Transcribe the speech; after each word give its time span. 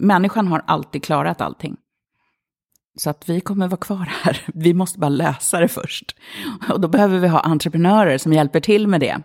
Människan 0.00 0.48
har 0.48 0.62
alltid 0.66 1.04
klarat 1.04 1.40
allting. 1.40 1.76
Så 2.96 3.10
att 3.10 3.28
vi 3.28 3.40
kommer 3.40 3.68
vara 3.68 3.80
kvar 3.80 4.12
här. 4.22 4.40
Vi 4.54 4.74
måste 4.74 4.98
bara 4.98 5.08
lösa 5.08 5.60
det 5.60 5.68
först. 5.68 6.16
Och 6.68 6.80
då 6.80 6.88
behöver 6.88 7.18
vi 7.18 7.28
ha 7.28 7.40
entreprenörer 7.40 8.18
som 8.18 8.32
hjälper 8.32 8.60
till 8.60 8.88
med 8.88 9.00
det. 9.00 9.22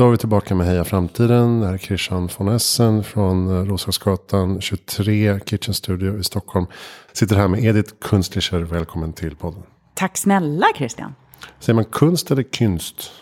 Då 0.00 0.06
är 0.06 0.10
vi 0.10 0.16
tillbaka 0.16 0.54
med 0.54 0.66
Heja 0.66 0.84
Framtiden. 0.84 1.60
Det 1.60 1.66
här 1.66 1.74
är 1.74 1.78
Christian 1.78 2.28
von 2.38 2.48
Essen 2.48 3.04
från 3.04 3.48
eh, 3.48 3.64
Roslagsgatan 3.64 4.60
23 4.60 5.40
Kitchen 5.46 5.74
Studio 5.74 6.18
i 6.18 6.24
Stockholm. 6.24 6.66
Sitter 7.12 7.36
här 7.36 7.48
med 7.48 7.64
Edith 7.64 7.94
Kunstlicher. 8.00 8.58
Välkommen 8.58 9.12
till 9.12 9.36
podden. 9.36 9.62
Tack 9.94 10.16
snälla 10.16 10.66
Christian. 10.76 11.14
Säger 11.58 11.74
man 11.74 11.84
kunst 11.84 12.30
eller 12.30 12.42
kynst? 12.42 13.12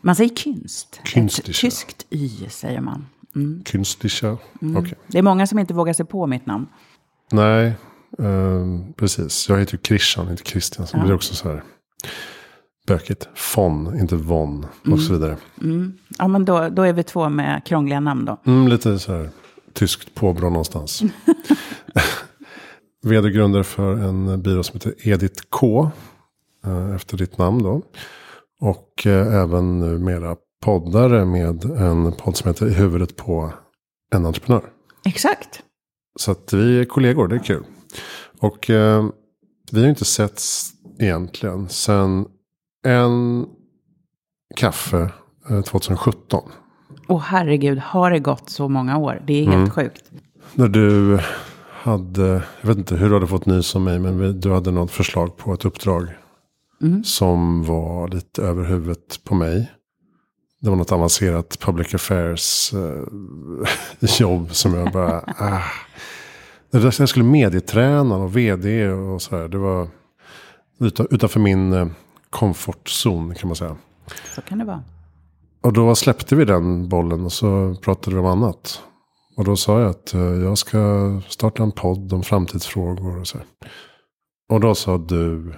Man 0.00 0.16
säger 0.16 0.34
kynst. 0.34 1.00
Künstlicher. 1.04 1.50
Ett 1.50 1.72
tyskt 1.72 2.06
y 2.10 2.48
säger 2.48 2.80
man. 2.80 3.06
Mm. 3.36 3.62
Kunstlicher? 3.64 4.36
Okej. 4.76 4.94
Det 5.06 5.18
är 5.18 5.22
många 5.22 5.46
som 5.46 5.58
inte 5.58 5.74
vågar 5.74 5.92
sig 5.92 6.06
på 6.06 6.26
mitt 6.26 6.46
namn. 6.46 6.66
Nej, 7.32 7.72
ehm, 8.18 8.92
precis. 8.92 9.48
Jag 9.48 9.58
heter 9.58 9.74
ju 9.74 9.78
Christian, 9.82 10.30
inte 10.30 10.44
Christian. 10.44 10.86
Så 10.86 10.96
det 10.96 11.02
blir 11.02 11.14
också 11.14 11.34
så 11.34 11.48
här 11.48 11.62
bökigt. 12.86 13.28
Von, 13.56 14.00
inte 14.00 14.16
von. 14.16 14.66
Och 14.90 15.00
så 15.00 15.12
vidare. 15.12 15.36
Ja, 16.18 16.28
men 16.28 16.44
då, 16.44 16.68
då 16.68 16.82
är 16.82 16.92
vi 16.92 17.02
två 17.02 17.28
med 17.28 17.64
krångliga 17.66 18.00
namn 18.00 18.24
då. 18.24 18.40
Mm, 18.46 18.68
lite 18.68 18.98
så 18.98 19.12
här 19.12 19.30
tyskt 19.72 20.14
påbrå 20.14 20.48
någonstans. 20.50 21.02
Vd 23.02 23.30
grundare 23.30 23.64
för 23.64 23.92
en 23.92 24.42
byrå 24.42 24.62
som 24.62 24.74
heter 24.74 24.94
Edith 25.08 25.42
K. 25.50 25.90
eh, 26.66 26.94
Efter 26.94 27.16
ditt 27.16 27.38
namn 27.38 27.62
då. 27.62 27.82
Och 28.60 29.06
eh, 29.06 29.34
även 29.42 29.78
numera 29.80 30.36
poddare 30.64 31.24
med 31.24 31.64
en 31.64 32.12
podd 32.12 32.36
som 32.36 32.48
heter 32.48 32.66
I 32.66 32.72
huvudet 32.72 33.16
på 33.16 33.52
en 34.14 34.26
entreprenör. 34.26 34.62
Exakt. 35.04 35.62
Så 36.18 36.30
att 36.30 36.52
vi 36.52 36.80
är 36.80 36.84
kollegor, 36.84 37.28
det 37.28 37.34
är 37.34 37.44
kul. 37.44 37.64
Och 38.40 38.70
eh, 38.70 39.04
vi 39.72 39.78
har 39.78 39.84
ju 39.84 39.90
inte 39.90 40.04
setts 40.04 40.70
egentligen 40.98 41.68
sen 41.68 42.26
en 42.86 43.46
kaffe 44.56 45.10
eh, 45.50 45.60
2017. 45.62 46.42
Åh 47.08 47.20
herregud, 47.20 47.78
har 47.78 48.10
det 48.10 48.18
gått 48.18 48.50
så 48.50 48.68
många 48.68 48.98
år? 48.98 49.22
Det 49.26 49.44
är 49.44 49.50
helt 49.50 49.72
sjukt. 49.72 50.10
När 50.54 50.68
du 50.68 51.18
hade, 51.70 52.42
jag 52.60 52.68
vet 52.68 52.78
inte 52.78 52.96
hur 52.96 53.08
du 53.08 53.14
hade 53.14 53.26
fått 53.26 53.46
nys 53.46 53.74
om 53.74 53.84
mig, 53.84 53.98
men 53.98 54.40
du 54.40 54.52
hade 54.52 54.70
något 54.70 54.90
förslag 54.90 55.36
på 55.36 55.52
ett 55.52 55.64
uppdrag. 55.64 56.08
Som 57.04 57.64
var 57.64 58.08
lite 58.08 58.42
över 58.42 58.64
huvudet 58.64 59.24
på 59.24 59.34
mig. 59.34 59.72
Det 60.60 60.70
var 60.70 60.76
något 60.76 60.92
avancerat 60.92 61.58
public 61.60 61.94
affairs 61.94 62.74
eh, 62.74 64.20
jobb 64.20 64.54
som 64.54 64.74
jag 64.74 64.92
bara, 64.92 65.20
ah. 65.38 65.62
Jag 66.70 67.08
skulle 67.08 67.24
medieträna 67.24 68.16
och 68.16 68.36
vd 68.36 68.88
och 68.88 69.22
sådär. 69.22 69.48
Det 69.48 69.58
var 69.58 69.88
utan, 70.80 71.06
utanför 71.10 71.40
min 71.40 71.72
eh, 71.72 71.86
komfortzon 72.30 73.34
kan 73.34 73.48
man 73.48 73.56
säga. 73.56 73.76
Så 74.34 74.42
kan 74.42 74.58
det 74.58 74.64
vara. 74.64 74.82
Och 75.60 75.72
då 75.72 75.94
släppte 75.94 76.36
vi 76.36 76.44
den 76.44 76.88
bollen 76.88 77.24
och 77.24 77.32
så 77.32 77.74
pratade 77.82 78.16
vi 78.16 78.22
om 78.22 78.26
annat. 78.26 78.82
Och 79.36 79.44
då 79.44 79.56
sa 79.56 79.80
jag 79.80 79.90
att 79.90 80.14
eh, 80.14 80.20
jag 80.20 80.58
ska 80.58 80.78
starta 81.28 81.62
en 81.62 81.72
podd 81.72 82.12
om 82.12 82.22
framtidsfrågor 82.22 83.20
och 83.20 83.26
så. 83.26 83.38
Och 84.48 84.60
då 84.60 84.74
sa 84.74 84.98
du, 84.98 85.54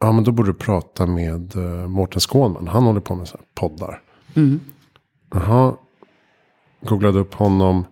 ja 0.00 0.12
men 0.12 0.24
då 0.24 0.32
borde 0.32 0.48
du 0.48 0.54
prata 0.54 1.06
med 1.06 1.56
uh, 1.56 1.88
Mårten 1.88 2.20
Skånman. 2.20 2.68
Han 2.68 2.84
håller 2.84 3.00
på 3.00 3.14
med 3.14 3.28
så 3.28 3.36
här 3.36 3.46
poddar. 3.54 4.02
Jaha, 5.34 5.76
googlade 6.80 7.18
upp 7.18 7.34
honom. 7.34 7.84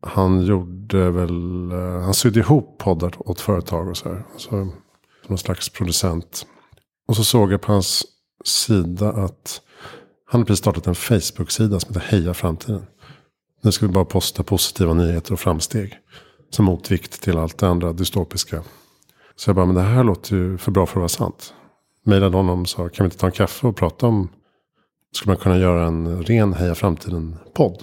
Han 0.00 0.42
gjorde 0.42 1.10
väl, 1.10 1.72
eh, 1.72 2.00
han 2.00 2.14
sydde 2.14 2.40
ihop 2.40 2.78
poddar 2.78 3.14
åt 3.18 3.40
företag 3.40 3.88
och 3.88 3.96
så 3.96 4.08
här. 4.08 4.22
Så, 4.36 4.68
någon 5.26 5.38
slags 5.38 5.68
producent. 5.68 6.46
Och 7.08 7.16
så 7.16 7.24
såg 7.24 7.52
jag 7.52 7.60
på 7.60 7.72
hans 7.72 8.04
sida 8.44 9.08
att 9.08 9.60
han 10.26 10.40
har 10.40 10.46
precis 10.46 10.58
startat 10.58 10.86
en 10.86 10.94
Facebook-sida 10.94 11.80
som 11.80 11.94
heter 11.94 12.00
Heja 12.00 12.34
Framtiden. 12.34 12.86
Nu 13.62 13.72
ska 13.72 13.86
vi 13.86 13.92
bara 13.92 14.04
posta 14.04 14.42
positiva 14.42 14.94
nyheter 14.94 15.32
och 15.32 15.40
framsteg. 15.40 15.98
Som 16.50 16.64
motvikt 16.64 17.22
till 17.22 17.38
allt 17.38 17.58
det 17.58 17.68
andra 17.68 17.92
dystopiska. 17.92 18.62
Så 19.36 19.48
jag 19.48 19.56
bara, 19.56 19.66
men 19.66 19.74
det 19.74 19.82
här 19.82 20.04
låter 20.04 20.36
ju 20.36 20.58
för 20.58 20.70
bra 20.70 20.86
för 20.86 20.92
att 20.92 20.96
vara 20.96 21.08
sant. 21.08 21.54
Mejlade 22.04 22.36
honom 22.36 22.60
och 22.62 22.68
sa, 22.68 22.88
kan 22.88 23.04
vi 23.04 23.06
inte 23.06 23.18
ta 23.18 23.26
en 23.26 23.32
kaffe 23.32 23.66
och 23.66 23.76
prata 23.76 24.06
om, 24.06 24.28
skulle 25.12 25.30
man 25.30 25.42
kunna 25.42 25.58
göra 25.58 25.86
en 25.86 26.22
ren 26.22 26.52
Heja 26.52 26.74
Framtiden-podd? 26.74 27.82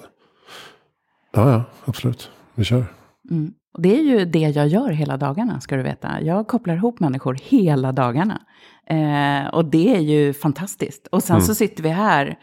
Ja, 1.34 1.52
ja, 1.52 1.64
absolut. 1.86 2.30
Vi 2.56 2.64
kör. 2.64 2.86
Mm. 3.32 3.54
Och 3.76 3.82
det 3.82 4.00
är 4.00 4.02
ju 4.02 4.26
det 4.26 4.40
jag 4.40 4.68
gör 4.68 4.90
hela 4.90 5.18
dagarna, 5.18 5.62
ska 5.62 5.76
du 5.76 5.84
veta. 5.84 6.22
Jag 6.22 6.48
kopplar 6.48 6.76
ihop 6.76 7.00
människor 7.00 7.38
hela 7.44 7.92
dagarna. 7.92 8.42
Eh, 8.90 9.54
och 9.54 9.66
det 9.66 9.96
är 9.96 10.00
ju 10.00 10.34
fantastiskt. 10.34 11.08
Och 11.08 11.24
sen 11.24 11.42
så 11.42 11.56
sitter 11.56 11.84
vi 11.84 11.90
här 11.90 12.40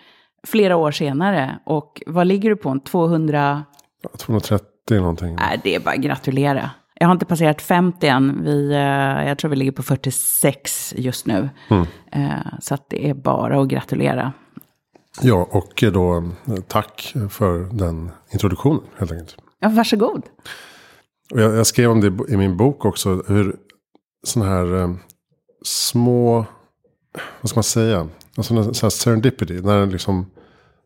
flera 0.46 0.76
år 0.76 0.90
senare 0.90 1.58
och 1.64 2.02
vad 2.06 2.26
ligger 2.26 2.50
du 2.50 2.56
på? 2.56 2.68
En 2.68 2.80
200? 2.80 3.64
Ja, 4.02 4.10
230 4.18 4.66
någonting. 4.90 5.34
Nej, 5.34 5.60
det 5.64 5.74
är 5.74 5.80
bara 5.80 5.94
att 5.94 6.00
gratulera. 6.00 6.70
Jag 6.94 7.06
har 7.06 7.12
inte 7.12 7.26
passerat 7.26 7.62
50 7.62 8.06
än. 8.06 8.44
Vi, 8.44 8.72
eh, 8.72 9.28
jag 9.28 9.38
tror 9.38 9.50
vi 9.50 9.56
ligger 9.56 9.72
på 9.72 9.82
46 9.82 10.94
just 10.96 11.26
nu. 11.26 11.50
Eh, 12.12 12.30
så 12.60 12.74
att 12.74 12.90
det 12.90 13.08
är 13.08 13.14
bara 13.14 13.60
att 13.60 13.68
gratulera. 13.68 14.32
Ja, 15.22 15.48
och 15.50 15.84
då 15.92 16.16
eh, 16.16 16.54
tack 16.68 17.14
för 17.30 17.78
den 17.78 18.10
introduktionen 18.32 18.82
helt 18.98 19.12
enkelt. 19.12 19.36
Ja, 19.60 19.68
varsågod. 19.68 20.22
Och 21.32 21.40
jag, 21.40 21.54
jag 21.54 21.66
skrev 21.66 21.90
om 21.90 22.00
det 22.00 22.32
i 22.32 22.36
min 22.36 22.56
bok 22.56 22.84
också. 22.84 23.22
Hur 23.26 23.56
sådana 24.26 24.50
här 24.50 24.74
eh, 24.74 24.94
små, 25.62 26.46
vad 27.40 27.50
ska 27.50 27.56
man 27.56 27.64
säga? 27.64 28.08
Alltså 28.36 28.74
så 28.74 28.86
här 28.86 28.90
serendipity. 28.90 29.60
När 29.60 29.86
liksom 29.86 30.30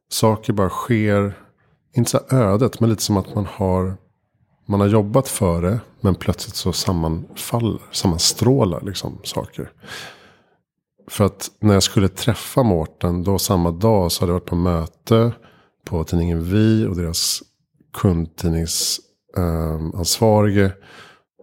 saker 0.09 0.53
bara 0.53 0.69
sker. 0.69 1.39
Inte 1.97 2.11
så 2.11 2.21
ödet, 2.31 2.81
men 2.81 2.91
lite 2.91 3.03
som 3.03 3.17
att 3.17 3.35
man 3.35 3.47
har, 3.47 3.97
man 4.67 4.81
har 4.81 4.87
jobbat 4.87 5.29
för 5.29 5.63
det. 5.63 5.81
Men 6.01 6.15
plötsligt 6.15 6.57
så 6.57 6.73
sammanfaller, 6.73 7.81
sammanstrålar 7.93 8.81
liksom 8.81 9.19
saker. 9.25 9.73
För 11.09 11.25
att 11.25 11.51
när 11.61 11.75
jag 11.75 11.83
skulle 11.83 12.09
träffa 12.09 12.63
Mårten 12.63 13.25
då 13.25 13.39
samma 13.39 13.71
dag 13.71 14.13
så 14.13 14.23
hade 14.23 14.31
jag 14.31 14.41
varit 14.41 14.49
på 14.49 14.57
möte 14.57 15.33
på 15.85 16.05
tidningen 16.05 16.45
Vi 16.45 16.87
och 16.87 16.97
deras 16.97 17.43
kundtidnings. 17.93 19.01
Ehm, 19.37 19.95
ansvarige 19.95 20.73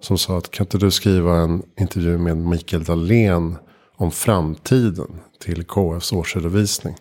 som 0.02 0.18
sa 0.18 0.38
att 0.38 0.52
kan 0.52 0.66
inte 0.66 0.78
du 0.78 0.92
skriva 0.92 1.38
en 1.38 1.64
intervju 1.80 2.18
med 2.18 2.38
Mikael 2.38 2.84
Dahlén 2.84 3.56
om 3.96 4.12
framtiden 4.12 5.20
till 5.40 5.64
KFs 5.64 6.14
årsredovisning. 6.14 6.96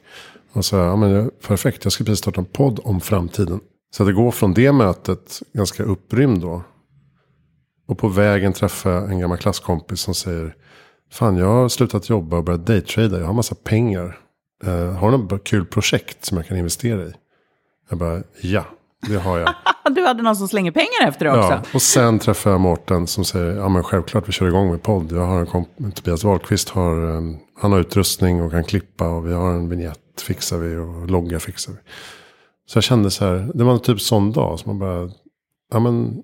Och 0.52 0.64
så 0.64 0.76
ja 0.76 0.96
men 0.96 1.10
jag- 1.10 1.40
perfekt, 1.40 1.84
jag 1.84 1.92
ska 1.92 2.04
precis 2.04 2.18
starta 2.18 2.40
en 2.40 2.44
podd 2.44 2.80
om 2.84 3.00
framtiden. 3.00 3.60
Så 3.96 4.04
det 4.04 4.12
går 4.12 4.30
från 4.30 4.54
det 4.54 4.72
mötet 4.72 5.42
ganska 5.52 5.82
upprymd 5.82 6.40
då. 6.40 6.62
Och 7.88 7.98
på 7.98 8.08
vägen 8.08 8.52
träffar 8.52 8.90
jag 8.90 9.10
en 9.10 9.18
gammal 9.18 9.38
klasskompis 9.38 10.00
som 10.00 10.14
säger 10.14 10.56
Fan 11.10 11.36
jag 11.36 11.46
har 11.46 11.68
slutat 11.68 12.08
jobba 12.08 12.36
och 12.36 12.44
börjat 12.44 12.66
daytrada. 12.66 13.18
Jag 13.18 13.26
har 13.26 13.32
massa 13.34 13.54
pengar. 13.54 14.18
Eh, 14.64 14.92
har 14.92 15.10
du 15.10 15.16
något 15.18 15.44
kul 15.44 15.64
projekt 15.66 16.24
som 16.24 16.36
jag 16.36 16.46
kan 16.46 16.56
investera 16.56 17.02
i? 17.02 17.12
Jag 17.88 17.98
bara 17.98 18.22
ja, 18.40 18.64
det 19.08 19.16
har 19.16 19.38
jag. 19.38 19.54
Du 19.90 20.04
hade 20.06 20.22
någon 20.22 20.36
som 20.36 20.48
slänger 20.48 20.70
pengar 20.72 21.08
efter 21.08 21.24
det 21.24 21.30
också. 21.30 21.52
Ja, 21.52 21.62
och 21.74 21.82
sen 21.82 22.18
träffar 22.18 22.50
jag 22.50 22.60
Mårten 22.60 23.06
som 23.06 23.24
säger, 23.24 23.56
ja 23.56 23.68
men 23.68 23.82
självklart 23.82 24.28
vi 24.28 24.32
kör 24.32 24.46
igång 24.48 24.70
med 24.70 24.82
podd. 24.82 25.12
Jag 25.12 25.26
har 25.26 25.40
en 25.40 25.46
komp- 25.46 25.90
Tobias 25.94 26.24
Wahlqvist 26.24 26.68
har, 26.68 27.14
eh, 27.16 27.20
han 27.60 27.72
har 27.72 27.80
utrustning 27.80 28.42
och 28.42 28.50
kan 28.50 28.64
klippa 28.64 29.08
och 29.08 29.26
vi 29.28 29.32
har 29.32 29.50
en 29.50 29.68
vignett 29.68 29.98
fixar 30.26 30.58
vi 30.58 30.76
och 30.76 31.10
logga 31.10 31.40
fixar 31.40 31.72
vi. 31.72 31.78
Så 32.66 32.76
jag 32.76 32.84
kände 32.84 33.10
så 33.10 33.24
här, 33.24 33.50
det 33.54 33.64
var 33.64 33.72
en 33.72 33.80
typ 33.80 34.00
sån 34.00 34.32
dag 34.32 34.58
som 34.58 34.70
man 34.70 34.78
bara, 34.78 35.10
ja 35.72 35.78
men 35.80 36.22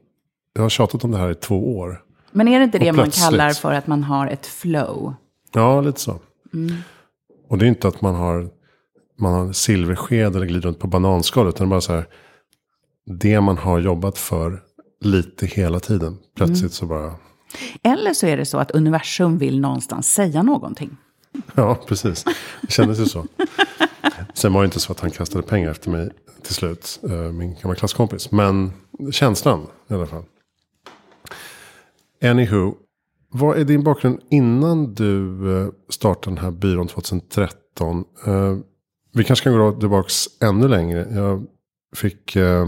jag 0.55 0.63
har 0.63 0.69
tjatat 0.69 1.05
om 1.05 1.11
det 1.11 1.19
här 1.19 1.31
i 1.31 1.35
två 1.35 1.79
år. 1.79 2.03
Men 2.33 2.49
är 2.49 2.59
det 2.59 2.65
inte 2.65 2.79
det 2.79 2.93
man 2.93 3.11
kallar 3.11 3.51
för 3.51 3.73
att 3.73 3.87
man 3.87 4.05
har 4.05 4.27
ett 4.27 4.47
flow? 4.47 5.15
Ja, 5.53 5.81
lite 5.81 6.01
så. 6.01 6.19
Och 7.49 7.59
det 7.59 7.65
är 7.67 7.69
inte 7.69 7.89
att 7.89 8.01
man 8.03 8.15
har, 8.15 8.49
man 9.19 9.33
har 9.33 9.53
silversked 9.53 10.37
eller 10.37 10.47
glider 10.47 10.69
runt 10.69 10.79
på 10.79 10.87
bananskal. 10.87 11.49
Utan 11.49 11.69
bara 11.69 11.81
så 11.81 11.93
här, 11.93 12.07
det 13.09 13.41
man 13.41 13.59
har 13.59 13.79
jobbat 13.79 14.19
för 14.19 14.63
lite 15.01 15.47
hela 15.47 15.81
tiden. 15.81 16.19
Plötsligt 16.37 16.73
så 16.73 16.87
bara 16.87 17.15
Eller 17.83 18.15
så 18.15 18.27
är 18.27 18.37
det 18.37 18.45
så 18.47 18.59
att 18.59 18.71
universum 18.71 19.39
vill 19.39 19.61
någonstans 19.61 20.13
säga 20.15 20.43
någonting. 20.43 20.97
Ja, 21.55 21.79
precis. 21.89 22.25
Det 22.63 22.71
kändes 22.73 22.99
ju 23.01 23.05
så. 23.05 23.27
Sen 24.35 24.53
var 24.53 24.61
det 24.63 24.65
inte 24.65 24.81
så 24.81 24.93
att 24.93 25.01
han 25.01 25.11
kastade 25.11 25.43
pengar 25.43 25.71
efter 25.71 25.91
mig 25.91 26.11
till 26.43 26.55
slut. 26.55 27.01
eh, 27.03 27.11
Min 27.33 27.55
gamla 27.63 27.75
klasskompis. 27.75 28.31
Men 28.33 28.73
känslan 29.13 29.67
i 29.91 29.95
alla 29.95 30.07
fall. 30.07 30.23
Anywho. 32.23 32.75
Vad 33.31 33.59
är 33.59 33.65
din 33.65 33.85
bakgrund 33.85 34.21
innan 34.31 34.95
du 34.95 35.27
eh, 35.61 35.69
startade 35.89 36.37
den 36.37 36.45
här 36.45 36.51
byrån 36.51 36.89
2013? 36.89 38.05
Eh, 38.27 38.57
Vi 39.15 39.25
kanske 39.25 39.45
kan 39.45 39.53
gå 39.59 39.73
tillbaka 39.73 40.09
ännu 40.43 40.69
längre. 40.69 41.07
Jag 41.15 41.47
fick 41.97 42.37
eh, 42.37 42.67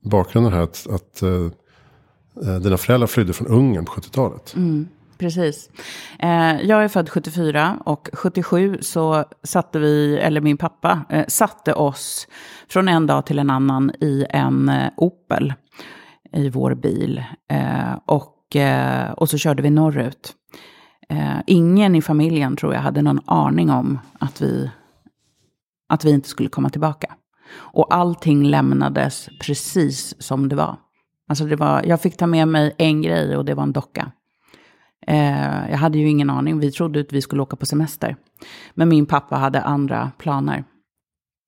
bakgrunden 0.00 0.52
här 0.52 0.62
att, 0.62 0.86
att 0.90 1.22
eh, 1.22 1.50
dina 2.62 2.76
föräldrar 2.76 3.06
flydde 3.06 3.32
från 3.32 3.46
Ungern 3.46 3.84
på 3.84 3.92
70-talet. 3.92 4.54
Mm, 4.56 4.88
precis. 5.18 5.70
Eh, 6.18 6.60
jag 6.62 6.84
är 6.84 6.88
född 6.88 7.08
74 7.08 7.78
och 7.84 8.08
77 8.12 8.78
så 8.80 9.24
satte 9.42 9.78
vi, 9.78 10.18
eller 10.18 10.40
min 10.40 10.56
pappa, 10.56 11.00
eh, 11.08 11.26
satte 11.28 11.72
oss 11.72 12.28
från 12.68 12.88
en 12.88 13.06
dag 13.06 13.26
till 13.26 13.38
en 13.38 13.50
annan 13.50 13.90
i 14.00 14.26
en 14.30 14.68
eh, 14.68 14.90
Opel 14.96 15.54
i 16.32 16.48
vår 16.48 16.74
bil. 16.74 17.24
Eh, 17.48 17.98
och, 18.06 18.56
eh, 18.56 19.10
och 19.10 19.30
så 19.30 19.38
körde 19.38 19.62
vi 19.62 19.70
norrut. 19.70 20.34
Eh, 21.08 21.38
ingen 21.46 21.94
i 21.94 22.02
familjen 22.02 22.56
tror 22.56 22.74
jag 22.74 22.80
hade 22.80 23.02
någon 23.02 23.20
aning 23.26 23.70
om 23.70 23.98
att 24.18 24.40
vi, 24.40 24.70
att 25.88 26.04
vi 26.04 26.10
inte 26.10 26.28
skulle 26.28 26.48
komma 26.48 26.70
tillbaka. 26.70 27.14
Och 27.52 27.94
allting 27.94 28.44
lämnades 28.44 29.28
precis 29.40 30.22
som 30.22 30.48
det 30.48 30.56
var. 30.56 30.76
Alltså 31.28 31.44
det 31.44 31.56
var, 31.56 31.82
jag 31.84 32.00
fick 32.00 32.16
ta 32.16 32.26
med 32.26 32.48
mig 32.48 32.74
en 32.78 33.02
grej 33.02 33.36
och 33.36 33.44
det 33.44 33.54
var 33.54 33.62
en 33.62 33.72
docka. 33.72 34.12
Eh, 35.06 35.70
jag 35.70 35.78
hade 35.78 35.98
ju 35.98 36.08
ingen 36.08 36.30
aning, 36.30 36.58
vi 36.58 36.72
trodde 36.72 37.00
att 37.00 37.12
vi 37.12 37.22
skulle 37.22 37.42
åka 37.42 37.56
på 37.56 37.66
semester. 37.66 38.16
Men 38.74 38.88
min 38.88 39.06
pappa 39.06 39.36
hade 39.36 39.62
andra 39.62 40.10
planer. 40.18 40.64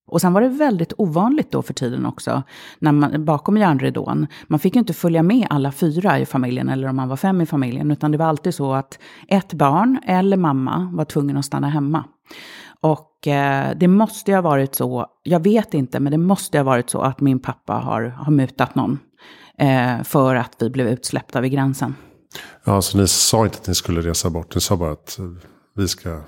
Och 0.07 0.21
sen 0.21 0.33
var 0.33 0.41
det 0.41 0.49
väldigt 0.49 0.93
ovanligt 0.99 1.51
då 1.51 1.63
för 1.63 1.75
tiden 1.75 2.07
också, 2.07 2.43
när 2.79 2.93
man, 2.93 3.25
bakom 3.25 3.57
järnridån. 3.57 4.27
Man 4.47 4.59
fick 4.59 4.75
ju 4.75 4.79
inte 4.79 4.93
följa 4.93 5.23
med 5.23 5.47
alla 5.51 5.73
fyra 5.73 6.19
i 6.19 6.27
familjen, 6.27 6.69
eller 6.69 6.89
om 6.89 6.97
man 6.97 7.09
var 7.09 7.17
fem 7.17 7.41
i 7.41 7.47
familjen, 7.47 7.91
utan 7.91 8.13
det 8.13 8.19
var 8.19 8.27
alltid 8.27 8.55
så 8.55 8.73
att 8.73 8.99
ett 9.29 9.53
barn 9.53 10.01
eller 10.07 10.37
mamma 10.37 10.91
var 10.93 11.05
tvungen 11.05 11.37
att 11.37 11.45
stanna 11.45 11.69
hemma. 11.69 12.05
Och 12.83 13.27
eh, 13.27 13.71
det 13.77 13.89
måste 13.89 14.31
ju 14.31 14.35
ha 14.35 14.43
varit 14.43 14.75
så, 14.75 15.07
jag 15.23 15.41
vet 15.45 15.75
inte, 15.75 16.01
men 16.01 16.11
det 16.13 16.19
måste 16.19 16.59
ha 16.59 16.63
varit 16.65 16.91
så 16.91 17.01
att 17.01 17.21
min 17.21 17.41
pappa 17.41 17.73
har, 17.73 18.03
har 18.03 18.33
mutat 18.33 18.75
någon 18.75 18.99
eh, 19.59 20.03
för 20.03 20.35
att 20.35 20.57
vi 20.59 20.71
blev 20.71 20.87
utsläppta 20.89 21.41
vid 21.41 21.53
gränsen. 21.53 21.95
Ja, 22.65 22.83
så 22.83 22.99
ni 22.99 23.09
sa 23.09 23.45
inte 23.45 23.59
att 23.59 23.67
ni 23.67 23.75
skulle 23.75 24.01
resa 24.01 24.31
bort. 24.31 24.55
Ni 24.55 24.61
sa 24.61 24.77
bara 24.77 24.93
att 24.93 25.19
eh, 25.19 25.25
vi 25.77 25.89
ska 25.89 26.21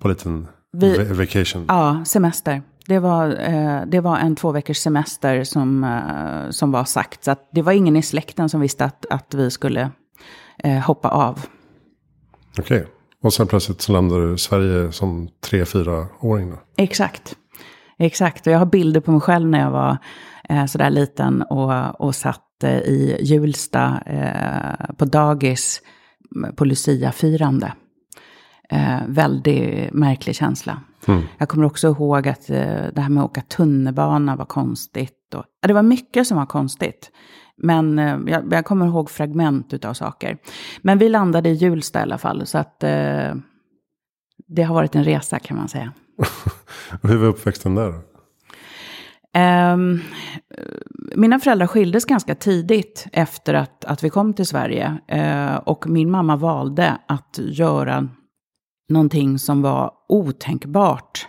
på 0.00 0.08
en 0.08 0.12
liten 0.12 0.48
Vi- 0.72 0.98
va- 0.98 1.14
vacation. 1.14 1.64
Ja, 1.68 2.04
semester. 2.06 2.62
Det 2.86 2.98
var, 2.98 3.36
eh, 3.40 3.80
det 3.86 4.00
var 4.00 4.16
en 4.18 4.36
två 4.36 4.52
veckors 4.52 4.76
semester 4.78 5.44
som, 5.44 5.84
eh, 5.84 6.50
som 6.50 6.72
var 6.72 6.84
sagt. 6.84 7.24
Så 7.24 7.34
det 7.52 7.62
var 7.62 7.72
ingen 7.72 7.96
i 7.96 8.02
släkten 8.02 8.48
som 8.48 8.60
visste 8.60 8.84
att, 8.84 9.06
att 9.10 9.34
vi 9.34 9.50
skulle 9.50 9.90
eh, 10.58 10.78
hoppa 10.78 11.08
av. 11.08 11.46
Okej. 12.58 12.86
Och 13.22 13.32
sen 13.32 13.46
plötsligt 13.46 13.80
så 13.80 13.92
landade 13.92 14.28
du 14.28 14.34
i 14.34 14.38
Sverige 14.38 14.92
som 14.92 15.28
tre, 15.40 15.64
fyra 15.64 16.06
åring 16.20 16.50
då. 16.50 16.56
Exakt. 16.76 17.36
Exakt. 17.98 18.46
Och 18.46 18.52
jag 18.52 18.58
har 18.58 18.66
bilder 18.66 19.00
på 19.00 19.12
mig 19.12 19.20
själv 19.20 19.48
när 19.48 19.60
jag 19.60 19.70
var 19.70 19.96
eh, 20.48 20.66
sådär 20.66 20.90
liten 20.90 21.42
och, 21.42 22.00
och 22.00 22.14
satt 22.14 22.64
eh, 22.64 22.78
i 22.78 23.16
Hjulsta 23.20 24.00
eh, 24.06 24.94
på 24.96 25.04
dagis 25.04 25.82
på 26.56 26.64
Lucia-firande. 26.64 27.72
Eh, 28.70 28.98
väldigt 29.06 29.92
märklig 29.92 30.36
känsla. 30.36 30.80
Jag 31.38 31.48
kommer 31.48 31.66
också 31.66 31.88
ihåg 31.88 32.28
att 32.28 32.50
eh, 32.50 32.84
det 32.92 33.00
här 33.00 33.08
med 33.08 33.24
att 33.24 33.30
åka 33.30 33.40
tunnelbana 33.40 34.36
var 34.36 34.44
konstigt. 34.44 35.34
Och, 35.34 35.44
ja, 35.60 35.68
det 35.68 35.74
var 35.74 35.82
mycket 35.82 36.26
som 36.26 36.36
var 36.36 36.46
konstigt. 36.46 37.10
Men 37.56 37.98
eh, 37.98 38.18
jag, 38.26 38.52
jag 38.52 38.64
kommer 38.64 38.86
ihåg 38.86 39.10
fragment 39.10 39.72
utav 39.72 39.94
saker. 39.94 40.38
Men 40.82 40.98
vi 40.98 41.08
landade 41.08 41.48
i 41.48 41.52
Hjulsta 41.52 41.98
i 41.98 42.02
alla 42.02 42.18
fall. 42.18 42.46
Så 42.46 42.58
att 42.58 42.82
eh, 42.84 43.34
det 44.46 44.62
har 44.62 44.74
varit 44.74 44.94
en 44.94 45.04
resa 45.04 45.38
kan 45.38 45.56
man 45.56 45.68
säga. 45.68 45.92
Hur 47.02 47.16
var 47.16 47.26
uppväxten 47.26 47.74
där? 47.74 47.94
Ehm, 49.34 50.00
mina 51.16 51.38
föräldrar 51.38 51.66
skildes 51.66 52.04
ganska 52.04 52.34
tidigt 52.34 53.06
efter 53.12 53.54
att, 53.54 53.84
att 53.84 54.04
vi 54.04 54.10
kom 54.10 54.34
till 54.34 54.46
Sverige. 54.46 54.98
Eh, 55.08 55.54
och 55.54 55.88
min 55.88 56.10
mamma 56.10 56.36
valde 56.36 56.98
att 57.06 57.38
göra 57.42 58.08
någonting 58.88 59.38
som 59.38 59.62
var 59.62 59.92
otänkbart. 60.08 61.26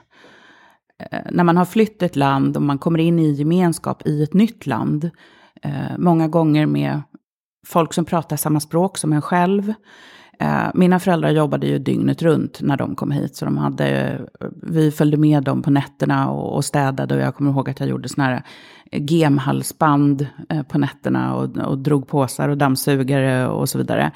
Eh, 1.12 1.20
när 1.32 1.44
man 1.44 1.58
har 1.58 1.66
flytt 1.66 2.02
ett 2.02 2.16
land 2.16 2.58
och 2.58 2.64
man 2.64 2.78
kommer 2.78 3.00
in 3.00 3.20
i 3.20 3.32
gemenskap 3.32 4.08
i 4.08 4.24
ett 4.24 4.34
nytt 4.34 4.66
land, 4.66 5.10
eh, 5.62 5.98
många 5.98 6.28
gånger 6.28 6.66
med 6.66 7.02
folk 7.68 7.94
som 7.94 8.06
pratar 8.06 8.38
samma 8.38 8.60
språk 8.60 8.98
som 8.98 9.14
en 9.14 9.22
själv. 9.22 9.74
Eh, 10.40 10.68
mina 10.74 11.00
föräldrar 11.00 11.30
jobbade 11.30 11.68
ju 11.68 11.80
dygnet 11.80 12.22
runt 12.22 12.62
när 12.62 12.78
de 12.78 12.96
kom 12.96 13.12
hit, 13.12 13.36
så 13.36 13.46
de 13.46 13.58
hade, 13.58 14.22
vi 14.62 14.92
följde 14.92 15.18
med 15.18 15.44
dem 15.44 15.62
på 15.62 15.72
nätterna 15.72 16.30
och, 16.30 16.66
städade. 16.66 17.16
Och 17.16 17.22
jag 17.22 17.36
kommer 17.36 17.52
ihåg 17.52 17.70
att 17.70 17.80
jag 17.80 17.90
gjorde 17.90 18.10
såna 18.10 18.28
här 18.28 18.44
gemhalsband 18.92 20.28
på 20.70 20.78
nätterna 20.78 21.36
och, 21.36 21.58
och 21.58 21.78
drog 21.78 22.08
påsar 22.08 22.50
och 22.50 22.58
dammsugare 22.58 23.48
och 23.48 23.70
så 23.70 23.78
vidare. 23.78 24.12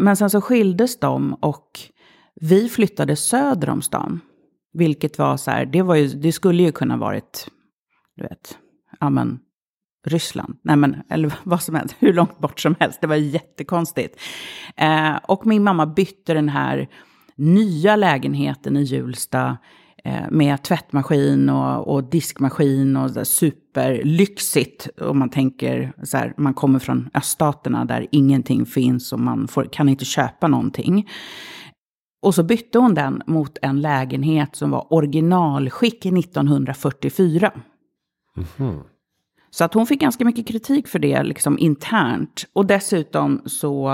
Men 0.00 0.16
sen 0.16 0.30
så 0.30 0.40
skildes 0.40 1.00
de 1.00 1.34
och 1.34 1.80
vi 2.40 2.68
flyttade 2.68 3.16
söder 3.16 3.70
om 3.70 3.82
stan. 3.82 4.20
Vilket 4.72 5.18
var 5.18 5.36
så 5.36 5.50
här, 5.50 5.66
det, 5.66 5.82
var 5.82 5.94
ju, 5.94 6.08
det 6.08 6.32
skulle 6.32 6.62
ju 6.62 6.72
kunna 6.72 6.96
varit, 6.96 7.48
du 8.16 8.22
vet, 8.22 8.58
ja 9.00 9.10
men, 9.10 9.38
Ryssland. 10.06 10.58
Nej 10.62 10.76
men, 10.76 10.96
eller 11.10 11.34
vad 11.44 11.62
som 11.62 11.74
helst, 11.74 11.96
hur 11.98 12.12
långt 12.12 12.38
bort 12.38 12.60
som 12.60 12.74
helst. 12.80 13.00
Det 13.00 13.06
var 13.06 13.16
jättekonstigt. 13.16 14.20
Eh, 14.76 15.16
och 15.16 15.46
min 15.46 15.64
mamma 15.64 15.86
bytte 15.86 16.34
den 16.34 16.48
här 16.48 16.88
nya 17.36 17.96
lägenheten 17.96 18.76
i 18.76 18.82
Hjulsta 18.82 19.58
eh, 20.04 20.30
med 20.30 20.62
tvättmaskin 20.62 21.48
och, 21.48 21.94
och 21.94 22.04
diskmaskin 22.04 22.96
och 22.96 23.10
så 23.10 23.24
superlyxigt. 23.24 24.88
Om 25.00 25.18
man 25.18 25.30
tänker 25.30 25.92
så 26.02 26.16
här, 26.16 26.34
man 26.36 26.54
kommer 26.54 26.78
från 26.78 27.10
öststaterna 27.14 27.84
där 27.84 28.06
ingenting 28.10 28.66
finns 28.66 29.12
och 29.12 29.20
man 29.20 29.48
får, 29.48 29.64
kan 29.64 29.88
inte 29.88 30.04
köpa 30.04 30.48
någonting. 30.48 31.08
Och 32.20 32.34
så 32.34 32.42
bytte 32.42 32.78
hon 32.78 32.94
den 32.94 33.22
mot 33.26 33.58
en 33.62 33.80
lägenhet 33.80 34.56
som 34.56 34.70
var 34.70 34.92
originalskick 34.92 36.06
1944. 36.06 37.52
Så 39.50 39.64
att 39.64 39.74
hon 39.74 39.86
fick 39.86 40.00
ganska 40.00 40.24
mycket 40.24 40.48
kritik 40.48 40.88
för 40.88 40.98
det 40.98 41.22
liksom 41.22 41.58
internt. 41.58 42.46
Och 42.52 42.66
dessutom 42.66 43.42
så, 43.46 43.88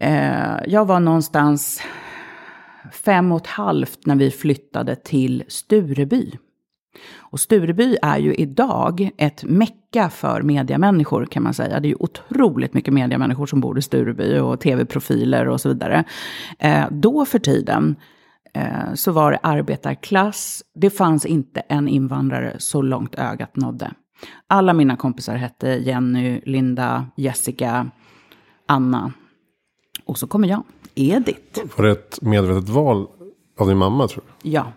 eh, 0.00 0.56
jag 0.66 0.84
var 0.86 1.00
någonstans 1.00 1.82
fem 2.92 3.32
och 3.32 3.40
ett 3.40 3.46
halvt 3.46 4.06
när 4.06 4.16
vi 4.16 4.30
flyttade 4.30 4.96
till 4.96 5.44
Stureby. 5.48 6.38
Och 7.14 7.40
Stureby 7.40 7.96
är 8.02 8.18
ju 8.18 8.34
idag 8.34 9.10
ett 9.16 9.44
mecka 9.94 10.10
för 10.10 10.42
mediamänniskor 10.42 11.26
kan 11.26 11.42
man 11.42 11.54
säga. 11.54 11.80
Det 11.80 11.86
är 11.86 11.90
ju 11.90 11.96
otroligt 12.00 12.74
mycket 12.74 12.94
mediamänniskor 12.94 13.46
som 13.46 13.60
bor 13.60 13.78
i 13.78 13.82
Stureby 13.82 14.38
och 14.38 14.60
tv-profiler 14.60 15.48
och 15.48 15.60
så 15.60 15.68
vidare. 15.68 16.04
Eh, 16.58 16.84
då 16.90 17.24
för 17.24 17.38
tiden 17.38 17.96
eh, 18.54 18.94
så 18.94 19.12
var 19.12 19.32
det 19.32 19.38
arbetarklass. 19.42 20.62
Det 20.74 20.90
fanns 20.90 21.26
inte 21.26 21.60
en 21.60 21.88
invandrare 21.88 22.56
så 22.58 22.82
långt 22.82 23.14
ögat 23.14 23.56
nådde. 23.56 23.92
Alla 24.46 24.72
mina 24.72 24.96
kompisar 24.96 25.36
hette 25.36 25.68
Jenny, 25.68 26.40
Linda, 26.44 27.06
Jessica, 27.16 27.90
Anna. 28.66 29.12
Och 30.06 30.18
så 30.18 30.26
kommer 30.26 30.48
jag, 30.48 30.62
Edith. 30.94 31.60
Var 31.76 31.84
det 31.84 31.92
ett 31.92 32.18
medvetet 32.22 32.68
val 32.68 33.06
av 33.58 33.68
din 33.68 33.78
mamma 33.78 34.08
tror 34.08 34.24
du? 34.26 34.50
Ja. 34.50 34.72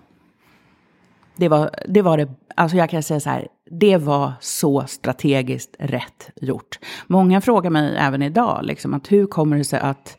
Det 1.37 1.47
var, 1.47 1.69
det 1.87 2.01
var 2.01 2.17
det, 2.17 2.29
alltså 2.55 2.77
jag 2.77 2.89
kan 2.89 3.03
säga 3.03 3.19
så 3.19 3.29
här, 3.29 3.47
det 3.71 3.97
var 3.97 4.33
så 4.39 4.83
strategiskt 4.87 5.75
rätt 5.79 6.29
gjort. 6.41 6.79
Många 7.07 7.41
frågar 7.41 7.69
mig 7.69 7.95
även 7.97 8.21
idag, 8.21 8.59
liksom, 8.63 8.93
att 8.93 9.11
hur 9.11 9.25
kommer 9.25 9.57
det 9.57 9.63
sig 9.63 9.79
att, 9.79 10.17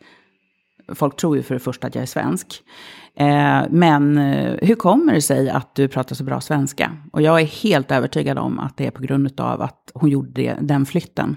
folk 0.93 1.15
tror 1.15 1.37
ju 1.37 1.43
för 1.43 1.53
det 1.53 1.59
första 1.59 1.87
att 1.87 1.95
jag 1.95 2.01
är 2.01 2.05
svensk, 2.05 2.63
eh, 3.15 3.61
men 3.69 4.17
eh, 4.17 4.55
hur 4.61 4.75
kommer 4.75 5.13
det 5.13 5.21
sig 5.21 5.49
att 5.49 5.75
du 5.75 5.87
pratar 5.87 6.15
så 6.15 6.23
bra 6.23 6.41
svenska? 6.41 6.97
Och 7.11 7.21
jag 7.21 7.41
är 7.41 7.45
helt 7.45 7.91
övertygad 7.91 8.37
om 8.37 8.59
att 8.59 8.77
det 8.77 8.87
är 8.87 8.91
på 8.91 9.01
grund 9.01 9.41
av 9.41 9.61
att 9.61 9.91
hon 9.93 10.09
gjorde 10.09 10.31
det, 10.31 10.57
den 10.61 10.85
flytten. 10.85 11.35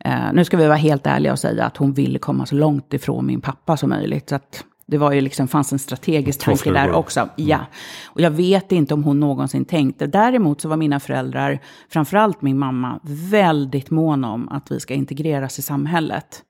Eh, 0.00 0.32
nu 0.32 0.44
ska 0.44 0.56
vi 0.56 0.66
vara 0.66 0.76
helt 0.76 1.06
ärliga 1.06 1.32
och 1.32 1.38
säga 1.38 1.64
att 1.64 1.76
hon 1.76 1.92
ville 1.92 2.18
komma 2.18 2.46
så 2.46 2.54
långt 2.54 2.94
ifrån 2.94 3.26
min 3.26 3.40
pappa 3.40 3.76
som 3.76 3.90
möjligt. 3.90 4.28
Så 4.28 4.34
att 4.34 4.64
det 4.92 4.98
var 4.98 5.12
ju 5.12 5.20
liksom, 5.20 5.48
fanns 5.48 5.72
en 5.72 5.78
strategisk 5.78 6.40
Två 6.40 6.50
tanke 6.50 6.72
där 6.72 6.92
också. 6.92 7.28
Ja. 7.36 7.58
Och 8.04 8.20
jag 8.20 8.30
vet 8.30 8.72
inte 8.72 8.94
om 8.94 9.04
hon 9.04 9.20
någonsin 9.20 9.64
tänkte. 9.64 10.06
Däremot 10.06 10.60
så 10.60 10.68
var 10.68 10.76
mina 10.76 11.00
föräldrar, 11.00 11.58
framförallt 11.88 12.42
min 12.42 12.58
mamma, 12.58 13.00
väldigt 13.30 13.90
måna 13.90 14.32
om 14.32 14.48
att 14.48 14.72
vi 14.72 14.80
ska 14.80 14.94
integreras 14.94 15.58
i 15.58 15.62
samhället. 15.62 16.42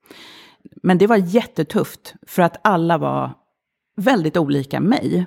men 0.83 0.99
det 0.99 1.07
var 1.07 1.17
jättetufft 1.17 2.15
för 2.27 2.43
att 2.43 2.57
alla 2.65 2.99
var 2.99 3.31
väldigt 3.97 4.37
olika 4.37 4.81
mig. 4.81 5.27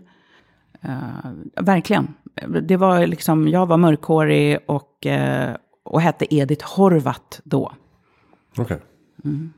Uh, 0.85 1.63
verkligen. 1.65 2.13
Det 2.61 2.77
var 2.77 3.07
liksom, 3.07 3.47
jag 3.47 3.65
var 3.65 3.77
mörkhårig 3.77 4.59
och, 4.67 5.05
uh, 5.05 5.55
och 5.83 6.01
hette 6.01 6.35
Edith 6.35 6.65
Horvat 6.75 7.41
då. 7.43 7.71
Okej. 8.51 8.63
Okay. 8.63 8.77
Mm. 9.23 9.53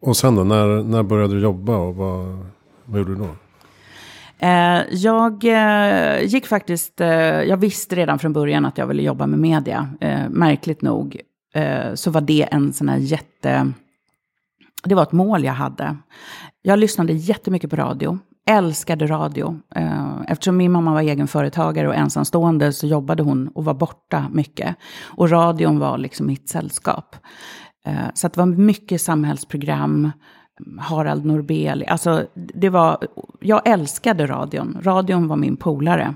Och 0.00 0.16
sen 0.16 0.34
då, 0.34 0.44
när, 0.44 0.82
när 0.82 1.02
började 1.02 1.34
du 1.34 1.40
jobba 1.40 1.76
och 1.76 1.94
vad, 1.94 2.46
vad 2.90 2.98
gjorde 2.98 3.14
du 3.14 3.18
då? 3.18 3.28
Eh, 4.40 4.82
jag 4.90 5.44
eh, 5.44 6.22
gick 6.22 6.46
faktiskt, 6.46 7.00
eh, 7.00 7.08
jag 7.42 7.56
visste 7.56 7.96
redan 7.96 8.18
från 8.18 8.32
början 8.32 8.64
att 8.64 8.78
jag 8.78 8.86
ville 8.86 9.02
jobba 9.02 9.26
med 9.26 9.38
media. 9.38 9.88
märkligt 10.28 10.82
nog 10.82 11.20
så 11.94 12.10
var 12.10 12.20
det 12.20 12.48
en 12.50 12.72
sån 12.72 12.88
här 12.88 12.96
jätte 12.96 13.72
det 14.84 14.94
var 14.94 15.02
ett 15.02 15.12
mål 15.12 15.44
jag 15.44 15.52
hade. 15.52 15.96
Jag 16.62 16.78
lyssnade 16.78 17.12
jättemycket 17.12 17.70
på 17.70 17.76
radio, 17.76 18.18
älskade 18.48 19.06
radio. 19.06 19.60
Eftersom 20.28 20.56
min 20.56 20.72
mamma 20.72 20.92
var 20.92 21.00
egenföretagare 21.00 21.88
och 21.88 21.94
ensamstående 21.94 22.72
så 22.72 22.86
jobbade 22.86 23.22
hon 23.22 23.48
och 23.48 23.64
var 23.64 23.74
borta 23.74 24.26
mycket. 24.32 24.76
Och 25.02 25.30
radion 25.30 25.78
var 25.78 25.98
liksom 25.98 26.26
mitt 26.26 26.48
sällskap. 26.48 27.16
Så 28.14 28.28
det 28.28 28.36
var 28.36 28.46
mycket 28.46 29.00
samhällsprogram, 29.00 30.10
Harald 30.80 31.24
Norbeli. 31.24 31.86
Alltså, 31.86 32.26
det 32.34 32.68
var, 32.68 32.98
jag 33.40 33.68
älskade 33.68 34.26
radion. 34.26 34.78
Radion 34.82 35.28
var 35.28 35.36
min 35.36 35.56
polare. 35.56 36.14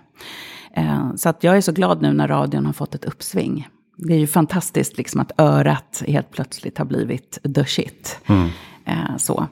Eh, 0.76 1.14
så 1.16 1.28
att 1.28 1.44
jag 1.44 1.56
är 1.56 1.60
så 1.60 1.72
glad 1.72 2.02
nu 2.02 2.12
när 2.12 2.28
radion 2.28 2.66
har 2.66 2.72
fått 2.72 2.94
ett 2.94 3.04
uppsving 3.04 3.68
det 3.96 4.14
är 4.14 4.18
ju 4.18 4.26
fantastiskt 4.26 4.98
liksom 4.98 5.20
att 5.20 5.40
örat 5.40 6.02
helt 6.06 6.30
plötsligt 6.30 6.78
har 6.78 6.84
blivit 6.84 7.38
the 7.54 7.64
shit. 7.64 8.20
Mm. 8.26 8.48
Eh, 8.86 9.16
så. 9.16 9.46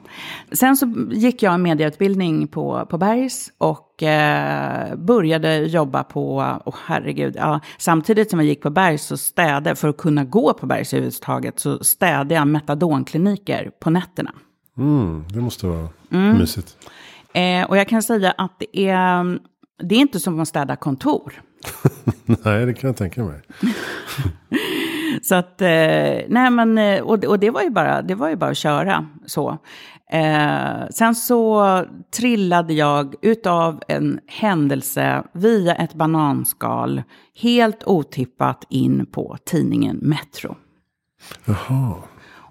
Sen 0.51 0.77
så 0.77 0.93
gick 1.11 1.43
jag 1.43 1.53
en 1.53 1.61
medieutbildning 1.61 2.47
på, 2.47 2.87
på 2.89 2.97
Bergs 2.97 3.51
och 3.57 4.03
eh, 4.03 4.95
började 4.95 5.57
jobba 5.57 6.03
på, 6.03 6.37
oh, 6.65 6.75
herregud, 6.85 7.35
ja, 7.37 7.59
samtidigt 7.77 8.29
som 8.29 8.39
jag 8.39 8.47
gick 8.47 8.61
på 8.61 8.69
Bergs 8.69 9.03
så 9.03 9.17
städade, 9.17 9.75
för 9.75 9.87
att 9.87 9.97
kunna 9.97 10.23
gå 10.23 10.53
på 10.53 10.65
Bergs 10.65 10.93
överhuvudtaget, 10.93 11.59
så 11.59 11.83
städade 11.83 12.35
jag 12.35 12.47
metadonkliniker 12.47 13.71
på 13.79 13.89
nätterna. 13.89 14.31
Mm, 14.77 15.23
det 15.29 15.41
måste 15.41 15.67
vara 15.67 15.89
mm. 16.11 16.37
mysigt. 16.37 16.77
Eh, 17.33 17.69
och 17.69 17.77
jag 17.77 17.87
kan 17.87 18.03
säga 18.03 18.31
att 18.37 18.59
det 18.59 18.79
är, 18.79 19.39
det 19.83 19.95
är 19.95 19.99
inte 19.99 20.19
som 20.19 20.39
att 20.39 20.47
städa 20.47 20.75
kontor. 20.75 21.41
Nej, 22.25 22.65
det 22.65 22.73
kan 22.73 22.87
jag 22.87 22.97
tänka 22.97 23.23
mig. 23.23 23.41
så 25.23 25.35
att, 25.35 25.61
eh, 25.61 25.67
nej 26.27 26.49
men, 26.51 26.77
eh, 26.77 27.01
och, 27.01 27.25
och 27.25 27.39
det 27.39 27.49
var 27.49 27.61
ju 27.61 27.69
bara, 27.69 28.01
det 28.01 28.15
var 28.15 28.29
ju 28.29 28.35
bara 28.35 28.51
att 28.51 28.57
köra 28.57 29.07
så. 29.25 29.57
Eh, 30.11 30.87
sen 30.89 31.15
så 31.15 31.85
trillade 32.17 32.73
jag 32.73 33.15
utav 33.21 33.81
en 33.87 34.19
händelse 34.27 35.23
via 35.33 35.75
ett 35.75 35.93
bananskal 35.93 37.03
helt 37.35 37.83
otippat 37.83 38.65
in 38.69 39.05
på 39.11 39.37
tidningen 39.45 39.97
Metro. 40.01 40.55
Jaha. 41.45 41.95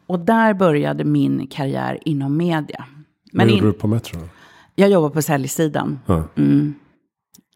Och 0.06 0.20
där 0.20 0.54
började 0.54 1.04
min 1.04 1.46
karriär 1.46 1.98
inom 2.04 2.36
media. 2.36 2.84
Men 3.32 3.46
Vad 3.46 3.54
gjorde 3.54 3.66
in... 3.66 3.72
du 3.72 3.78
på 3.78 3.86
Metro? 3.86 4.20
Jag 4.74 4.90
jobbar 4.90 5.10
på 5.10 5.22
säljsidan. 5.22 6.00
Ja. 6.06 6.24
Mm. 6.36 6.74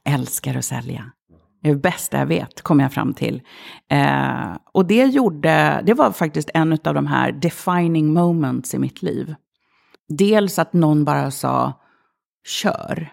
Älskar 0.04 0.56
att 0.56 0.64
sälja. 0.64 1.12
Det 1.62 1.68
är 1.68 1.74
det 1.74 1.80
bästa 1.80 2.18
jag 2.18 2.26
vet, 2.26 2.62
kom 2.62 2.80
jag 2.80 2.92
fram 2.92 3.14
till. 3.14 3.42
Eh, 3.90 4.56
och 4.72 4.86
det 4.86 5.04
gjorde, 5.04 5.82
det 5.86 5.94
var 5.94 6.12
faktiskt 6.12 6.50
en 6.54 6.72
av 6.72 6.94
de 6.94 7.06
här 7.06 7.32
defining 7.32 8.12
moments 8.12 8.74
i 8.74 8.78
mitt 8.78 9.02
liv. 9.02 9.34
Dels 10.08 10.58
att 10.58 10.72
någon 10.72 11.04
bara 11.04 11.30
sa, 11.30 11.72
kör. 12.46 13.08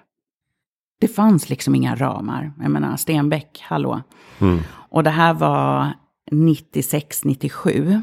Det 0.99 1.07
fanns 1.07 1.49
liksom 1.49 1.75
inga 1.75 1.95
ramar. 1.95 2.53
Jag 2.61 2.71
menar, 2.71 2.97
Stenbeck, 2.97 3.63
hallå. 3.67 4.01
Mm. 4.39 4.59
Och 4.69 5.03
det 5.03 5.09
här 5.09 5.33
var 5.33 5.93
96, 6.31 7.23
97. 7.23 8.01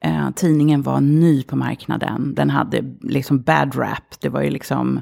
Eh, 0.00 0.30
tidningen 0.30 0.82
var 0.82 1.00
ny 1.00 1.42
på 1.42 1.56
marknaden. 1.56 2.34
Den 2.34 2.50
hade 2.50 2.84
liksom 3.00 3.42
bad 3.42 3.76
rap. 3.78 4.20
Det 4.20 4.28
var 4.28 4.42
ju 4.42 4.50
liksom, 4.50 5.00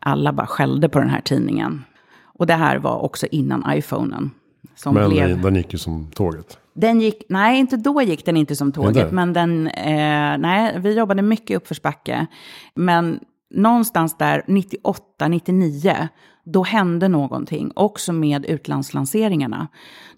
alla 0.00 0.32
bara 0.32 0.46
skällde 0.46 0.88
på 0.88 0.98
den 0.98 1.08
här 1.08 1.20
tidningen. 1.20 1.84
Och 2.24 2.46
det 2.46 2.54
här 2.54 2.78
var 2.78 3.04
också 3.04 3.26
innan 3.26 3.64
iPhonen. 3.68 4.30
Som 4.74 4.94
men 4.94 5.10
blev... 5.10 5.42
den 5.42 5.54
gick 5.56 5.72
ju 5.72 5.78
som 5.78 6.10
tåget. 6.10 6.58
Den 6.74 7.00
gick, 7.00 7.22
nej, 7.28 7.58
inte 7.58 7.76
då 7.76 8.02
gick 8.02 8.24
den 8.24 8.36
inte 8.36 8.56
som 8.56 8.72
tåget. 8.72 9.12
Men 9.12 9.32
den, 9.32 9.66
eh, 9.68 10.38
nej, 10.38 10.78
vi 10.78 10.98
jobbade 10.98 11.22
mycket 11.22 11.56
uppförsbacke. 11.56 12.26
Men 12.74 13.20
någonstans 13.50 14.18
där 14.18 14.42
98, 14.46 15.28
99, 15.28 16.08
då 16.46 16.62
hände 16.62 17.08
någonting. 17.08 17.72
Också 17.74 18.12
med 18.12 18.46
utlandslanseringarna. 18.46 19.68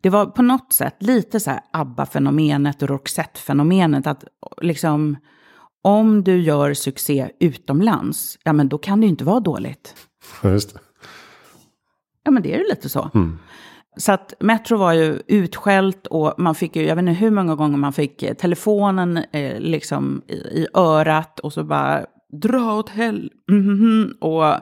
Det 0.00 0.11
var 0.11 0.26
på 0.26 0.42
något 0.42 0.73
sätt 0.73 0.97
lite 0.99 1.40
så 1.40 1.50
här 1.50 1.61
ABBA-fenomenet 1.70 2.82
och 2.82 2.88
Roxette-fenomenet. 2.88 4.06
Att 4.06 4.25
liksom, 4.62 5.16
om 5.82 6.25
du 6.25 6.40
gör 6.40 6.75
succé 6.75 7.30
utomlands, 7.40 8.38
ja 8.44 8.52
men 8.52 8.68
då 8.68 8.78
kan 8.78 9.00
det 9.00 9.04
ju 9.04 9.11
inte 9.11 9.25
vara 9.25 9.40
dåligt. 9.40 9.94
Just 10.42 10.75
det. 10.75 10.80
Ja, 12.25 12.30
men 12.30 12.42
det 12.42 12.54
är 12.54 12.58
ju 12.58 12.68
lite 12.68 12.88
så. 12.88 13.11
Mm. 13.14 13.38
Så 13.97 14.12
att 14.12 14.35
Metro 14.40 14.76
var 14.76 14.92
ju 14.92 15.23
utskällt 15.26 16.06
och 16.06 16.35
man 16.38 16.54
fick 16.54 16.76
ju, 16.76 16.82
jag 16.82 16.97
vet 16.97 17.02
inte 17.02 17.12
hur 17.12 17.30
många 17.30 17.54
gånger 17.54 17.76
man 17.76 17.92
fick 17.92 18.38
telefonen 18.38 19.16
eh, 19.16 19.61
liksom 19.61 20.23
i, 20.26 20.35
i, 20.35 20.66
örat 20.75 21.40
och 21.40 21.52
så 21.52 21.64
bara 21.64 22.06
dra 22.32 22.75
åt 22.75 22.88
hell. 22.88 23.32
Mm 23.50 23.62
-hmm. 23.62 24.18
Och 24.18 24.61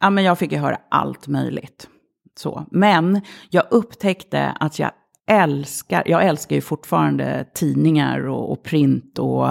ja, 0.00 0.10
men 0.10 0.24
jag 0.24 0.38
fick 0.38 0.52
ju 0.52 0.58
höra 0.58 0.78
allt 0.88 1.28
möjligt. 1.28 1.88
Så. 2.36 2.66
Men 2.70 3.20
jag 3.50 3.64
upptäckte 3.70 4.56
att 4.60 4.78
jag 4.78 4.90
älskar, 5.26 6.02
jag 6.06 6.24
älskar 6.24 6.56
ju 6.56 6.62
fortfarande 6.62 7.46
tidningar 7.54 8.28
och, 8.28 8.52
och 8.52 8.62
print 8.62 9.18
och 9.18 9.48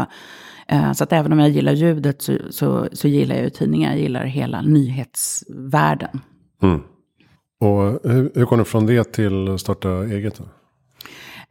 eh, 0.68 0.94
så 0.94 1.04
att 1.04 1.14
även 1.14 1.34
om 1.34 1.40
jag 1.40 1.50
gillar 1.50 1.74
ljudet 1.74 2.22
så, 2.22 2.38
så, 2.50 2.88
så, 2.92 3.08
gillar 3.08 3.36
jag 3.36 3.44
ju 3.44 3.50
tidningar, 3.50 3.90
jag 3.92 4.00
gillar 4.00 4.26
hela 4.26 4.62
nyhetsvärlden. 4.62 6.20
Mm. 6.62 6.82
Och 7.60 8.12
hur, 8.12 8.32
hur 8.36 8.46
kom 8.46 8.58
du 8.60 8.66
från 8.66 8.86
det 8.86 9.14
till 9.14 9.50
att 9.50 9.62
starta 9.62 9.90
eget? 9.90 10.36
Då? 10.38 10.44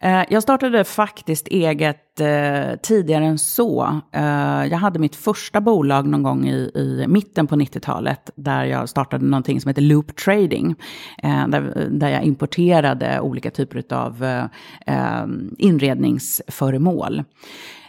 Eh, 0.02 0.24
jag 0.28 0.42
startade 0.42 0.84
faktiskt 0.84 1.48
eget 1.48 2.20
eh, 2.20 2.76
tidigare 2.82 3.24
än 3.24 3.38
så. 3.38 4.00
Eh, 4.12 4.64
jag 4.66 4.78
hade 4.78 4.98
mitt 4.98 5.16
första 5.16 5.60
bolag 5.60 6.06
någon 6.06 6.22
gång 6.22 6.48
i, 6.48 6.70
i 6.74 7.04
mitten 7.08 7.46
på 7.46 7.56
90-talet 7.56 8.30
där 8.34 8.64
jag 8.64 8.88
startade 8.88 9.24
någonting 9.24 9.60
som 9.60 9.68
heter 9.68 9.82
Loop 9.82 10.16
Trading. 10.16 10.74
Eh, 11.22 11.48
där, 11.48 11.88
där 11.90 12.08
jag 12.08 12.22
importerade 12.22 13.20
olika 13.20 13.50
typer 13.50 13.94
av 13.94 14.24
eh, 14.24 14.44
eh 14.86 15.26
inredningsföremål. 15.58 17.24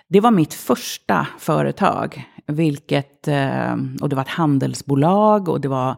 Det 0.08 0.20
var 0.20 0.32
mitt 0.32 0.54
första 0.54 1.28
företag, 1.40 2.24
vilket, 2.48 3.28
eh, 3.28 3.74
och 4.02 4.10
det 4.10 4.16
var 4.16 4.24
ett 4.24 4.30
handelsbolag 4.30 5.50
och 5.50 5.62
det 5.62 5.68
var 5.68 5.96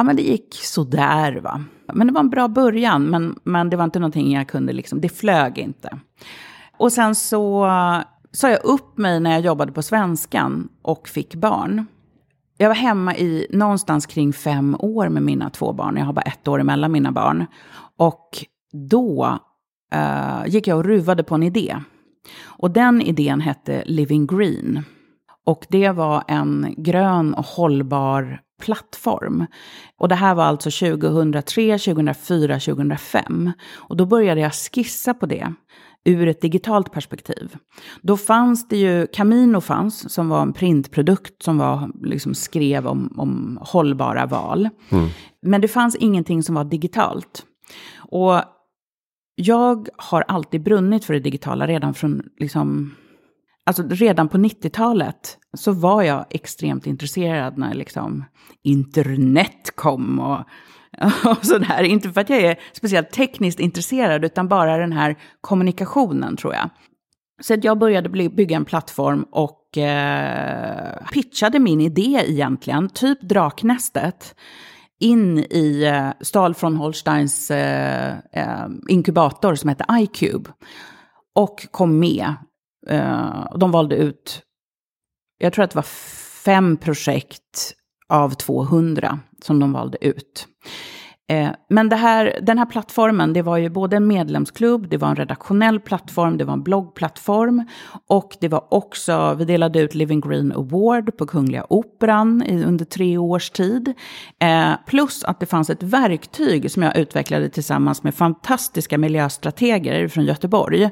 ja 0.00 0.04
men 0.04 0.16
det 0.16 0.22
gick 0.22 0.54
sådär 0.54 1.40
va. 1.40 1.64
Men 1.92 2.06
det 2.06 2.12
var 2.12 2.20
en 2.20 2.30
bra 2.30 2.48
början, 2.48 3.04
men, 3.04 3.38
men 3.44 3.70
det 3.70 3.76
var 3.76 3.84
inte 3.84 3.98
någonting 3.98 4.32
jag 4.32 4.48
kunde 4.48 4.72
liksom, 4.72 5.00
det 5.00 5.08
flög 5.08 5.58
inte. 5.58 5.98
Och 6.76 6.92
sen 6.92 7.14
så 7.14 7.68
sa 8.32 8.50
jag 8.50 8.64
upp 8.64 8.98
mig 8.98 9.20
när 9.20 9.30
jag 9.30 9.40
jobbade 9.40 9.72
på 9.72 9.82
Svenskan 9.82 10.68
och 10.82 11.08
fick 11.08 11.34
barn. 11.34 11.86
Jag 12.56 12.68
var 12.68 12.74
hemma 12.74 13.16
i 13.16 13.46
någonstans 13.50 14.06
kring 14.06 14.32
fem 14.32 14.76
år 14.78 15.08
med 15.08 15.22
mina 15.22 15.50
två 15.50 15.72
barn. 15.72 15.96
Jag 15.96 16.04
har 16.04 16.12
bara 16.12 16.20
ett 16.20 16.48
år 16.48 16.60
emellan 16.60 16.92
mina 16.92 17.12
barn. 17.12 17.46
Och 17.96 18.44
då 18.72 19.38
uh, 19.94 20.48
gick 20.48 20.66
jag 20.66 20.78
och 20.78 20.84
ruvade 20.84 21.22
på 21.22 21.34
en 21.34 21.42
idé. 21.42 21.76
Och 22.44 22.70
den 22.70 23.02
idén 23.02 23.40
hette 23.40 23.82
Living 23.86 24.26
Green. 24.26 24.82
Och 25.46 25.66
det 25.68 25.90
var 25.90 26.24
en 26.28 26.74
grön 26.76 27.34
och 27.34 27.46
hållbar 27.46 28.40
plattform. 28.60 29.46
Och 29.98 30.08
det 30.08 30.14
här 30.14 30.34
var 30.34 30.44
alltså 30.44 30.70
2003, 30.70 31.78
2004, 31.78 32.60
2005. 32.60 33.52
Och 33.74 33.96
då 33.96 34.06
började 34.06 34.40
jag 34.40 34.54
skissa 34.54 35.14
på 35.14 35.26
det 35.26 35.54
ur 36.04 36.28
ett 36.28 36.40
digitalt 36.40 36.92
perspektiv. 36.92 37.56
Då 38.02 38.16
fanns 38.16 38.68
det 38.68 38.76
ju, 38.76 39.06
Camino 39.06 39.60
fanns, 39.60 40.12
som 40.12 40.28
var 40.28 40.42
en 40.42 40.52
printprodukt 40.52 41.42
som 41.42 41.58
var, 41.58 41.90
liksom 42.02 42.34
skrev 42.34 42.86
om, 42.86 43.14
om 43.16 43.58
hållbara 43.62 44.26
val. 44.26 44.68
Mm. 44.88 45.08
Men 45.42 45.60
det 45.60 45.68
fanns 45.68 45.96
ingenting 45.96 46.42
som 46.42 46.54
var 46.54 46.64
digitalt. 46.64 47.44
Och 47.96 48.42
jag 49.34 49.88
har 49.96 50.24
alltid 50.28 50.62
brunnit 50.62 51.04
för 51.04 51.14
det 51.14 51.20
digitala 51.20 51.66
redan 51.66 51.94
från 51.94 52.22
liksom, 52.38 52.94
Alltså 53.70 53.82
redan 53.88 54.28
på 54.28 54.38
90-talet 54.38 55.38
så 55.56 55.72
var 55.72 56.02
jag 56.02 56.24
extremt 56.30 56.86
intresserad 56.86 57.58
när 57.58 57.74
liksom 57.74 58.24
internet 58.62 59.76
kom 59.76 60.20
och, 60.20 60.38
och 61.30 61.46
sådär. 61.46 61.82
Inte 61.82 62.10
för 62.10 62.20
att 62.20 62.30
jag 62.30 62.40
är 62.40 62.56
speciellt 62.72 63.10
tekniskt 63.10 63.60
intresserad 63.60 64.24
utan 64.24 64.48
bara 64.48 64.76
den 64.76 64.92
här 64.92 65.16
kommunikationen 65.40 66.36
tror 66.36 66.54
jag. 66.54 66.70
Så 67.42 67.56
jag 67.62 67.78
började 67.78 68.08
bygga 68.28 68.56
en 68.56 68.64
plattform 68.64 69.26
och 69.30 69.78
eh, 69.78 71.06
pitchade 71.12 71.58
min 71.58 71.80
idé 71.80 72.22
egentligen, 72.26 72.88
typ 72.88 73.20
Draknästet, 73.20 74.34
in 75.00 75.38
i, 75.38 75.84
eh, 76.32 76.52
från 76.52 76.76
Holsteins 76.76 77.50
eh, 77.50 78.14
eh, 78.32 78.68
inkubator 78.88 79.54
som 79.54 79.68
heter 79.68 79.86
iCube. 79.90 80.50
Och 81.34 81.66
kom 81.70 81.98
med. 81.98 82.34
Uh, 82.90 83.58
de 83.58 83.70
valde 83.70 83.96
ut, 83.96 84.42
jag 85.38 85.52
tror 85.52 85.64
att 85.64 85.70
det 85.70 85.76
var 85.76 85.82
fem 86.44 86.76
projekt 86.76 87.74
av 88.08 88.30
200 88.30 89.20
som 89.42 89.60
de 89.60 89.72
valde 89.72 90.06
ut. 90.06 90.48
Eh, 91.30 91.50
men 91.68 91.88
det 91.88 91.96
här, 91.96 92.38
den 92.42 92.58
här 92.58 92.66
plattformen, 92.66 93.32
det 93.32 93.42
var 93.42 93.56
ju 93.56 93.68
både 93.68 93.96
en 93.96 94.06
medlemsklubb, 94.06 94.88
det 94.88 94.96
var 94.96 95.08
en 95.08 95.16
redaktionell 95.16 95.80
plattform, 95.80 96.38
det 96.38 96.44
var 96.44 96.52
en 96.52 96.62
bloggplattform 96.62 97.64
och 98.06 98.36
det 98.40 98.48
var 98.48 98.74
också, 98.74 99.34
vi 99.34 99.44
delade 99.44 99.80
ut 99.80 99.94
Living 99.94 100.20
Green 100.20 100.52
Award 100.52 101.16
på 101.16 101.26
Kungliga 101.26 101.66
Operan 101.68 102.42
under 102.66 102.84
tre 102.84 103.18
års 103.18 103.50
tid. 103.50 103.94
Eh, 104.38 104.72
plus 104.86 105.24
att 105.24 105.40
det 105.40 105.46
fanns 105.46 105.70
ett 105.70 105.82
verktyg 105.82 106.70
som 106.70 106.82
jag 106.82 106.96
utvecklade 106.96 107.48
tillsammans 107.48 108.02
med 108.02 108.14
fantastiska 108.14 108.98
miljöstrateger 108.98 110.08
från 110.08 110.24
Göteborg. 110.24 110.90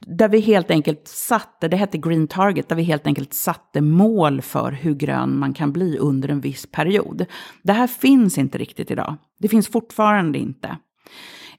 Där 0.00 0.28
vi 0.28 0.40
helt 0.40 0.70
enkelt 0.70 1.08
satte, 1.08 1.68
det 1.68 1.76
hette 1.76 1.98
Green 1.98 2.28
Target, 2.28 2.68
där 2.68 2.76
vi 2.76 2.82
helt 2.82 3.06
enkelt 3.06 3.34
satte 3.34 3.80
mål 3.80 4.42
för 4.42 4.72
hur 4.72 4.94
grön 4.94 5.38
man 5.38 5.54
kan 5.54 5.72
bli 5.72 5.98
under 5.98 6.28
en 6.28 6.40
viss 6.40 6.66
period. 6.66 7.26
Det 7.62 7.72
här 7.72 7.86
finns 7.86 8.38
inte 8.38 8.58
riktigt 8.58 8.90
idag. 8.90 9.16
Det 9.38 9.48
finns 9.48 9.68
fortfarande 9.68 10.38
inte. 10.38 10.76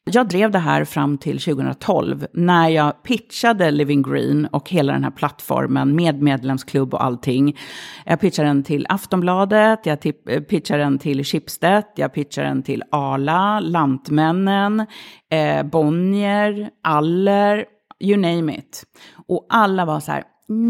Jag 0.03 0.27
drev 0.27 0.51
det 0.51 0.59
här 0.59 0.85
fram 0.85 1.17
till 1.17 1.39
2012 1.39 2.27
när 2.33 2.69
jag 2.69 3.03
pitchade 3.03 3.71
Living 3.71 4.01
Green 4.01 4.45
och 4.45 4.69
hela 4.69 4.93
den 4.93 5.03
här 5.03 5.11
plattformen 5.11 5.95
med 5.95 6.21
medlemsklubb 6.21 6.93
och 6.93 7.03
allting. 7.03 7.57
Jag 8.05 8.19
pitchade 8.19 8.47
den 8.47 8.63
till 8.63 8.85
Aftonbladet, 8.89 9.85
jag 9.85 10.05
eh, 10.05 10.41
pitchade 10.41 10.83
den 10.83 10.99
till 10.99 11.23
Schibsted, 11.23 11.83
jag 11.95 12.13
pitchade 12.13 12.47
den 12.47 12.63
till 12.63 12.83
Arla, 12.91 13.59
Lantmännen, 13.59 14.85
eh, 15.29 15.63
Bonnier, 15.63 16.69
Aller, 16.83 17.65
you 17.99 18.17
name 18.17 18.57
it. 18.57 18.83
Och 19.27 19.45
alla 19.49 19.85
var 19.85 19.99
så 19.99 20.11
här, 20.11 20.23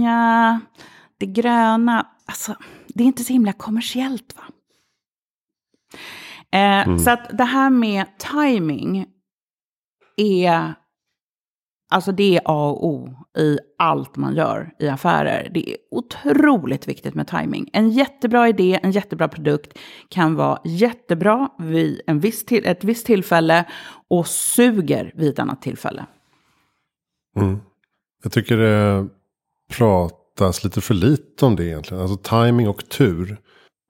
ja, 0.04 0.60
det 1.18 1.25
gröna, 1.25 2.08
alltså, 2.25 2.56
det 2.88 3.04
är 3.04 3.08
inte 3.08 3.24
så 3.24 3.34
himla 3.34 3.54
kommersiellt 3.54 4.36
va? 4.38 4.44
Eh, 6.53 6.88
mm. 6.88 7.00
Så 7.00 7.12
att 7.12 7.38
det 7.38 7.44
här 7.44 7.70
med 7.70 8.06
timing 8.18 9.06
är, 10.18 10.74
alltså 11.91 12.12
det 12.12 12.36
är 12.36 12.41
A 12.46 12.70
och 12.70 12.88
O 12.88 13.15
i 13.38 13.58
allt 13.77 14.15
man 14.15 14.36
gör 14.36 14.72
i 14.79 14.88
affärer. 14.88 15.50
Det 15.53 15.70
är 15.70 15.77
otroligt 15.91 16.88
viktigt 16.88 17.15
med 17.15 17.27
timing. 17.27 17.70
En 17.74 17.89
jättebra 17.89 18.50
idé, 18.50 18.79
en 18.84 18.91
jättebra 18.91 19.27
produkt 19.27 19.77
kan 20.10 20.36
vara 20.36 20.62
jättebra 20.65 21.50
vid 21.60 22.01
en 22.08 22.20
viss 22.20 22.46
till, 22.46 22.65
ett 22.65 22.84
visst 22.84 23.06
tillfälle 23.06 23.65
och 24.08 24.27
suger 24.27 25.12
vid 25.15 25.29
ett 25.29 25.39
annat 25.39 25.62
tillfälle. 25.62 26.06
Mm. 27.36 27.60
Jag 28.24 28.32
tycker 28.32 28.58
det 28.58 29.08
pratas 29.70 30.63
lite 30.63 30.82
för 30.82 30.94
lite 30.94 31.46
om 31.46 31.56
det 31.56 31.65
egentligen. 31.65 32.03
Alltså 32.03 32.18
timing 32.18 32.70
och 32.70 32.89
tur. 32.89 33.38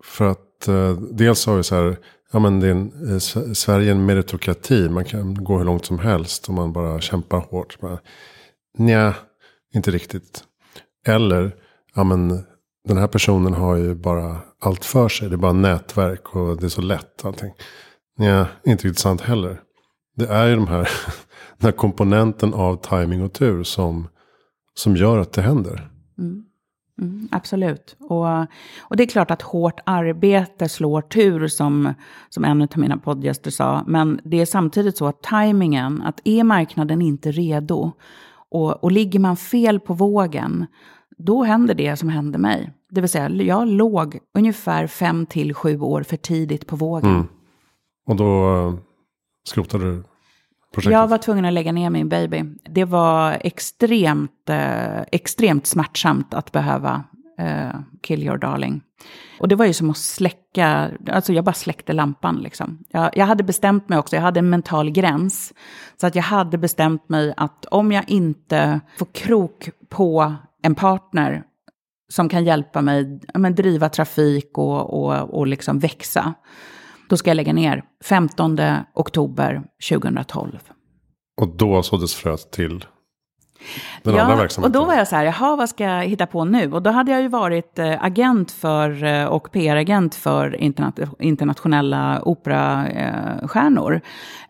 För 0.04 0.32
att 0.32 0.68
eh, 0.68 0.92
dels 0.92 1.46
har 1.46 1.58
vi 1.58 1.64
så 1.64 1.76
här 1.76 1.98
Ja 2.32 2.40
men 2.40 2.60
det 2.60 2.68
är 2.68 2.72
en, 2.72 3.12
eh, 3.14 3.20
Sverige 3.54 3.88
är 3.88 3.96
en 3.96 4.06
meritokrati. 4.06 4.90
Man 4.90 5.06
kan 5.06 5.44
gå 5.44 5.58
hur 5.58 5.66
långt 5.66 5.86
som 5.86 6.00
helst 6.00 6.50
om 6.50 6.56
man 6.56 6.74
bara 6.74 7.02
kämpar 7.02 7.40
hårt. 7.40 7.78
Nja, 8.78 9.14
inte 9.74 9.92
riktigt. 9.92 10.44
Eller, 11.08 11.56
ja 11.96 12.04
men 12.04 12.44
den 12.88 12.98
här 12.98 13.08
personen 13.08 13.54
har 13.54 13.76
ju 13.76 13.96
bara 13.96 14.38
allt 14.60 14.86
för 14.86 15.10
sig. 15.10 15.30
Det 15.30 15.36
är 15.36 15.38
bara 15.38 15.54
nätverk 15.54 16.36
och 16.36 16.58
det 16.58 16.66
är 16.66 16.70
så 16.70 16.82
lätt 16.82 17.26
allting. 17.26 17.54
Nja, 18.18 18.48
inte 18.66 18.88
riktigt 18.88 19.00
sant 19.00 19.22
heller. 19.22 19.62
Det 20.16 20.28
är 20.28 20.48
ju 20.48 20.56
de 20.56 20.68
här, 20.68 20.90
den 21.58 21.66
här 21.66 21.72
komponenten 21.72 22.54
av 22.54 22.76
timing 22.76 23.24
och 23.24 23.34
tur 23.34 23.64
som, 23.64 24.08
som 24.74 24.96
gör 24.96 25.18
att 25.18 25.34
det 25.34 25.42
händer. 25.42 25.90
Mm. 26.18 26.44
Mm, 27.00 27.28
absolut. 27.32 27.96
Och, 28.00 28.40
och 28.80 28.98
det 28.98 29.04
är 29.04 29.08
klart 29.08 29.32
att 29.32 29.42
hårt 29.42 29.80
arbete 29.84 30.70
slår 30.70 31.02
tur, 31.02 31.48
som, 31.48 31.94
som 32.30 32.46
en 32.46 32.62
av 32.62 32.68
mina 32.76 32.98
poddgäster 32.98 33.52
sa. 33.52 33.84
Men 33.88 34.22
det 34.24 34.42
är 34.42 34.46
samtidigt 34.46 34.98
så 34.98 35.06
att 35.06 35.24
tajmingen, 35.24 36.02
att 36.02 36.22
är 36.24 36.44
marknaden 36.44 37.02
inte 37.02 37.32
redo 37.32 37.92
och, 38.52 38.84
och 38.84 38.92
ligger 38.92 39.20
man 39.20 39.38
fel 39.38 39.80
på 39.80 39.94
vågen, 39.94 40.66
då 41.18 41.44
händer 41.44 41.74
det 41.74 41.96
som 41.96 42.10
hände 42.10 42.38
mig. 42.38 42.74
Det 42.92 43.02
vill 43.02 43.10
säga, 43.10 43.30
jag 43.30 43.68
låg 43.68 44.20
ungefär 44.38 44.88
fem 44.88 45.26
till 45.26 45.54
sju 45.54 45.80
år 45.80 46.04
för 46.04 46.18
tidigt 46.18 46.68
på 46.68 46.76
vågen. 46.76 47.12
Mm. 47.12 47.28
Och 48.08 48.16
då 48.16 48.56
eh, 48.56 48.74
skrotade 49.50 49.84
du 49.84 50.04
projektet? 50.74 50.94
Jag 50.94 51.08
var 51.08 51.18
tvungen 51.18 51.46
att 51.46 51.54
lägga 51.54 51.72
ner 51.72 51.90
min 51.90 52.10
baby. 52.10 52.44
Det 52.64 52.86
var 52.86 53.38
extremt, 53.42 54.50
eh, 54.50 55.02
extremt 55.12 55.68
smärtsamt 55.68 56.34
att 56.34 56.52
behöva 56.52 57.04
eh, 57.40 57.80
kill 58.02 58.24
your 58.24 58.38
darling. 58.38 58.82
Och 59.40 59.48
det 59.48 59.56
var 59.56 59.66
ju 59.66 59.74
som 59.74 59.90
att 59.90 59.98
släcka, 59.98 60.92
alltså 61.12 61.34
jag 61.34 61.46
bara 61.46 61.54
släckte 61.54 61.94
lampan 61.94 62.36
liksom. 62.36 62.80
Jag, 62.90 63.10
jag 63.18 63.26
hade 63.26 63.44
bestämt 63.44 63.90
mig 63.90 64.00
också, 64.00 64.16
jag 64.16 64.24
hade 64.24 64.40
en 64.40 64.50
mental 64.50 64.90
gräns. 64.90 65.54
Så 66.02 66.08
att 66.08 66.16
jag 66.16 66.24
hade 66.24 66.58
bestämt 66.58 67.10
mig 67.10 67.34
att 67.38 67.66
om 67.66 67.92
jag 67.92 68.10
inte 68.10 68.80
får 68.98 69.08
krok 69.14 69.70
på 69.90 70.36
en 70.64 70.76
partner 70.76 71.44
som 72.10 72.30
kan 72.30 72.46
hjälpa 72.46 72.82
mig 72.82 73.20
men, 73.34 73.56
driva 73.56 73.90
trafik 73.90 74.58
och, 74.58 74.94
och, 74.94 75.40
och 75.40 75.48
liksom 75.48 75.80
växa 75.80 76.34
då 77.10 77.18
ska 77.18 77.30
jag 77.30 77.36
lägga 77.36 77.54
ner 77.54 77.84
15 78.04 78.60
oktober 78.94 79.64
2012. 79.90 80.60
Och 81.42 81.48
då 81.48 81.84
såddes 81.84 82.16
fröet 82.16 82.52
till 82.52 82.86
den 84.04 84.16
ja, 84.16 84.22
andra 84.22 84.36
verksamheten? 84.36 84.64
och 84.64 84.82
då 84.82 84.88
var 84.88 84.98
jag 84.98 85.08
så 85.08 85.16
här, 85.16 85.26
jaha, 85.26 85.56
vad 85.56 85.70
ska 85.70 85.84
jag 85.84 86.04
hitta 86.06 86.26
på 86.28 86.46
nu? 86.46 86.72
Och 86.72 86.82
då 86.82 86.90
hade 86.90 87.12
jag 87.12 87.22
ju 87.22 87.28
varit 87.28 87.80
eh, 87.80 88.04
agent 88.04 88.52
för, 88.52 89.04
eh, 89.04 89.26
och 89.26 89.52
PR-agent 89.52 90.16
för 90.16 90.58
internationella 91.20 92.22
operastjärnor. 92.24 94.02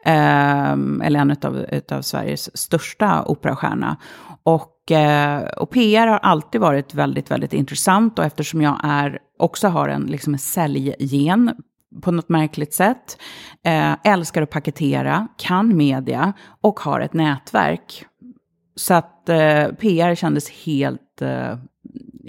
Ehm, 0.06 1.02
eller 1.02 1.20
en 1.20 1.36
av 1.44 1.58
utav 1.72 2.02
Sveriges 2.02 2.58
största 2.58 3.24
operastjärna. 3.24 3.98
Och, 4.44 4.92
eh, 4.92 5.44
och 5.44 5.70
PR 5.70 6.08
har 6.08 6.18
alltid 6.18 6.62
varit 6.62 6.94
väldigt, 6.94 7.32
väldigt 7.32 7.54
intressant. 7.54 8.20
Och 8.20 8.26
eftersom 8.26 8.62
jag 8.62 8.80
är, 8.84 9.20
också 9.40 9.68
har 9.68 9.90
en, 9.90 10.02
liksom 10.02 10.34
en 10.34 10.40
säljgen 10.40 11.52
på 12.02 12.12
något 12.12 12.30
märkligt 12.30 12.74
sätt, 12.74 13.18
eh, 13.64 13.94
älskar 14.04 14.42
att 14.42 14.50
paketera, 14.50 15.28
kan 15.38 15.78
media 15.78 16.34
och 16.62 16.80
har 16.80 17.00
ett 17.00 17.14
nätverk. 17.14 18.06
Så 18.76 18.94
att 18.94 19.30
eh, 19.30 19.68
PR 19.68 20.16
kändes 20.16 20.50
helt 20.50 21.22
eh, 21.22 21.58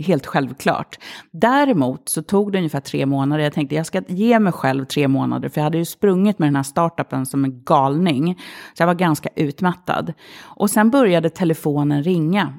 helt 0.01 0.27
självklart. 0.27 0.99
Däremot 1.31 2.09
så 2.09 2.23
tog 2.23 2.53
det 2.53 2.59
ungefär 2.59 2.81
tre 2.81 3.07
månader. 3.07 3.45
Jag 3.45 3.53
tänkte 3.53 3.75
jag 3.75 3.87
ska 3.87 4.03
ge 4.09 4.39
mig 4.39 4.53
själv 4.53 4.85
tre 4.85 5.09
månader, 5.09 5.49
för 5.49 5.61
jag 5.61 5.65
hade 5.65 5.79
ju 5.79 5.85
sprungit 5.85 6.39
med 6.39 6.47
den 6.47 6.57
här 6.57 6.63
startupen 6.63 7.27
som 7.27 7.45
en 7.45 7.65
galning. 7.65 8.35
Så 8.75 8.83
jag 8.83 8.87
var 8.87 8.95
ganska 8.95 9.29
utmattad. 9.37 10.13
Och 10.43 10.71
sen 10.71 10.91
började 10.91 11.31
telefonen 11.31 12.03
ringa. 12.03 12.55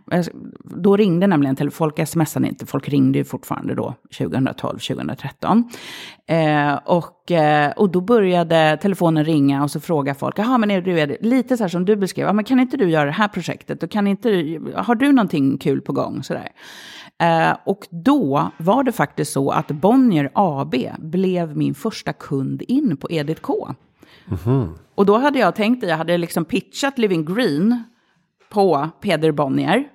Då 0.63 0.97
ringde 0.97 1.27
nämligen, 1.27 1.71
folk 1.71 2.07
smsade 2.07 2.47
inte, 2.47 2.65
folk 2.65 2.89
ringde 2.89 3.17
ju 3.17 3.23
fortfarande 3.23 3.75
då, 3.75 3.95
2012, 4.17 4.79
2013. 4.79 5.69
Eh, 6.27 6.73
och, 6.73 7.31
eh, 7.31 7.71
och 7.71 7.89
då 7.89 8.01
började 8.01 8.77
telefonen 8.81 9.25
ringa 9.25 9.63
och 9.63 9.71
så 9.71 9.79
frågade 9.79 10.19
folk, 10.19 10.39
jaha 10.39 10.57
men 10.57 10.71
är 10.71 10.81
du, 10.81 10.99
är 10.99 11.17
lite 11.21 11.57
så 11.57 11.63
här 11.63 11.69
som 11.69 11.85
du 11.85 11.95
beskrev, 11.95 12.35
men 12.35 12.45
kan 12.45 12.59
inte 12.59 12.77
du 12.77 12.89
göra 12.89 13.05
det 13.05 13.11
här 13.11 13.27
projektet? 13.27 13.83
Och 13.83 13.91
kan 13.91 14.07
inte, 14.07 14.29
har 14.75 14.95
du 14.95 15.11
någonting 15.11 15.57
kul 15.57 15.81
på 15.81 15.93
gång? 15.93 16.23
Så 16.23 16.33
där. 16.33 16.49
Eh, 17.21 17.57
och 17.63 17.87
då 17.89 18.51
var 18.57 18.83
det 18.83 18.91
faktiskt 18.91 19.33
så 19.33 19.51
att 19.51 19.67
Bonnier 19.67 20.31
AB 20.33 20.75
blev 20.99 21.57
min 21.57 21.75
första 21.75 22.13
kund 22.13 22.61
in 22.61 22.97
på 22.97 23.07
Edith 23.11 23.41
K. 23.41 23.69
Mm-hmm. 24.25 24.73
Och 24.95 25.05
då 25.05 25.17
hade 25.17 25.39
jag 25.39 25.55
tänkt, 25.55 25.83
jag 25.83 25.97
hade 25.97 26.17
liksom 26.17 26.45
pitchat 26.45 26.97
Living 26.97 27.25
Green 27.25 27.83
på 28.49 28.89
Peder 29.01 29.31
Bonnier. 29.31 29.87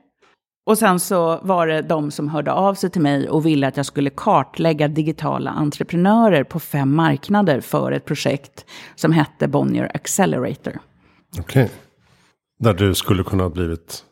Och 0.67 0.79
sen 0.79 1.01
så 1.01 1.41
var 1.43 1.67
det 1.67 1.83
de 1.83 2.11
som 2.11 2.29
hörde 2.29 2.53
av 2.53 2.75
sig 2.75 2.91
till 2.91 3.01
mig 3.01 3.29
och 3.29 3.47
ville 3.47 3.69
att 3.69 3.77
jag 3.77 3.87
skulle 3.87 4.11
kartlägga 4.11 4.89
digitala 4.89 5.51
entreprenörer 5.51 6.45
på 6.45 6.61
fem 6.61 6.95
marknader 6.95 7.61
för 7.61 7.93
ett 7.93 8.05
projekt 8.05 8.67
som 8.95 9.13
hette 9.13 9.49
Bonnier 9.49 9.91
Accelerator. 9.95 10.79
Okej. 11.39 11.65
Okay. 11.65 11.77
Där 12.59 12.75
du 12.75 12.95
skulle 12.95 13.25
kunna 13.25 13.43
ha 13.43 13.51
blivit 13.51 14.05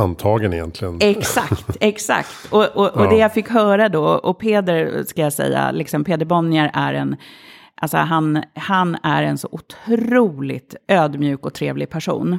antagen 0.00 0.52
egentligen. 0.52 0.98
Exakt, 1.00 1.76
exakt. 1.80 2.48
Och, 2.50 2.64
och, 2.64 2.96
och 2.96 3.04
ja. 3.04 3.10
det 3.10 3.16
jag 3.16 3.34
fick 3.34 3.48
höra 3.48 3.88
då, 3.88 4.04
och 4.04 4.38
Peder 4.38 5.04
ska 5.04 5.20
jag 5.20 5.32
säga, 5.32 5.70
liksom 5.70 6.04
Peder 6.04 6.26
Bonnier 6.26 6.70
är 6.74 6.94
en, 6.94 7.16
alltså 7.80 7.96
han, 7.96 8.42
han 8.54 8.96
är 9.02 9.22
en 9.22 9.38
så 9.38 9.48
otroligt 9.52 10.76
ödmjuk 10.88 11.46
och 11.46 11.54
trevlig 11.54 11.90
person. 11.90 12.38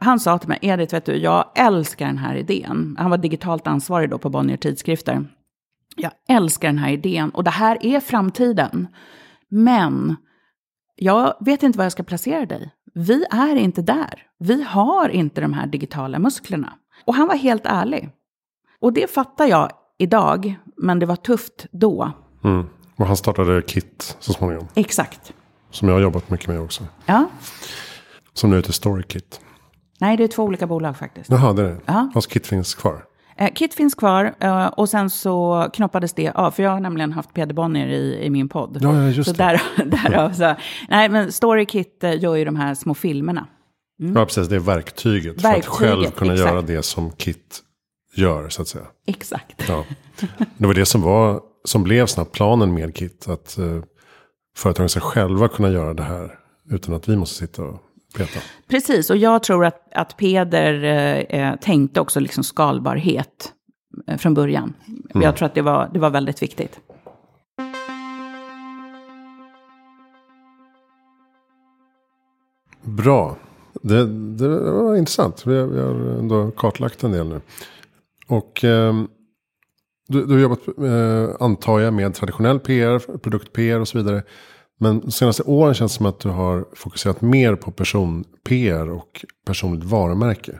Han 0.00 0.20
sa 0.20 0.38
till 0.38 0.48
mig, 0.48 0.58
Edith, 0.62 0.94
vet 0.94 1.04
du, 1.04 1.16
jag 1.16 1.44
älskar 1.54 2.06
den 2.06 2.18
här 2.18 2.34
idén. 2.34 2.96
Han 2.98 3.10
var 3.10 3.18
digitalt 3.18 3.66
ansvarig 3.66 4.10
då 4.10 4.18
på 4.18 4.30
Bonnier 4.30 4.56
Tidskrifter. 4.56 5.24
Jag 5.96 6.12
älskar 6.28 6.68
den 6.68 6.78
här 6.78 6.90
idén 6.90 7.30
och 7.30 7.44
det 7.44 7.50
här 7.50 7.86
är 7.86 8.00
framtiden. 8.00 8.88
Men 9.50 10.16
jag 10.96 11.34
vet 11.40 11.62
inte 11.62 11.78
var 11.78 11.84
jag 11.84 11.92
ska 11.92 12.02
placera 12.02 12.46
dig. 12.46 12.70
Vi 12.94 13.24
är 13.30 13.56
inte 13.56 13.82
där. 13.82 14.22
Vi 14.38 14.62
har 14.62 15.08
inte 15.08 15.40
de 15.40 15.52
här 15.52 15.66
digitala 15.66 16.18
musklerna. 16.18 16.72
Och 17.04 17.14
han 17.14 17.28
var 17.28 17.36
helt 17.36 17.66
ärlig. 17.66 18.10
Och 18.80 18.92
det 18.92 19.10
fattar 19.10 19.46
jag 19.46 19.70
idag, 19.98 20.58
men 20.76 20.98
det 20.98 21.06
var 21.06 21.16
tufft 21.16 21.66
då. 21.70 22.12
Mm. 22.44 22.66
Och 22.96 23.06
han 23.06 23.16
startade 23.16 23.62
KIT 23.62 24.16
så 24.20 24.32
småningom. 24.32 24.68
Exakt. 24.74 25.32
Som 25.70 25.88
jag 25.88 25.94
har 25.94 26.02
jobbat 26.02 26.30
mycket 26.30 26.48
med 26.48 26.60
också. 26.60 26.84
Ja. 27.06 27.26
Som 28.32 28.50
nu 28.50 28.56
heter 28.56 28.72
StoryKit. 28.72 29.40
Nej, 30.00 30.16
det 30.16 30.24
är 30.24 30.28
två 30.28 30.42
olika 30.42 30.66
bolag 30.66 30.96
faktiskt. 30.96 31.30
Jaha, 31.30 31.52
det 31.52 31.62
är 31.62 31.66
det. 31.66 31.80
Ja. 31.86 32.10
Fast 32.14 32.32
KIT 32.32 32.46
finns 32.46 32.74
kvar. 32.74 33.04
Eh, 33.38 33.52
Kit 33.54 33.74
finns 33.74 33.94
kvar 33.94 34.34
eh, 34.40 34.66
och 34.66 34.88
sen 34.88 35.10
så 35.10 35.66
knoppades 35.72 36.12
det 36.12 36.30
av, 36.30 36.50
för 36.50 36.62
jag 36.62 36.70
har 36.70 36.80
nämligen 36.80 37.12
haft 37.12 37.34
Peder 37.34 37.54
Bonnier 37.54 37.86
i, 37.86 38.24
i 38.24 38.30
min 38.30 38.48
podd. 38.48 38.78
Ja, 38.80 38.94
ja 38.94 39.08
just 39.08 39.30
så 39.30 39.36
det. 39.36 39.44
där, 39.44 39.62
därav 39.84 40.32
så, 40.32 40.54
nej 40.88 41.08
men 41.08 41.32
StoryKit 41.32 42.04
eh, 42.04 42.22
gör 42.22 42.34
ju 42.36 42.44
de 42.44 42.56
här 42.56 42.74
små 42.74 42.94
filmerna. 42.94 43.46
Ja, 43.98 44.24
precis. 44.24 44.48
Det 44.48 44.56
är 44.56 44.60
verktyget. 44.60 45.40
För 45.40 45.48
att 45.48 45.54
Verktyget, 45.54 45.66
själv 45.66 46.10
kunna 46.10 46.32
exakt. 46.32 46.50
göra 46.50 46.62
det 46.62 46.82
som 46.82 47.12
KIT 47.16 47.62
gör, 48.14 48.48
så 48.48 48.62
att 48.62 48.68
säga. 48.68 48.84
Exakt. 49.06 49.68
Ja. 49.68 49.84
Det 50.56 50.66
var 50.66 50.74
det 50.74 50.86
som, 50.86 51.02
var, 51.02 51.40
som 51.64 51.82
blev 51.82 52.06
snabbt 52.06 52.32
planen 52.32 52.74
med 52.74 52.96
KIT. 52.96 53.28
Att 53.28 53.58
eh, 53.58 53.80
företagen 54.56 54.88
ska 54.88 55.00
själva 55.00 55.48
kunna 55.48 55.70
göra 55.70 55.94
det 55.94 56.02
här. 56.02 56.38
Utan 56.70 56.94
att 56.94 57.08
vi 57.08 57.16
måste 57.16 57.34
sitta 57.36 57.62
och 57.62 57.82
peta. 58.16 58.40
Precis, 58.68 59.10
och 59.10 59.16
jag 59.16 59.42
tror 59.42 59.64
att, 59.64 59.88
att 59.94 60.16
Peder 60.16 60.84
eh, 60.84 61.40
eh, 61.40 61.56
tänkte 61.56 62.00
också 62.00 62.20
liksom 62.20 62.44
skalbarhet 62.44 63.52
eh, 64.06 64.16
från 64.16 64.34
början. 64.34 64.74
Jag 65.14 65.36
tror 65.36 65.46
att 65.46 65.54
det 65.54 65.62
var, 65.62 65.90
det 65.92 65.98
var 65.98 66.10
väldigt 66.10 66.42
viktigt. 66.42 66.80
Bra. 72.82 73.36
Det, 73.82 74.06
det 74.36 74.48
var 74.48 74.96
intressant. 74.96 75.46
Vi 75.46 75.58
har, 75.58 75.66
vi 75.66 75.80
har 75.80 76.18
ändå 76.18 76.50
kartlagt 76.50 77.04
en 77.04 77.12
del 77.12 77.28
nu. 77.28 77.40
Och 78.26 78.64
ehm, 78.64 79.08
du, 80.08 80.26
du 80.26 80.32
har 80.32 80.40
jobbat, 80.40 80.68
eh, 80.68 81.36
antar 81.40 81.80
jag, 81.80 81.94
med 81.94 82.14
traditionell 82.14 82.60
PR, 82.60 83.18
produkt-PR 83.18 83.80
och 83.80 83.88
så 83.88 83.98
vidare. 83.98 84.22
Men 84.80 85.00
de 85.00 85.10
senaste 85.10 85.42
åren 85.42 85.74
känns 85.74 85.92
det 85.92 85.96
som 85.96 86.06
att 86.06 86.20
du 86.20 86.28
har 86.28 86.64
fokuserat 86.74 87.20
mer 87.20 87.54
på 87.54 87.70
person-PR 87.70 88.90
och 88.90 89.24
personligt 89.46 89.84
varumärke. 89.84 90.58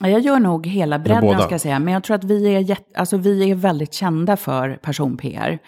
Ja, 0.00 0.08
Jag 0.08 0.20
gör 0.20 0.38
nog 0.38 0.66
hela 0.66 0.98
bredden 0.98 1.40
ska 1.40 1.50
jag 1.50 1.60
säga, 1.60 1.78
men 1.78 1.94
jag 1.94 2.04
tror 2.04 2.14
att 2.14 2.24
vi 2.24 2.54
är, 2.54 2.76
alltså, 2.94 3.16
vi 3.16 3.50
är 3.50 3.54
väldigt 3.54 3.94
kända 3.94 4.36
för 4.36 4.78
person-PR. 4.82 5.58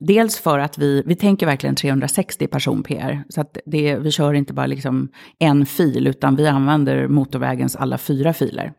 Dels 0.00 0.38
för 0.38 0.58
att 0.58 0.78
vi, 0.78 1.02
vi 1.06 1.14
tänker 1.16 1.46
verkligen 1.46 1.74
360 1.74 2.46
person-PR, 2.46 3.24
så 3.28 3.40
att 3.40 3.58
det, 3.66 3.96
vi 3.96 4.10
kör 4.10 4.34
inte 4.34 4.52
bara 4.52 4.66
liksom 4.66 5.08
en 5.38 5.66
fil, 5.66 6.06
utan 6.06 6.36
vi 6.36 6.46
använder 6.46 7.08
motorvägens 7.08 7.76
alla 7.76 7.98
fyra 7.98 8.32
filer. 8.32 8.72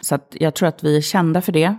Så 0.00 0.14
att 0.14 0.36
jag 0.40 0.54
tror 0.54 0.68
att 0.68 0.84
vi 0.84 0.96
är 0.96 1.00
kända 1.00 1.40
för 1.40 1.52
det. 1.52 1.76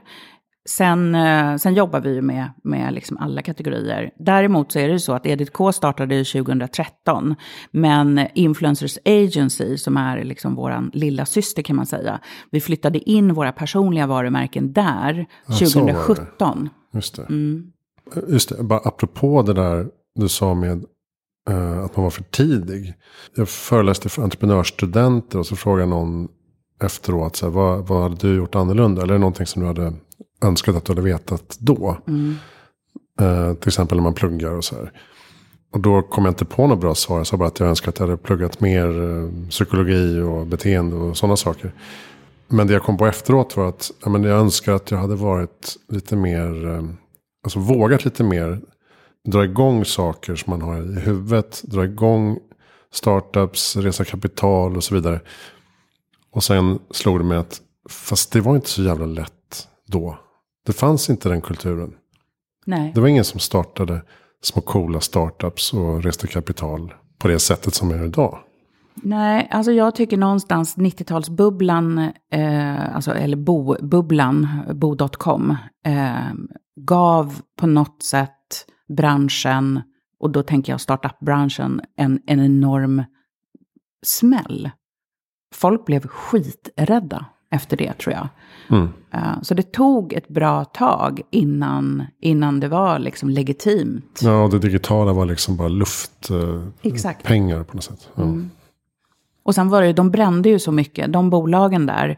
Sen, 0.70 1.16
eh, 1.16 1.56
sen 1.56 1.74
jobbar 1.74 2.00
vi 2.00 2.14
ju 2.14 2.22
med, 2.22 2.50
med 2.64 2.94
liksom 2.94 3.18
alla 3.18 3.42
kategorier. 3.42 4.12
Däremot 4.20 4.72
så 4.72 4.80
är 4.80 4.88
det 4.88 4.94
ju 4.94 5.00
så 5.00 5.14
att 5.14 5.26
Edith 5.26 5.52
K 5.52 5.72
startade 5.72 6.16
ju 6.16 6.24
2013. 6.24 7.36
Men 7.72 8.28
Influencers 8.34 8.98
Agency, 9.06 9.78
som 9.78 9.98
är 9.98 10.24
liksom 10.24 10.56
vår 10.56 10.90
lilla 10.94 11.26
syster 11.26 11.62
kan 11.62 11.76
man 11.76 11.86
säga. 11.86 12.20
Vi 12.52 12.62
flyttade 12.62 13.10
in 13.10 13.34
våra 13.34 13.52
personliga 13.52 14.08
varumärken 14.08 14.74
där 14.74 15.26
Ja, 15.48 15.54
så 15.54 15.80
var 15.80 15.88
det. 15.88 15.94
2017. 15.94 16.70
Just 16.94 17.16
det. 17.16 17.24
Mm. 17.30 17.72
Just 18.28 18.50
det, 18.50 18.63
bara 18.63 18.80
apropå 18.80 19.41
det 19.41 19.54
där 19.54 19.88
du 20.15 20.30
sa 20.30 20.54
med 20.54 20.86
eh, 21.50 21.80
att 21.80 21.96
man 21.96 22.04
var 22.04 22.10
för 22.10 22.24
tidig. 22.24 22.93
Jag 23.36 23.50
föreläste 23.50 24.10
för 24.10 24.24
entreprenörsstudenter 24.24 25.39
och 25.39 25.46
så 25.46 25.56
frågade 25.56 25.89
någon 25.89 26.28
efteråt, 26.84 27.36
så 27.36 27.46
här, 27.46 27.54
vad, 27.54 27.88
vad 27.88 28.04
hade 28.04 28.15
du 28.15 28.36
gjort 28.36 28.56
annorlunda? 28.56 29.02
Eller 29.02 29.13
är 29.13 29.17
det 29.17 29.22
någonting 29.22 29.46
som 29.46 29.62
du 29.62 29.67
hade 29.67 29.93
önskat 30.43 30.76
att 30.76 30.86
du 30.86 30.91
hade 30.91 31.02
vetat 31.02 31.58
då? 31.60 31.98
Eh, 33.22 33.54
till 33.54 33.70
exempel 33.70 33.98
när 33.98 34.04
man 34.04 34.13
pluggar 34.13 34.52
och 34.52 34.63
så 34.63 34.76
här. 34.76 34.91
Och 35.72 35.80
då 35.80 36.02
kom 36.02 36.26
jag 36.26 36.32
inte 36.32 36.46
på 36.46 36.67
något 36.67 36.80
bra 36.80 36.96
svar. 36.96 37.17
Jag 37.17 37.28
sa 37.28 37.38
bara 37.38 37.48
att 37.48 37.60
jag 37.60 37.70
önskar 37.70 37.89
att 37.89 38.00
jag 38.00 38.08
hade 38.08 38.17
pluggat 38.17 38.60
mer 38.60 39.02
eh, 39.02 39.50
psykologi 39.50 40.22
och 40.22 40.48
beteende 40.48 40.96
och 40.96 41.17
sådana 41.17 41.38
saker. 41.38 41.72
Men 42.48 42.67
det 42.67 42.74
jag 42.74 42.84
kom 42.84 42.98
på 42.98 43.06
efteråt 43.06 43.58
var 43.58 43.70
att 43.70 43.91
ja, 44.04 44.10
men 44.10 44.24
jag 44.24 44.39
önskar 44.39 44.74
att 44.74 44.91
jag 44.91 44.98
hade 44.98 45.15
varit 45.15 45.76
lite 45.89 46.15
mer, 46.15 46.67
eh, 46.67 46.84
alltså 47.48 47.60
vågat 47.60 48.06
lite 48.06 48.24
mer 48.24 48.62
dra 49.26 49.44
igång 49.44 49.86
saker 49.86 50.36
som 50.36 50.52
man 50.52 50.62
har 50.62 50.98
i 50.98 51.00
huvudet. 51.00 51.62
Dra 51.64 51.86
igång 51.86 52.40
startups, 52.92 53.76
resa 53.76 54.06
kapital 54.06 54.78
och 54.78 54.84
så 54.84 54.96
vidare. 54.96 55.20
Och 56.32 56.44
sen 56.44 56.80
slog 56.92 57.20
det 57.20 57.24
mig 57.24 57.38
att 57.38 57.62
fast 57.90 58.32
det 58.32 58.42
var 58.42 58.56
inte 58.56 58.70
så 58.70 58.84
jävla 58.84 59.06
lätt 59.06 59.68
då. 59.88 60.20
Det 60.66 60.74
fanns 60.74 61.10
inte 61.10 61.30
den 61.30 61.42
kulturen. 61.42 61.94
Nej. 62.66 62.92
Det 62.96 63.02
var 63.02 63.08
ingen 63.08 63.26
som 63.26 63.40
startade 63.40 64.02
små 64.42 64.62
coola 64.62 65.00
startups 65.00 65.74
och 65.74 66.04
reste 66.04 66.28
kapital 66.28 66.94
på 67.20 67.28
det 67.28 67.40
sättet 67.40 67.74
som 67.74 67.92
är 67.92 68.06
idag. 68.06 68.40
Nej, 69.04 69.48
alltså 69.52 69.72
jag 69.72 69.96
tycker 69.96 70.18
någonstans 70.18 70.78
90-talsbubblan, 70.78 72.12
eh, 72.32 72.96
alltså, 72.96 73.12
eller 73.12 73.38
bo-bubblan, 73.38 74.48
bo.com, 74.74 75.56
eh, 75.86 76.34
gav 76.78 77.42
på 77.60 77.68
något 77.68 78.04
sätt 78.04 78.66
branschen, 78.88 79.82
och 80.20 80.30
då 80.30 80.44
tänker 80.44 80.74
jag 80.74 80.82
startup-branschen, 80.82 81.82
en, 81.96 82.20
en 82.26 82.40
enorm 82.40 83.04
smäll. 84.06 84.70
Folk 85.56 85.86
blev 85.86 86.08
skiträdda 86.08 87.26
efter 87.52 87.78
det 87.78 87.94
tror 87.94 88.13
jag. 88.16 88.28
Mm. 88.70 88.90
Eh, 89.12 89.42
så 89.42 89.54
det 89.54 89.72
tog 89.72 90.13
ett 90.13 90.28
bra 90.28 90.66
tag 90.66 91.22
innan, 91.32 92.04
innan 92.22 92.60
det 92.60 92.68
var 92.68 93.00
liksom 93.00 93.30
legitimt. 93.30 94.20
Ja, 94.24 94.44
och 94.44 94.50
det 94.50 94.60
digitala 94.60 95.13
var 95.13 95.26
liksom 95.26 95.58
bara 95.58 95.68
luftpengar 95.68 97.24
pengar 97.24 97.63
på 97.63 97.76
något 97.76 97.84
sätt. 97.84 98.10
Ja. 98.16 98.24
Och 99.44 99.56
sen 99.56 99.70
var 99.70 99.82
det, 99.82 99.94
de 99.94 100.12
brände 100.12 100.50
ju 100.50 100.60
så 100.60 100.72
mycket, 100.72 101.13
de 101.13 101.30
bolagen 101.30 101.86
där, 101.86 102.18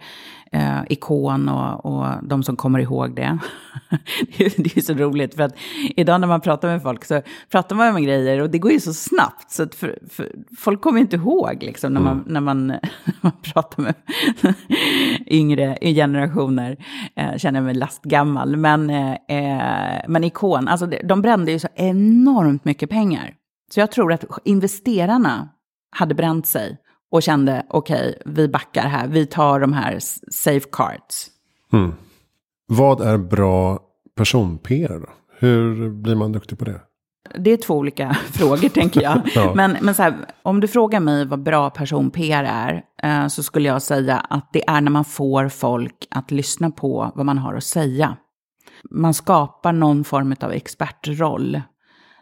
eh, 0.51 0.79
Ikon 0.89 1.49
och, 1.49 1.85
och 1.85 2.05
de 2.23 2.43
som 2.43 2.55
kommer 2.55 2.79
ihåg 2.79 3.15
det. 3.15 3.37
det 4.37 4.45
är 4.45 4.63
det 4.63 4.77
är 4.77 4.81
så 4.81 4.93
roligt, 4.93 5.35
för 5.35 5.43
att 5.43 5.55
idag 5.95 6.21
när 6.21 6.27
man 6.27 6.41
pratar 6.41 6.67
med 6.67 6.81
folk 6.81 7.05
så 7.05 7.21
pratar 7.51 7.75
man 7.75 7.93
med 7.93 8.03
grejer 8.03 8.41
och 8.41 8.49
det 8.49 8.59
går 8.59 8.71
ju 8.71 8.79
så 8.79 8.93
snabbt. 8.93 9.51
Så 9.51 9.63
att 9.63 9.75
för, 9.75 9.99
för, 10.09 10.31
folk 10.57 10.81
kommer 10.81 10.99
inte 10.99 11.15
ihåg 11.15 11.57
liksom, 11.63 11.93
när, 11.93 12.01
man, 12.01 12.23
när, 12.27 12.41
man, 12.41 12.67
när 12.67 12.79
man 13.21 13.31
pratar 13.41 13.83
med 13.83 13.95
yngre 15.27 15.77
generationer. 15.81 16.77
Eh, 17.15 17.37
känner 17.37 17.61
mig 17.61 17.73
lastgammal. 17.73 18.55
Men, 18.57 18.89
eh, 18.89 19.11
eh, 19.11 20.01
men 20.07 20.23
Ikon, 20.23 20.67
alltså 20.67 20.85
de 21.03 21.21
brände 21.21 21.51
ju 21.51 21.59
så 21.59 21.67
enormt 21.75 22.65
mycket 22.65 22.89
pengar. 22.89 23.33
Så 23.73 23.79
jag 23.79 23.91
tror 23.91 24.13
att 24.13 24.25
investerarna 24.43 25.49
hade 25.91 26.15
bränt 26.15 26.47
sig 26.47 26.77
och 27.11 27.23
kände 27.23 27.65
okej, 27.69 28.21
vi 28.25 28.47
backar 28.47 28.87
här, 28.87 29.07
vi 29.07 29.25
tar 29.25 29.59
de 29.59 29.73
här 29.73 29.93
s- 29.95 30.33
safecards. 30.43 31.27
Mm. 31.73 31.93
Vad 32.67 33.01
är 33.01 33.17
bra 33.17 33.79
person-PR? 34.15 35.09
Hur 35.39 35.89
blir 35.89 36.15
man 36.15 36.31
duktig 36.31 36.59
på 36.59 36.65
det? 36.65 36.81
Det 37.37 37.51
är 37.51 37.57
två 37.57 37.73
olika 37.77 38.13
frågor 38.31 38.69
tänker 38.69 39.01
jag. 39.01 39.21
Ja. 39.35 39.53
Men, 39.55 39.77
men 39.81 39.95
så 39.95 40.03
här, 40.03 40.15
om 40.41 40.59
du 40.59 40.67
frågar 40.67 40.99
mig 40.99 41.25
vad 41.25 41.43
bra 41.43 41.69
person-PR 41.69 42.43
är, 42.43 42.83
eh, 43.03 43.27
så 43.27 43.43
skulle 43.43 43.67
jag 43.67 43.81
säga 43.81 44.17
att 44.17 44.49
det 44.53 44.69
är 44.69 44.81
när 44.81 44.91
man 44.91 45.05
får 45.05 45.49
folk 45.49 46.07
att 46.11 46.31
lyssna 46.31 46.71
på 46.71 47.11
vad 47.15 47.25
man 47.25 47.37
har 47.37 47.53
att 47.55 47.63
säga. 47.63 48.17
Man 48.91 49.13
skapar 49.13 49.73
någon 49.73 50.03
form 50.03 50.35
av 50.41 50.51
expertroll, 50.51 51.61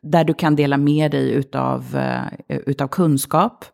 där 0.02 0.24
du 0.24 0.34
kan 0.34 0.56
dela 0.56 0.78
med 0.78 1.12
dig 1.12 1.32
utav, 1.32 1.96
eh, 1.96 2.58
utav 2.66 2.88
kunskap, 2.88 3.66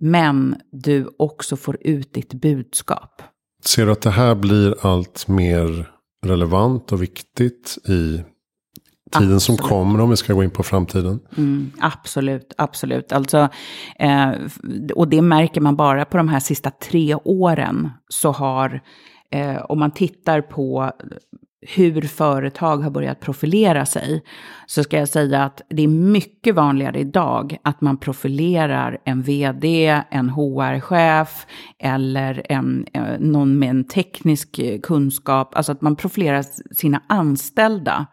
men 0.00 0.56
du 0.72 1.08
också 1.18 1.56
får 1.56 1.76
ut 1.80 2.14
ditt 2.14 2.34
budskap. 2.34 3.22
Ser 3.64 3.86
du 3.86 3.92
att 3.92 4.02
det 4.02 4.10
här 4.10 4.34
blir 4.34 4.86
allt 4.86 5.28
mer 5.28 5.90
relevant 6.26 6.92
och 6.92 7.02
viktigt 7.02 7.78
i 7.88 8.24
tiden 9.18 9.40
som 9.40 9.54
Absolut. 9.54 9.70
kommer 9.70 10.00
om 10.00 10.10
vi 10.10 10.16
ska 10.16 10.32
gå 10.32 10.44
in 10.44 10.50
på 10.50 10.62
framtiden? 10.62 11.20
Mm, 11.36 11.72
absolut, 11.80 12.54
absolut. 12.58 13.12
Alltså, 13.12 13.48
eh, 13.98 14.30
och 14.94 15.08
det 15.08 15.22
märker 15.22 15.60
man 15.60 15.76
bara 15.76 16.04
på 16.04 16.16
de 16.16 16.28
här 16.28 16.40
sista 16.40 16.70
tre 16.70 17.14
åren. 17.14 17.90
Så 18.08 18.32
har, 18.32 18.80
eh, 19.30 19.56
om 19.56 19.78
man 19.78 19.90
tittar 19.90 20.40
på 20.40 20.92
hur 21.62 22.02
företag 22.02 22.76
har 22.76 22.90
börjat 22.90 23.20
profilera 23.20 23.86
sig, 23.86 24.22
så 24.66 24.82
ska 24.82 24.98
jag 24.98 25.08
säga 25.08 25.44
att 25.44 25.62
det 25.68 25.82
är 25.82 25.88
mycket 25.88 26.54
vanligare 26.54 26.98
idag 26.98 27.56
att 27.62 27.80
man 27.80 27.96
profilerar 27.96 28.98
en 29.04 29.22
vd, 29.22 30.02
en 30.10 30.30
HR-chef 30.30 31.46
eller 31.78 32.46
en, 32.48 32.86
eh, 32.92 33.18
någon 33.18 33.58
med 33.58 33.70
en 33.70 33.84
teknisk 33.84 34.58
eh, 34.58 34.80
kunskap, 34.80 35.54
alltså 35.54 35.72
att 35.72 35.80
man 35.80 35.96
profilerar 35.96 36.44
sina 36.74 37.02
anställda 37.06 38.06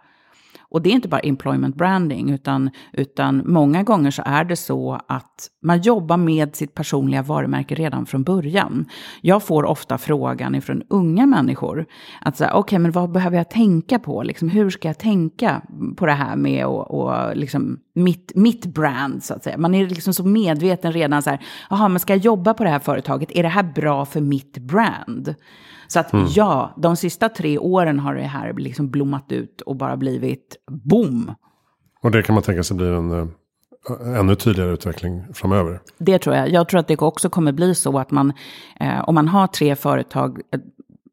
och 0.69 0.81
det 0.81 0.89
är 0.89 0.93
inte 0.93 1.07
bara 1.07 1.19
employment 1.19 1.75
branding, 1.75 2.31
utan, 2.31 2.69
utan 2.93 3.43
många 3.45 3.83
gånger 3.83 4.11
så 4.11 4.23
är 4.25 4.43
det 4.43 4.55
så 4.55 4.99
att 5.07 5.49
man 5.61 5.81
jobbar 5.81 6.17
med 6.17 6.55
sitt 6.55 6.73
personliga 6.73 7.21
varumärke 7.21 7.75
redan 7.75 8.05
från 8.05 8.23
början. 8.23 8.85
Jag 9.21 9.43
får 9.43 9.65
ofta 9.65 9.97
frågan 9.97 10.55
ifrån 10.55 10.83
unga 10.89 11.25
människor, 11.25 11.85
att 12.21 12.37
säga, 12.37 12.49
okej, 12.49 12.59
okay, 12.59 12.79
men 12.79 12.91
vad 12.91 13.11
behöver 13.11 13.37
jag 13.37 13.49
tänka 13.49 13.99
på? 13.99 14.23
Liksom, 14.23 14.49
hur 14.49 14.69
ska 14.69 14.87
jag 14.87 14.97
tänka 14.97 15.61
på 15.97 16.05
det 16.05 16.11
här 16.11 16.35
med 16.35 16.65
och, 16.65 16.91
och 16.91 17.37
liksom, 17.37 17.79
mitt, 17.95 18.31
mitt 18.35 18.65
brand, 18.65 19.23
så 19.23 19.33
att 19.33 19.43
säga. 19.43 19.57
Man 19.57 19.75
är 19.75 19.87
liksom 19.87 20.13
så 20.13 20.23
medveten 20.23 20.93
redan 20.93 21.23
så 21.23 21.29
här, 21.29 21.39
jaha, 21.69 21.87
men 21.87 21.99
ska 21.99 22.13
jag 22.13 22.25
jobba 22.25 22.53
på 22.53 22.63
det 22.63 22.69
här 22.69 22.79
företaget? 22.79 23.31
Är 23.31 23.43
det 23.43 23.49
här 23.49 23.71
bra 23.75 24.05
för 24.05 24.21
mitt 24.21 24.57
brand? 24.57 25.35
Så 25.87 25.99
att 25.99 26.13
mm. 26.13 26.27
ja, 26.29 26.73
de 26.77 26.95
sista 26.95 27.29
tre 27.29 27.57
åren 27.57 27.99
har 27.99 28.15
det 28.15 28.21
här 28.21 28.53
liksom 28.53 28.89
blommat 28.89 29.31
ut 29.31 29.61
och 29.61 29.75
bara 29.75 29.97
blivit 29.97 30.55
boom. 30.71 31.33
Och 32.01 32.11
det 32.11 32.23
kan 32.23 32.33
man 32.33 32.43
tänka 32.43 32.63
sig 32.63 32.77
blir 32.77 32.91
en 32.91 33.11
uh, 33.11 33.27
ännu 34.19 34.35
tydligare 34.35 34.71
utveckling 34.71 35.33
framöver. 35.33 35.79
Det 35.97 36.19
tror 36.19 36.35
jag. 36.35 36.49
Jag 36.49 36.69
tror 36.69 36.79
att 36.79 36.87
det 36.87 36.97
också 36.97 37.29
kommer 37.29 37.51
bli 37.51 37.75
så 37.75 37.99
att 37.99 38.11
man, 38.11 38.33
uh, 38.81 39.09
om 39.09 39.15
man 39.15 39.27
har 39.27 39.47
tre 39.47 39.75
företag, 39.75 40.41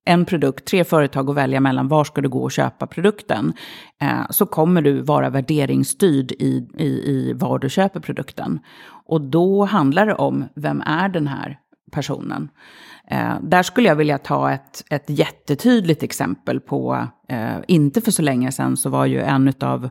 en 0.04 0.24
produkt, 0.24 0.64
tre 0.64 0.84
företag 0.84 1.30
att 1.30 1.36
välja 1.36 1.60
mellan, 1.60 1.88
var 1.88 2.04
ska 2.04 2.20
du 2.20 2.28
gå 2.28 2.42
och 2.42 2.52
köpa 2.52 2.86
produkten? 2.86 3.52
Eh, 4.00 4.30
så 4.30 4.46
kommer 4.46 4.82
du 4.82 5.00
vara 5.00 5.30
värderingsstyrd 5.30 6.32
i, 6.32 6.68
i, 6.78 6.86
i 6.86 7.32
var 7.36 7.58
du 7.58 7.70
köper 7.70 8.00
produkten. 8.00 8.60
Och 9.06 9.20
då 9.20 9.64
handlar 9.64 10.06
det 10.06 10.14
om, 10.14 10.44
vem 10.54 10.82
är 10.86 11.08
den 11.08 11.26
här 11.26 11.58
personen? 11.92 12.48
Eh, 13.10 13.34
där 13.42 13.62
skulle 13.62 13.88
jag 13.88 13.96
vilja 13.96 14.18
ta 14.18 14.52
ett, 14.52 14.84
ett 14.90 15.10
jättetydligt 15.10 16.02
exempel 16.02 16.60
på, 16.60 17.06
eh, 17.28 17.56
inte 17.68 18.00
för 18.00 18.10
så 18.10 18.22
länge 18.22 18.52
sedan 18.52 18.76
så 18.76 18.90
var 18.90 19.06
ju 19.06 19.20
en 19.20 19.52
av 19.60 19.88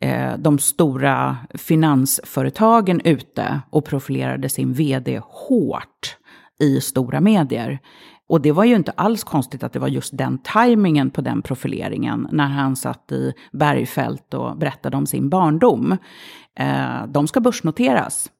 eh, 0.00 0.32
de 0.38 0.58
stora 0.58 1.36
finansföretagen 1.54 3.00
ute 3.04 3.60
och 3.70 3.84
profilerade 3.84 4.48
sin 4.48 4.72
vd 4.72 5.20
hårt 5.24 6.16
i 6.60 6.80
stora 6.80 7.20
medier. 7.20 7.78
Och 8.28 8.40
det 8.40 8.52
var 8.52 8.64
ju 8.64 8.76
inte 8.76 8.92
alls 8.92 9.24
konstigt 9.24 9.62
att 9.62 9.72
det 9.72 9.78
var 9.78 9.88
just 9.88 10.18
den 10.18 10.38
tajmingen 10.38 11.10
på 11.10 11.20
den 11.20 11.42
profileringen 11.42 12.28
när 12.32 12.48
han 12.48 12.76
satt 12.76 13.12
i 13.12 13.32
Bergfält 13.52 14.34
och 14.34 14.58
berättade 14.58 14.96
om 14.96 15.06
sin 15.06 15.28
barndom. 15.28 15.96
Eh, 16.58 17.06
de 17.08 17.28
ska 17.28 17.40
börsnoteras. 17.40 18.30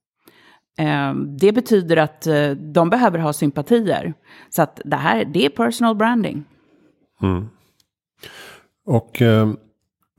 Ehm, 0.80 1.36
det 1.36 1.52
betyder 1.52 1.96
att 1.96 2.26
eh, 2.26 2.50
de 2.50 2.90
behöver 2.90 3.18
ha 3.18 3.32
sympatier. 3.32 4.14
Så 4.50 4.62
att 4.62 4.80
det 4.84 4.96
här, 4.96 5.24
det 5.24 5.44
är 5.44 5.48
personal 5.48 5.96
branding. 5.96 6.44
Mm. 7.22 7.48
Och 8.86 9.22
eh, 9.22 9.50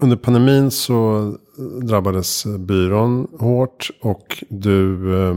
under 0.01 0.17
pandemin 0.17 0.71
så 0.71 1.27
eh, 1.57 1.85
drabbades 1.87 2.45
eh, 2.45 2.57
byrån 2.57 3.27
hårt 3.39 3.89
och 4.01 4.43
du 4.49 5.15
eh, 5.23 5.35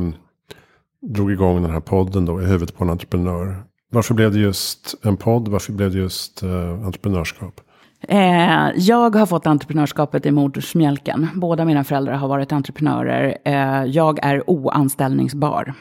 drog 1.01 1.33
igång 1.33 1.63
den 1.63 1.71
här 1.71 1.81
podden 1.81 2.25
då 2.25 2.43
i 2.43 2.45
huvudet 2.45 2.77
på 2.77 2.85
en 2.85 2.91
entreprenör. 2.91 3.65
Varför 3.91 4.15
blev 4.15 4.33
det 4.33 4.39
just 4.39 4.95
en 5.03 5.17
podd? 5.17 5.49
Varför 5.49 5.73
blev 5.73 5.93
det 5.93 5.99
just 5.99 6.43
eh, 6.43 6.85
entreprenörskap? 6.85 7.61
Eh, 8.09 8.71
jag 8.77 9.15
har 9.15 9.27
fått 9.27 9.47
entreprenörskapet 9.47 10.27
i 10.27 10.31
modersmjälken. 10.31 11.29
Båda 11.35 11.65
mina 11.65 11.85
föräldrar 11.85 12.15
har 12.15 12.29
varit 12.29 12.53
entreprenörer. 12.53 13.39
Eh, 13.45 13.85
jag 13.85 14.25
är 14.25 14.51
oanställningsbar. 14.51 15.75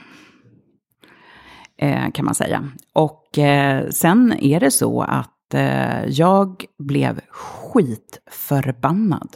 Eh, 1.77 2.11
kan 2.11 2.25
man 2.25 2.35
säga. 2.35 2.69
Och 2.93 3.37
eh, 3.37 3.89
sen 3.89 4.33
är 4.39 4.59
det 4.59 4.71
så 4.71 5.01
att 5.01 5.53
eh, 5.53 6.05
jag 6.05 6.65
blev 6.79 7.19
skitförbannad. 7.29 9.35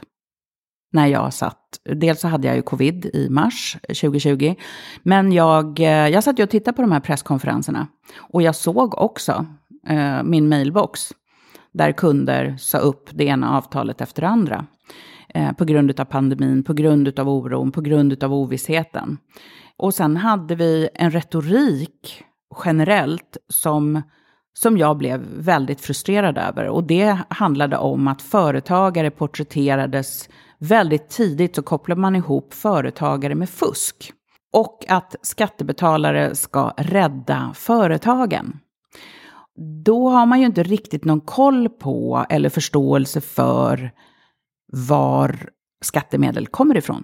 När 0.91 1.07
jag 1.07 1.33
satt, 1.33 1.79
dels 1.95 2.19
så 2.19 2.27
hade 2.27 2.47
jag 2.47 2.55
ju 2.55 2.61
covid 2.61 3.05
i 3.05 3.29
mars 3.29 3.77
2020. 3.87 4.55
Men 5.03 5.31
jag, 5.31 5.79
eh, 5.79 5.85
jag 5.85 6.23
satt 6.23 6.39
ju 6.39 6.43
och 6.43 6.49
tittade 6.49 6.75
på 6.75 6.81
de 6.81 6.91
här 6.91 6.99
presskonferenserna. 6.99 7.87
Och 8.19 8.41
jag 8.41 8.55
såg 8.55 8.97
också 8.97 9.45
eh, 9.87 10.23
min 10.23 10.49
mailbox 10.49 11.13
där 11.77 11.91
kunder 11.91 12.55
sa 12.59 12.77
upp 12.77 13.09
det 13.13 13.23
ena 13.23 13.57
avtalet 13.57 14.01
efter 14.01 14.21
det 14.21 14.27
andra. 14.27 14.65
Eh, 15.29 15.51
på 15.51 15.65
grund 15.65 15.99
av 15.99 16.05
pandemin, 16.05 16.63
på 16.63 16.73
grund 16.73 17.19
av 17.19 17.29
oron, 17.29 17.71
på 17.71 17.81
grund 17.81 18.23
av 18.23 18.33
ovissheten. 18.33 19.17
Och 19.77 19.93
sen 19.93 20.17
hade 20.17 20.55
vi 20.55 20.89
en 20.93 21.11
retorik 21.11 22.23
generellt 22.65 23.37
som, 23.49 24.01
som 24.53 24.77
jag 24.77 24.97
blev 24.97 25.25
väldigt 25.37 25.81
frustrerad 25.81 26.37
över. 26.37 26.67
Och 26.67 26.83
det 26.83 27.17
handlade 27.29 27.77
om 27.77 28.07
att 28.07 28.21
företagare 28.21 29.11
porträtterades 29.11 30.29
väldigt 30.59 31.09
tidigt 31.09 31.55
så 31.55 31.61
kopplar 31.61 31.95
man 31.95 32.15
ihop 32.15 32.53
företagare 32.53 33.35
med 33.35 33.49
fusk. 33.49 34.13
Och 34.53 34.85
att 34.87 35.15
skattebetalare 35.21 36.35
ska 36.35 36.73
rädda 36.77 37.51
företagen 37.55 38.59
då 39.57 40.09
har 40.09 40.25
man 40.25 40.39
ju 40.39 40.45
inte 40.45 40.63
riktigt 40.63 41.05
någon 41.05 41.21
koll 41.21 41.69
på 41.69 42.25
eller 42.29 42.49
förståelse 42.49 43.21
för 43.21 43.91
var 44.73 45.49
skattemedel 45.81 46.47
kommer 46.47 46.77
ifrån. 46.77 47.03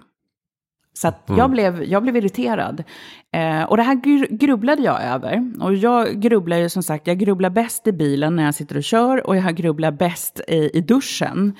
Så 0.96 1.08
mm. 1.08 1.38
jag, 1.38 1.50
blev, 1.50 1.84
jag 1.84 2.02
blev 2.02 2.16
irriterad. 2.16 2.84
Eh, 3.32 3.62
och 3.62 3.76
det 3.76 3.82
här 3.82 3.94
grubblade 4.36 4.82
jag 4.82 5.02
över. 5.02 5.52
Och 5.60 5.74
jag 5.74 6.20
grubblar 6.20 6.56
ju 6.56 6.68
som 6.68 6.82
sagt, 6.82 7.06
jag 7.06 7.18
grubblar 7.18 7.50
bäst 7.50 7.86
i 7.86 7.92
bilen 7.92 8.36
när 8.36 8.44
jag 8.44 8.54
sitter 8.54 8.76
och 8.76 8.84
kör 8.84 9.26
och 9.26 9.36
jag 9.36 9.56
grubblar 9.56 9.90
bäst 9.90 10.40
i, 10.48 10.70
i 10.74 10.80
duschen. 10.80 11.56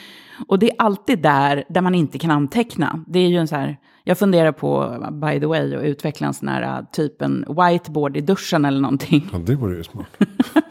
Och 0.49 0.59
det 0.59 0.71
är 0.71 0.75
alltid 0.79 1.19
där, 1.19 1.65
där 1.69 1.81
man 1.81 1.95
inte 1.95 2.19
kan 2.19 2.31
anteckna. 2.31 3.05
Det 3.07 3.19
är 3.19 3.29
ju 3.29 3.37
en 3.37 3.49
så 3.49 3.57
här, 3.57 3.79
jag 4.07 4.19
funderar 4.19 4.53
på, 4.53 4.97
by 5.13 5.41
the 5.41 5.47
way, 5.47 5.77
att 5.77 5.83
utveckla 5.83 6.27
en 6.27 6.35
sån 6.35 6.49
här 6.49 6.87
typ 6.93 7.23
en 7.23 7.45
whiteboard 7.49 8.17
i 8.17 8.21
duschen 8.21 8.65
eller 8.65 8.81
någonting. 8.81 9.31
Ja, 9.33 9.39
det 9.39 9.55
vore 9.55 9.77
ju 9.77 9.85
smart. 9.85 10.07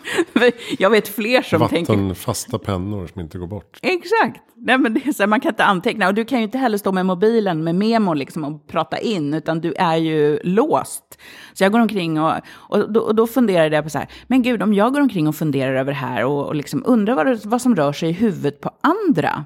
jag 0.78 0.90
vet 0.90 1.08
fler 1.08 1.42
som 1.42 1.60
Vatten, 1.60 1.76
tänker... 1.76 1.94
Vattenfasta 1.94 2.60
pennor 2.60 3.08
som 3.08 3.22
inte 3.22 3.38
går 3.38 3.48
bort. 3.48 3.80
Exakt. 3.82 4.42
Nej, 4.56 4.78
men 4.78 4.94
det 4.94 5.08
är 5.08 5.12
så 5.12 5.24
här, 5.24 5.28
man 5.28 5.40
kan 5.40 5.50
inte 5.50 5.64
anteckna. 5.64 6.08
Och 6.08 6.14
du 6.14 6.26
kan 6.26 6.38
ju 6.38 6.44
inte 6.44 6.58
heller 6.58 6.78
stå 6.78 6.92
med 6.92 7.06
mobilen 7.06 7.64
med 7.64 7.76
memo 7.76 8.14
liksom, 8.14 8.44
och 8.44 8.68
prata 8.68 8.98
in, 8.98 9.34
utan 9.34 9.62
du 9.62 9.74
är 9.74 9.96
ju 9.96 10.40
låst. 10.44 11.20
Så 11.54 11.64
jag 11.64 11.72
går 11.72 11.80
omkring 11.80 12.22
och, 12.22 12.34
och, 12.54 12.94
då, 12.94 13.00
och 13.00 13.16
då 13.16 13.28
funderade 13.28 13.76
jag 13.76 13.84
på 13.84 13.90
så 13.90 13.98
här, 13.98 14.08
men 14.28 14.42
gud, 14.42 14.64
om 14.64 14.74
jag 14.74 14.94
går 14.94 15.02
omkring 15.02 15.28
och 15.28 15.36
funderar 15.36 15.76
över 15.76 15.92
det 15.92 15.98
här 15.98 16.26
och, 16.26 16.48
och 16.48 16.56
liksom 16.56 16.84
undrar 16.86 17.16
vad, 17.16 17.46
vad 17.46 17.62
som 17.62 17.76
rör 17.76 17.94
sig 17.94 18.10
i 18.10 18.14
huvudet 18.14 18.62
på 18.62 18.72
andra, 18.82 19.46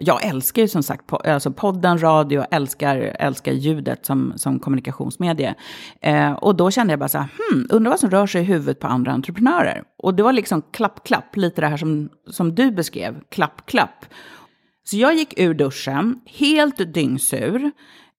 jag 0.00 0.24
älskar 0.24 0.62
ju 0.62 0.68
som 0.68 0.82
sagt 0.82 1.12
alltså 1.12 1.50
podden, 1.50 2.02
radio, 2.02 2.44
älskar, 2.50 2.96
älskar 3.18 3.52
ljudet 3.52 4.06
som, 4.06 4.32
som 4.36 4.58
kommunikationsmedie. 4.58 5.54
Eh, 6.02 6.32
och 6.32 6.56
då 6.56 6.70
kände 6.70 6.92
jag 6.92 7.00
bara 7.00 7.08
så 7.08 7.18
här, 7.18 7.28
hmm, 7.52 7.66
undrar 7.70 7.90
vad 7.90 8.00
som 8.00 8.10
rör 8.10 8.26
sig 8.26 8.40
i 8.40 8.44
huvudet 8.44 8.80
på 8.80 8.86
andra 8.86 9.12
entreprenörer. 9.12 9.82
Och 9.98 10.14
det 10.14 10.22
var 10.22 10.32
liksom 10.32 10.62
klapp, 10.72 11.04
klapp, 11.04 11.36
lite 11.36 11.60
det 11.60 11.66
här 11.66 11.76
som, 11.76 12.08
som 12.30 12.54
du 12.54 12.70
beskrev, 12.70 13.20
klapp, 13.28 13.66
klapp. 13.66 14.04
Så 14.84 14.96
jag 14.96 15.14
gick 15.14 15.40
ur 15.40 15.54
duschen, 15.54 16.20
helt 16.26 16.94
dyngsur. 16.94 17.70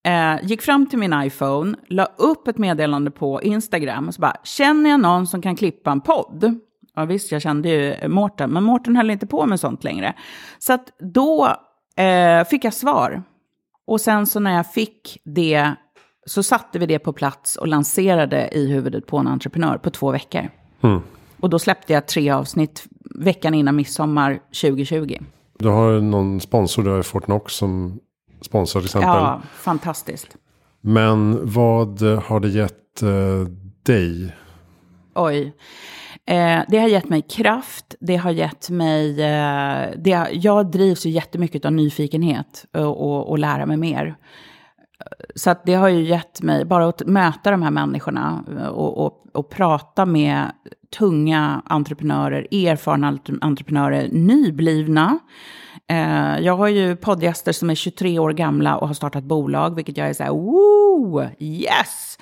Eh, 0.04 0.46
gick 0.46 0.62
fram 0.62 0.86
till 0.86 1.00
min 1.00 1.24
iPhone, 1.24 1.78
la 1.88 2.06
upp 2.06 2.48
ett 2.48 2.58
meddelande 2.58 3.12
på 3.12 3.42
Instagram 3.42 4.08
och 4.08 4.14
så 4.14 4.22
bara, 4.22 4.36
känner 4.44 4.90
jag 4.90 5.00
någon 5.00 5.28
som 5.28 5.42
kan 5.42 5.56
klippa 5.56 5.92
en 5.92 6.02
podd? 6.02 6.60
Ja 6.96 7.06
visst, 7.06 7.32
jag 7.32 7.42
kände 7.42 7.70
ju 7.70 8.08
Mårten, 8.08 8.50
men 8.50 8.64
Mårten 8.64 8.96
höll 8.96 9.10
inte 9.10 9.28
på 9.28 9.46
med 9.46 9.60
sånt 9.60 9.84
längre. 9.84 10.14
Så 10.60 10.74
att 10.74 10.94
då 11.00 11.58
eh, 11.96 12.44
fick 12.46 12.66
jag 12.66 12.74
svar. 12.74 13.24
Och 13.88 14.02
sen 14.02 14.28
så 14.28 14.40
när 14.40 14.56
jag 14.56 14.74
fick 14.74 15.22
det 15.24 15.76
så 16.26 16.44
satte 16.44 16.80
vi 16.80 16.86
det 16.86 17.00
på 17.00 17.14
plats 17.14 17.56
och 17.56 17.68
lanserade 17.68 18.50
i 18.52 18.72
huvudet 18.72 19.08
på 19.08 19.18
en 19.18 19.28
entreprenör 19.28 19.78
på 19.78 19.90
två 19.90 20.12
veckor. 20.12 20.50
Mm. 20.82 21.02
Och 21.40 21.50
då 21.50 21.60
släppte 21.60 21.94
jag 21.94 22.08
tre 22.08 22.30
avsnitt 22.30 22.84
veckan 23.16 23.54
innan 23.54 23.76
midsommar 23.76 24.40
2020. 24.62 25.18
Du 25.60 25.68
har 25.68 26.02
någon 26.02 26.42
sponsor, 26.42 26.84
du 26.84 26.90
har 26.90 27.02
Fortnox 27.02 27.54
som 27.54 28.00
sponsor 28.42 28.80
till 28.80 28.86
exempel. 28.86 29.10
Ja, 29.10 29.42
fantastiskt. 29.54 30.38
Men 30.82 31.40
vad 31.54 32.02
har 32.02 32.40
det 32.40 32.50
gett 32.50 33.02
eh, 33.02 33.10
dig? 33.84 34.36
Oj. 35.16 35.54
Eh, 36.32 36.64
det 36.68 36.78
har 36.78 36.88
gett 36.88 37.10
mig 37.10 37.22
kraft, 37.22 37.96
det 38.00 38.16
har 38.16 38.32
gett 38.32 38.70
mig... 38.70 39.22
Eh, 39.22 39.90
det, 39.98 40.28
jag 40.32 40.72
drivs 40.72 41.06
ju 41.06 41.10
jättemycket 41.10 41.66
av 41.66 41.72
nyfikenhet 41.74 42.66
och, 42.74 42.82
och, 42.82 43.30
och 43.30 43.40
lära 43.40 43.66
mig 43.66 43.78
mer. 43.78 44.16
Så 45.36 45.50
att 45.50 45.66
det 45.66 45.74
har 45.74 45.88
ju 45.90 46.04
gett 46.04 46.42
mig, 46.42 46.66
bara 46.66 46.88
att 46.88 47.06
möta 47.06 47.52
de 47.52 47.62
här 47.62 47.72
människorna 47.72 48.44
eh, 48.60 48.68
och, 48.68 49.06
och, 49.06 49.26
och 49.34 49.50
prata 49.50 50.06
med 50.06 50.52
tunga 50.98 51.62
entreprenörer, 51.66 52.48
erfarna 52.52 53.20
entreprenörer, 53.42 54.10
nyblivna. 54.12 55.20
Eh, 55.88 56.40
jag 56.40 56.58
har 56.58 56.68
ju 56.68 56.96
poddgäster 56.96 57.52
som 57.52 57.70
är 57.70 57.76
23 57.76 58.20
år 58.20 58.32
gamla 58.34 58.78
och 58.78 58.88
har 58.88 58.94
startat 58.94 59.24
bolag, 59.24 59.76
vilket 59.76 59.98
jag 59.98 60.10
är 60.10 60.14
så 60.14 60.24
här, 60.24 60.32
woo, 60.32 61.30
yes! 61.40 62.18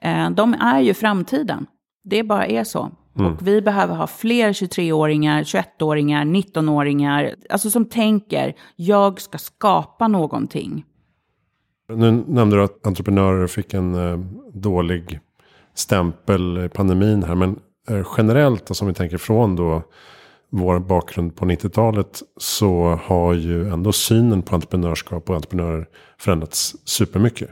Eh, 0.00 0.30
de 0.30 0.54
är 0.54 0.80
ju 0.80 0.94
framtiden. 0.94 1.66
Det 2.04 2.22
bara 2.22 2.46
är 2.46 2.64
så. 2.64 2.90
Mm. 3.18 3.32
Och 3.32 3.46
vi 3.46 3.62
behöver 3.62 3.94
ha 3.94 4.06
fler 4.06 4.52
23-åringar, 4.52 5.42
21-åringar, 5.42 6.24
19-åringar, 6.24 7.34
alltså 7.50 7.70
som 7.70 7.84
tänker, 7.84 8.54
jag 8.76 9.20
ska 9.20 9.38
skapa 9.38 10.08
någonting. 10.08 10.84
Nu 11.88 12.24
nämnde 12.26 12.56
du 12.56 12.62
att 12.62 12.86
entreprenörer 12.86 13.46
fick 13.46 13.74
en 13.74 13.94
eh, 13.94 14.18
dålig 14.54 15.20
stämpel 15.74 16.58
i 16.58 16.68
pandemin 16.68 17.22
här. 17.22 17.34
Men 17.34 17.58
eh, 17.88 18.06
generellt, 18.16 18.70
alltså 18.70 18.84
om 18.84 18.88
vi 18.88 18.94
tänker 18.94 19.18
från 19.18 19.56
då 19.56 19.82
vår 20.52 20.78
bakgrund 20.78 21.36
på 21.36 21.44
90-talet. 21.44 22.22
Så 22.36 22.98
har 23.04 23.34
ju 23.34 23.68
ändå 23.68 23.92
synen 23.92 24.42
på 24.42 24.54
entreprenörskap 24.54 25.30
och 25.30 25.36
entreprenörer 25.36 25.88
förändrats 26.18 26.76
supermycket. 26.84 27.50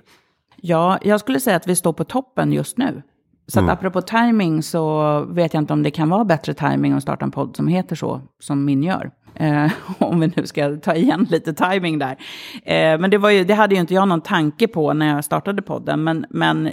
Ja, 0.56 0.98
jag 1.02 1.20
skulle 1.20 1.40
säga 1.40 1.56
att 1.56 1.66
vi 1.66 1.76
står 1.76 1.92
på 1.92 2.04
toppen 2.04 2.52
just 2.52 2.78
nu. 2.78 3.02
Så 3.50 3.58
att 3.58 3.62
mm. 3.62 3.72
apropå 3.72 4.02
timing 4.02 4.62
så 4.62 5.20
vet 5.28 5.54
jag 5.54 5.62
inte 5.62 5.72
om 5.72 5.82
det 5.82 5.90
kan 5.90 6.08
vara 6.08 6.24
bättre 6.24 6.54
timing 6.54 6.92
att 6.92 7.02
starta 7.02 7.24
en 7.24 7.30
podd 7.30 7.56
som 7.56 7.68
heter 7.68 7.96
så, 7.96 8.20
som 8.40 8.64
min 8.64 8.82
gör. 8.82 9.10
Eh, 9.34 9.72
om 9.98 10.20
vi 10.20 10.32
nu 10.36 10.46
ska 10.46 10.76
ta 10.76 10.94
igen 10.94 11.26
lite 11.30 11.52
timing 11.52 11.98
där. 11.98 12.16
Eh, 12.64 12.98
men 12.98 13.10
det, 13.10 13.18
var 13.18 13.30
ju, 13.30 13.44
det 13.44 13.54
hade 13.54 13.74
ju 13.74 13.80
inte 13.80 13.94
jag 13.94 14.08
någon 14.08 14.20
tanke 14.20 14.68
på 14.68 14.92
när 14.92 15.14
jag 15.14 15.24
startade 15.24 15.62
podden. 15.62 16.04
Men, 16.04 16.26
men 16.30 16.70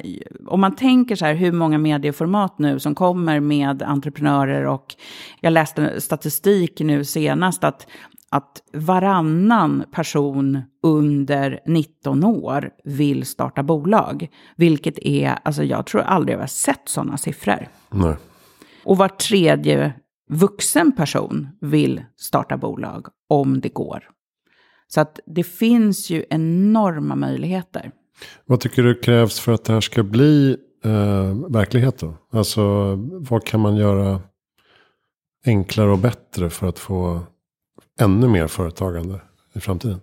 om 0.47 0.61
man 0.61 0.75
tänker 0.75 1.15
så 1.15 1.25
här, 1.25 1.33
hur 1.33 1.51
många 1.51 1.77
medieformat 1.77 2.59
nu 2.59 2.79
som 2.79 2.95
kommer 2.95 3.39
med 3.39 3.83
entreprenörer 3.83 4.65
och 4.65 4.95
jag 5.41 5.53
läste 5.53 6.01
statistik 6.01 6.79
nu 6.79 7.05
senast 7.05 7.63
att 7.63 7.87
att 8.31 8.63
varannan 8.73 9.83
person 9.91 10.61
under 10.83 11.59
19 11.65 12.23
år 12.23 12.69
vill 12.83 13.25
starta 13.25 13.63
bolag. 13.63 14.27
Vilket 14.55 14.99
är, 14.99 15.39
alltså 15.43 15.63
jag 15.63 15.85
tror 15.85 16.01
aldrig 16.01 16.35
jag 16.35 16.39
har 16.39 16.47
sett 16.47 16.81
sådana 16.85 17.17
siffror. 17.17 17.67
Nej. 17.89 18.15
Och 18.83 18.97
var 18.97 19.09
tredje 19.09 19.93
vuxen 20.29 20.91
person 20.91 21.47
vill 21.61 22.03
starta 22.17 22.57
bolag 22.57 23.07
om 23.29 23.61
det 23.61 23.69
går. 23.69 24.03
Så 24.87 25.01
att 25.01 25.19
det 25.25 25.43
finns 25.43 26.09
ju 26.09 26.25
enorma 26.29 27.15
möjligheter. 27.15 27.91
Vad 28.45 28.59
tycker 28.59 28.83
du 28.83 28.95
krävs 28.95 29.39
för 29.39 29.51
att 29.51 29.63
det 29.63 29.73
här 29.73 29.81
ska 29.81 30.03
bli 30.03 30.57
eh, 30.83 31.51
verklighet 31.51 31.99
då? 31.99 32.17
Alltså 32.31 32.95
vad 33.29 33.45
kan 33.45 33.59
man 33.59 33.75
göra 33.75 34.21
enklare 35.45 35.91
och 35.91 35.99
bättre 35.99 36.49
för 36.49 36.67
att 36.67 36.79
få 36.79 37.21
ännu 37.97 38.27
mer 38.27 38.47
företagande 38.47 39.19
i 39.53 39.59
framtiden? 39.59 40.01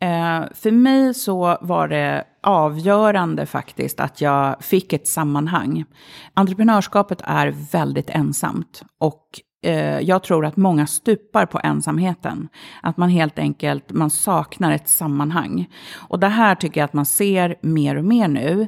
Eh, 0.00 0.44
för 0.54 0.70
mig 0.70 1.14
så 1.14 1.58
var 1.60 1.88
det 1.88 2.24
avgörande 2.42 3.46
faktiskt 3.46 4.00
att 4.00 4.20
jag 4.20 4.64
fick 4.64 4.92
ett 4.92 5.06
sammanhang. 5.06 5.84
Entreprenörskapet 6.34 7.18
är 7.24 7.54
väldigt 7.72 8.10
ensamt 8.10 8.82
och 8.98 9.26
Eh, 9.62 10.00
jag 10.00 10.22
tror 10.22 10.46
att 10.46 10.56
många 10.56 10.86
stupar 10.86 11.46
på 11.46 11.60
ensamheten. 11.64 12.48
Att 12.82 12.96
man 12.96 13.08
helt 13.08 13.38
enkelt 13.38 13.92
man 13.92 14.10
saknar 14.10 14.72
ett 14.72 14.88
sammanhang. 14.88 15.68
Och 16.08 16.20
det 16.20 16.28
här 16.28 16.54
tycker 16.54 16.80
jag 16.80 16.84
att 16.84 16.92
man 16.92 17.06
ser 17.06 17.56
mer 17.62 17.96
och 17.96 18.04
mer 18.04 18.28
nu. 18.28 18.66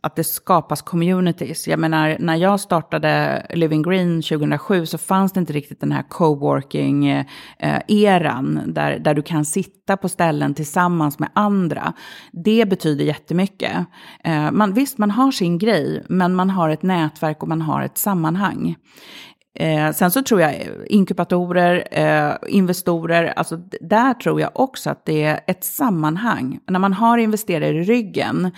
Att 0.00 0.16
det 0.16 0.24
skapas 0.24 0.82
communities. 0.82 1.68
Jag 1.68 1.78
menar, 1.78 2.16
när 2.20 2.36
jag 2.36 2.60
startade 2.60 3.42
Living 3.54 3.82
Green 3.82 4.22
2007 4.22 4.86
så 4.86 4.98
fanns 4.98 5.32
det 5.32 5.40
inte 5.40 5.52
riktigt 5.52 5.80
den 5.80 5.92
här 5.92 6.02
coworking-eran. 6.02 8.58
Eh, 8.58 8.64
där, 8.66 8.98
där 8.98 9.14
du 9.14 9.22
kan 9.22 9.44
sitta 9.44 9.96
på 9.96 10.08
ställen 10.08 10.54
tillsammans 10.54 11.18
med 11.18 11.28
andra. 11.32 11.92
Det 12.32 12.68
betyder 12.68 13.04
jättemycket. 13.04 13.76
Eh, 14.24 14.50
man, 14.50 14.74
visst, 14.74 14.98
man 14.98 15.10
har 15.10 15.30
sin 15.30 15.58
grej, 15.58 16.04
men 16.08 16.34
man 16.34 16.50
har 16.50 16.68
ett 16.68 16.82
nätverk 16.82 17.42
och 17.42 17.48
man 17.48 17.62
har 17.62 17.82
ett 17.82 17.98
sammanhang. 17.98 18.76
Eh, 19.58 19.92
sen 19.92 20.10
så 20.10 20.22
tror 20.22 20.40
jag 20.40 20.54
eh, 20.54 20.66
inkubatorer, 20.86 21.84
eh, 21.90 22.34
investorer, 22.48 23.32
alltså 23.36 23.56
där 23.80 24.14
tror 24.14 24.40
jag 24.40 24.50
också 24.54 24.90
att 24.90 25.04
det 25.04 25.22
är 25.22 25.40
ett 25.46 25.64
sammanhang. 25.64 26.58
När 26.66 26.78
man 26.78 26.92
har 26.92 27.18
investerare 27.18 27.68
i 27.68 27.82
ryggen, 27.82 28.50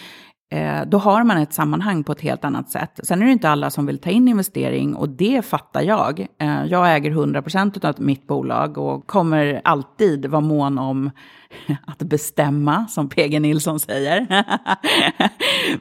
eh, 0.52 0.80
då 0.86 0.98
har 0.98 1.24
man 1.24 1.38
ett 1.38 1.52
sammanhang 1.52 2.04
på 2.04 2.12
ett 2.12 2.20
helt 2.20 2.44
annat 2.44 2.70
sätt. 2.70 3.00
Sen 3.02 3.22
är 3.22 3.26
det 3.26 3.32
inte 3.32 3.48
alla 3.48 3.70
som 3.70 3.86
vill 3.86 3.98
ta 3.98 4.10
in 4.10 4.28
investering 4.28 4.94
och 4.94 5.08
det 5.08 5.44
fattar 5.44 5.82
jag. 5.82 6.26
Eh, 6.40 6.64
jag 6.64 6.94
äger 6.94 7.10
100% 7.10 7.84
av 7.84 7.94
mitt 7.98 8.26
bolag 8.26 8.78
och 8.78 9.06
kommer 9.06 9.60
alltid 9.64 10.26
vara 10.26 10.40
mån 10.40 10.78
om 10.78 11.10
att 11.86 11.98
bestämma, 11.98 12.86
som 12.88 13.08
PG 13.08 13.40
Nilsson 13.40 13.80
säger. 13.80 14.44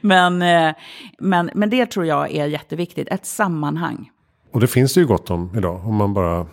men, 0.00 0.42
eh, 0.42 0.74
men, 1.18 1.50
men 1.54 1.70
det 1.70 1.86
tror 1.86 2.06
jag 2.06 2.34
är 2.34 2.46
jätteviktigt, 2.46 3.08
ett 3.08 3.26
sammanhang. 3.26 4.10
Och 4.50 4.60
det 4.60 4.66
finns 4.66 4.94
det 4.94 5.00
ju 5.00 5.06
gott 5.06 5.30
om 5.30 5.50
idag. 5.56 5.86
Om 5.86 5.94
man 5.94 6.14
bara 6.14 6.46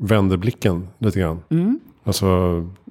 vänder 0.00 0.36
blicken 0.36 0.88
lite 0.98 1.20
grann. 1.20 1.42
Mm. 1.50 1.80
Alltså, 2.04 2.26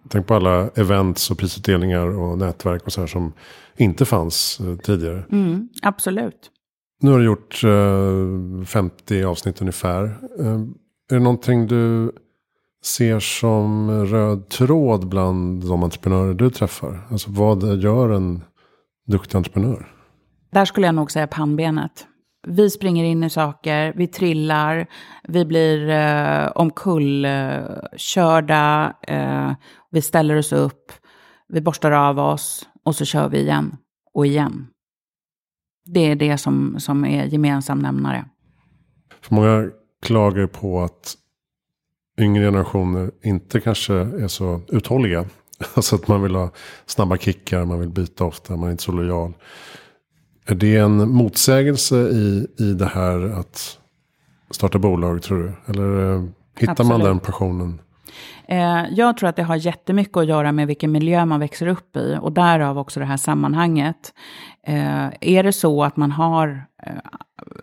tänk 0.10 0.28
på 0.28 0.36
alla 0.36 0.70
events 0.76 1.32
och 1.32 1.38
prisutdelningar 1.38 2.08
och 2.08 2.38
nätverk 2.38 2.86
och 2.86 2.94
så 2.94 3.02
här 3.02 3.08
som 3.08 3.34
inte 3.78 4.06
fanns 4.06 4.60
eh, 4.60 4.76
tidigare. 4.76 5.24
Mm, 5.32 5.70
absolut. 5.82 6.52
Nu 7.02 7.12
har 7.12 7.20
du 7.20 7.26
gjort 7.26 7.64
eh, 7.64 8.66
50 8.66 9.24
avsnitt 9.24 9.62
ungefär. 9.62 10.04
Eh, 10.40 10.60
är 11.12 11.16
det 11.16 11.20
någonting 11.20 11.68
du 11.68 12.12
ser 12.84 13.20
som 13.20 13.92
röd 14.06 14.50
tråd 14.50 15.08
bland 15.08 15.68
de 15.70 15.84
entreprenörer 15.84 16.34
du 16.34 16.50
träffar? 16.50 17.08
Alltså 17.12 17.32
vad 17.32 17.82
gör 17.82 18.10
en 18.10 18.44
duktig 19.08 19.38
entreprenör? 19.38 19.94
Där 20.52 20.66
skulle 20.66 20.86
jag 20.86 20.96
nog 20.96 21.12
säga 21.12 21.28
pannbenet. 21.28 22.08
Vi 22.50 22.70
springer 22.70 23.04
in 23.04 23.24
i 23.24 23.30
saker, 23.30 23.94
vi 23.96 24.08
trillar, 24.08 24.88
vi 25.24 25.46
blir 25.46 25.90
eh, 25.90 26.48
omkullkörda, 26.56 28.94
eh, 29.08 29.48
eh, 29.48 29.54
vi 29.92 30.02
ställer 30.02 30.38
oss 30.38 30.54
upp, 30.54 30.92
vi 31.48 31.62
borstar 31.62 31.92
av 31.92 32.20
oss 32.20 32.70
och 32.84 32.96
så 32.96 33.06
kör 33.06 33.30
vi 33.30 33.40
igen 33.40 33.78
och 34.14 34.26
igen. 34.26 34.68
Det 35.86 36.00
är 36.00 36.16
det 36.16 36.38
som, 36.38 36.76
som 36.80 37.06
är 37.06 37.26
gemensam 37.26 37.80
nämnare. 37.80 38.26
För 39.22 39.36
många 39.36 39.70
klagar 40.02 40.48
på 40.48 40.82
att 40.82 41.16
yngre 42.20 42.46
generationer 42.46 43.12
inte 43.24 43.60
kanske 43.60 43.94
är 43.94 44.28
så 44.28 44.62
uthålliga. 44.68 45.26
Alltså 45.74 45.96
att 45.96 46.08
man 46.08 46.22
vill 46.22 46.36
ha 46.36 46.52
snabba 46.86 47.18
kickar, 47.18 47.66
man 47.66 47.80
vill 47.80 47.90
byta 47.90 48.26
ofta, 48.26 48.56
man 48.56 48.68
är 48.68 48.72
inte 48.72 48.84
så 48.84 48.92
lojal. 48.92 49.34
Är 50.50 50.56
det 50.56 50.78
en 50.78 51.10
motsägelse 51.10 51.96
i, 51.96 52.48
i 52.60 52.74
det 52.74 52.86
här 52.86 53.40
att 53.40 53.80
starta 54.52 54.80
bolag 54.80 55.22
tror 55.22 55.38
du? 55.38 55.74
Eller 55.74 56.14
eh, 56.16 56.24
hittar 56.58 56.72
Absolut. 56.72 56.90
man 56.90 57.00
den 57.00 57.20
passionen? 57.20 57.82
Eh, 58.48 58.86
jag 58.92 59.18
tror 59.18 59.30
att 59.30 59.36
det 59.36 59.44
har 59.44 59.56
jättemycket 59.56 60.18
att 60.18 60.28
göra 60.28 60.52
med 60.52 60.68
vilken 60.68 60.92
miljö 60.92 61.26
man 61.26 61.40
växer 61.40 61.68
upp 61.68 61.98
i 61.98 62.18
och 62.22 62.32
därav 62.32 62.78
också 62.78 63.00
det 63.00 63.06
här 63.06 63.18
sammanhanget. 63.18 64.14
Eh, 64.68 65.08
är 65.22 65.44
det 65.44 65.54
så 65.54 65.84
att 65.84 65.98
man 65.98 66.12
har 66.12 66.66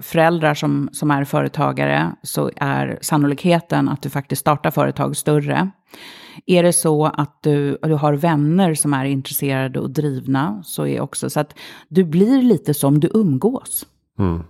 föräldrar 0.00 0.54
som, 0.54 0.88
som 0.92 1.10
är 1.10 1.24
företagare 1.24 2.16
så 2.22 2.50
är 2.56 2.98
sannolikheten 3.00 3.88
att 3.88 4.02
du 4.02 4.10
faktiskt 4.10 4.40
startar 4.40 4.70
företag 4.70 5.16
större. 5.16 5.70
Är 6.46 6.62
det 6.62 6.72
så 6.72 7.04
att 7.04 7.42
du, 7.42 7.78
du 7.82 7.94
har 7.94 8.12
vänner 8.12 8.74
som 8.74 8.94
är 8.94 9.04
intresserade 9.04 9.80
och 9.80 9.90
drivna 9.90 10.62
så 10.64 10.86
är 10.86 11.00
också 11.00 11.30
så 11.30 11.40
att 11.40 11.54
du 11.88 12.04
blir 12.04 12.42
lite 12.42 12.74
som 12.74 13.00
du 13.00 13.10
umgås. 13.14 13.86
Mm. 14.18 14.42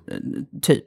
Typ. 0.62 0.86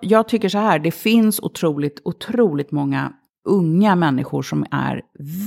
Jag 0.00 0.28
tycker 0.28 0.48
så 0.48 0.58
här, 0.58 0.78
det 0.78 0.90
finns 0.90 1.40
otroligt, 1.40 2.00
otroligt 2.04 2.72
många 2.72 3.12
unga 3.44 3.96
människor 3.96 4.42
som 4.42 4.66
är 4.70 5.02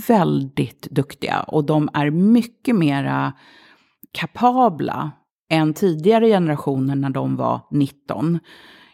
väldigt 0.07 0.87
duktiga 0.91 1.39
och 1.39 1.63
de 1.65 1.89
är 1.93 2.09
mycket 2.09 2.75
mera 2.75 3.33
kapabla 4.11 5.11
än 5.53 5.73
tidigare 5.73 6.27
generationer 6.27 6.95
när 6.95 7.09
de 7.09 7.35
var 7.35 7.61
19. 7.71 8.39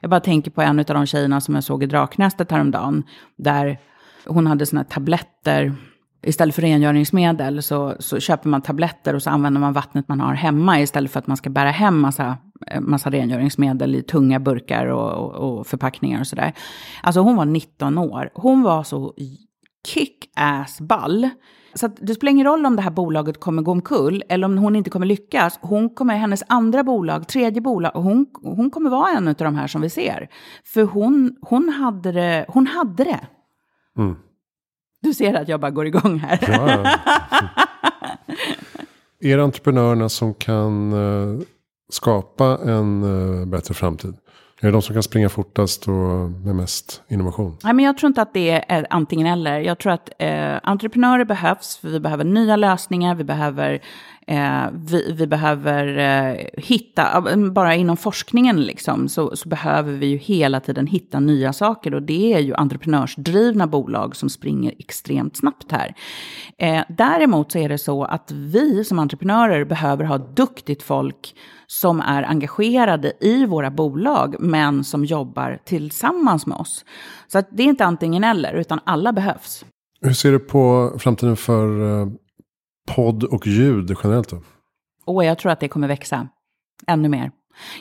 Jag 0.02 0.10
bara 0.10 0.20
tänker 0.20 0.52
på 0.52 0.62
en 0.62 0.80
av 0.80 0.86
de 0.86 1.06
tjejerna 1.06 1.42
som 1.42 1.56
jag 1.56 1.64
såg 1.64 1.84
i 1.84 1.86
Draknästet 1.86 2.52
häromdagen, 2.52 3.04
där 3.38 3.78
hon 4.26 4.48
hade 4.48 4.66
såna 4.66 4.84
tabletter. 4.84 5.74
Istället 6.22 6.56
för 6.56 6.62
rengöringsmedel 6.62 7.64
så, 7.64 7.96
så 8.00 8.20
köper 8.20 8.50
man 8.50 8.62
tabletter 8.62 9.16
och 9.16 9.24
så 9.24 9.30
använder 9.30 9.62
man 9.62 9.74
vattnet 9.74 10.08
man 10.08 10.20
har 10.20 10.34
hemma 10.34 10.82
istället 10.82 11.12
för 11.12 11.20
att 11.20 11.28
man 11.28 11.38
ska 11.38 11.50
bära 11.50 11.72
hem 11.72 12.00
massa, 12.00 12.38
eh, 12.68 12.82
massa 12.82 13.10
rengöringsmedel 13.10 13.96
i 13.96 14.02
tunga 14.02 14.40
burkar 14.40 14.86
och, 14.86 15.12
och, 15.12 15.60
och 15.60 15.68
förpackningar 15.68 16.20
och 16.20 16.28
sådär. 16.28 16.54
Alltså 17.04 17.22
hon 17.22 17.36
var 17.36 17.46
19 17.46 17.98
år. 17.98 18.30
Hon 18.34 18.62
var 18.62 18.84
så 18.84 19.14
kick-ass 19.88 20.82
ball. 20.82 21.30
Så 21.74 21.86
att 21.86 21.98
det 22.02 22.16
spelar 22.16 22.32
ingen 22.32 22.46
roll 22.48 22.66
om 22.66 22.76
det 22.76 22.82
här 22.82 22.92
bolaget 22.92 23.40
kommer 23.40 23.62
gå 23.62 23.72
omkull 23.72 24.24
eller 24.30 24.46
om 24.46 24.58
hon 24.58 24.76
inte 24.76 24.90
kommer 24.90 25.06
lyckas. 25.06 25.60
Hon 25.62 25.90
kommer, 25.90 26.16
hennes 26.16 26.44
andra 26.48 26.84
bolag, 26.84 27.28
tredje 27.28 27.62
bolag, 27.62 27.92
hon, 27.92 28.26
hon 28.44 28.72
kommer 28.72 28.90
vara 28.90 29.12
en 29.12 29.28
av 29.28 29.34
de 29.34 29.56
här 29.56 29.68
som 29.68 29.82
vi 29.82 29.90
ser. 29.90 30.30
För 30.66 30.84
hon, 30.84 31.36
hon 31.42 31.70
hade 31.70 32.12
det. 32.12 32.46
Hon 32.48 32.68
hade 32.68 33.04
det. 33.04 33.28
Mm. 33.98 34.16
Du 35.02 35.14
ser 35.14 35.34
att 35.34 35.48
jag 35.48 35.60
bara 35.60 35.72
går 35.72 35.86
igång 35.86 36.20
här. 36.20 36.40
Ja, 36.42 36.70
ja. 36.72 36.98
Är 39.22 39.38
det 39.38 39.44
entreprenörerna 39.44 40.10
som 40.10 40.34
kan 40.34 40.94
eh, 40.94 41.40
skapa 41.90 42.60
en 42.66 43.04
eh, 43.04 43.46
bättre 43.46 43.74
framtid? 43.74 44.14
Är 44.62 44.66
det 44.66 44.72
de 44.72 44.82
som 44.82 44.94
kan 44.94 45.04
springa 45.04 45.30
fortast 45.30 45.88
och 45.88 45.94
med 46.46 46.56
mest 46.56 47.02
innovation? 47.08 47.58
Nej, 47.64 47.74
men 47.74 47.86
jag 47.86 47.98
tror 47.98 48.08
inte 48.08 48.22
att 48.22 48.34
det 48.34 48.72
är 48.72 48.88
antingen 48.90 49.28
eller. 49.28 49.60
Jag 49.60 49.78
tror 49.80 49.92
att 49.92 50.10
eh, 50.20 50.60
entreprenörer 50.64 51.26
behövs, 51.26 51.78
för 51.78 51.88
vi 51.88 52.00
behöver 52.00 52.24
nya 52.24 52.56
lösningar, 52.56 53.16
vi 53.16 53.24
behöver, 53.24 53.82
Eh, 54.30 54.70
vi, 54.74 55.14
vi, 55.18 55.28
behöver 55.28 55.98
eh, 55.98 56.46
hitta, 56.58 57.24
bara 57.52 57.76
inom 57.76 57.98
forskningen 57.98 58.62
liksom, 58.62 59.10
så, 59.10 59.36
så, 59.36 59.50
behöver 59.50 59.94
vi 59.94 60.06
ju 60.06 60.18
hela 60.18 60.60
tiden 60.60 60.88
hitta 60.88 61.20
nya 61.20 61.54
saker. 61.54 61.94
Och 61.94 62.02
det 62.02 62.34
är 62.34 62.40
ju 62.40 62.54
entreprenörsdrivna 62.54 63.68
bolag 63.68 64.16
som 64.16 64.30
springer 64.30 64.74
extremt 64.80 65.38
snabbt 65.38 65.72
här. 65.72 65.96
Eh, 66.58 66.84
däremot 66.90 67.52
så 67.52 67.58
är 67.58 67.70
det 67.70 67.78
så 67.78 68.04
att 68.04 68.32
vi 68.32 68.84
som 68.84 69.00
entreprenörer 69.00 69.66
behöver 69.66 70.04
ha 70.04 70.18
duktigt 70.18 70.84
folk 70.84 71.36
som 71.68 72.00
är 72.00 72.24
engagerade 72.24 73.14
i 73.20 73.46
våra 73.46 73.72
bolag, 73.72 74.36
men 74.40 74.84
som 74.84 75.06
jobbar 75.06 75.60
tillsammans 75.66 76.46
med 76.46 76.58
oss. 76.58 76.86
Så 77.28 77.38
att 77.38 77.48
det 77.52 77.64
är 77.64 77.68
inte 77.68 77.86
antingen 77.86 78.24
eller, 78.24 78.54
utan 78.54 78.80
alla 78.84 79.14
behövs. 79.14 79.66
Hur 80.02 80.14
ser 80.14 80.32
du 80.32 80.40
på 80.40 80.94
framtiden 81.00 81.38
för 81.38 82.02
eh, 82.02 82.08
podd 82.96 83.24
och 83.24 83.48
ljud 83.48 83.96
generellt 84.04 84.30
då? 84.30 84.42
Och 85.06 85.26
jag 85.26 85.38
tror 85.38 85.52
att 85.52 85.60
det 85.60 85.68
kommer 85.68 85.88
växa 85.88 86.28
ännu 86.88 87.10
mer. 87.10 87.32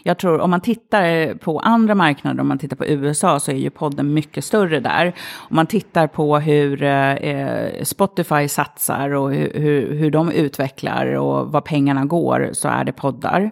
Jag 0.02 0.18
tror 0.18 0.40
om 0.40 0.50
man 0.50 0.60
tittar 0.60 1.34
på 1.34 1.58
andra 1.58 1.94
marknader, 1.94 2.40
om 2.40 2.48
man 2.48 2.58
tittar 2.58 2.76
på 2.76 2.86
USA, 2.86 3.40
så 3.40 3.50
är 3.50 3.56
ju 3.56 3.70
podden 3.70 4.14
mycket 4.14 4.44
större 4.44 4.80
där. 4.80 5.06
Om 5.36 5.56
man 5.56 5.66
tittar 5.66 6.06
på 6.06 6.38
hur 6.38 6.82
eh, 6.82 7.12
eh 7.12 7.82
Spotify 7.82 8.48
satsar 8.48 9.10
och 9.10 9.32
hur, 9.32 9.52
hur, 9.54 9.94
hur 9.94 10.10
de 10.10 10.30
utvecklar 10.30 11.06
och 11.14 11.52
var 11.52 11.60
pengarna 11.60 12.04
går, 12.04 12.50
så 12.52 12.68
är 12.68 12.84
det 12.84 12.92
poddar. 12.92 13.50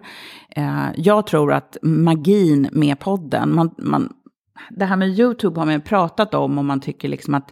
Eh, 0.49 0.85
jag 0.95 1.27
tror 1.27 1.53
att 1.53 1.77
magin 1.81 2.69
med 2.71 2.99
podden, 2.99 3.55
man, 3.55 3.75
man, 3.77 4.13
det 4.69 4.85
här 4.85 4.95
med 4.95 5.19
YouTube 5.19 5.59
har 5.59 5.65
man 5.65 5.81
pratat 5.81 6.33
om 6.33 6.57
och 6.57 6.65
man 6.65 6.79
tycker 6.79 7.07
liksom 7.07 7.33
att 7.33 7.51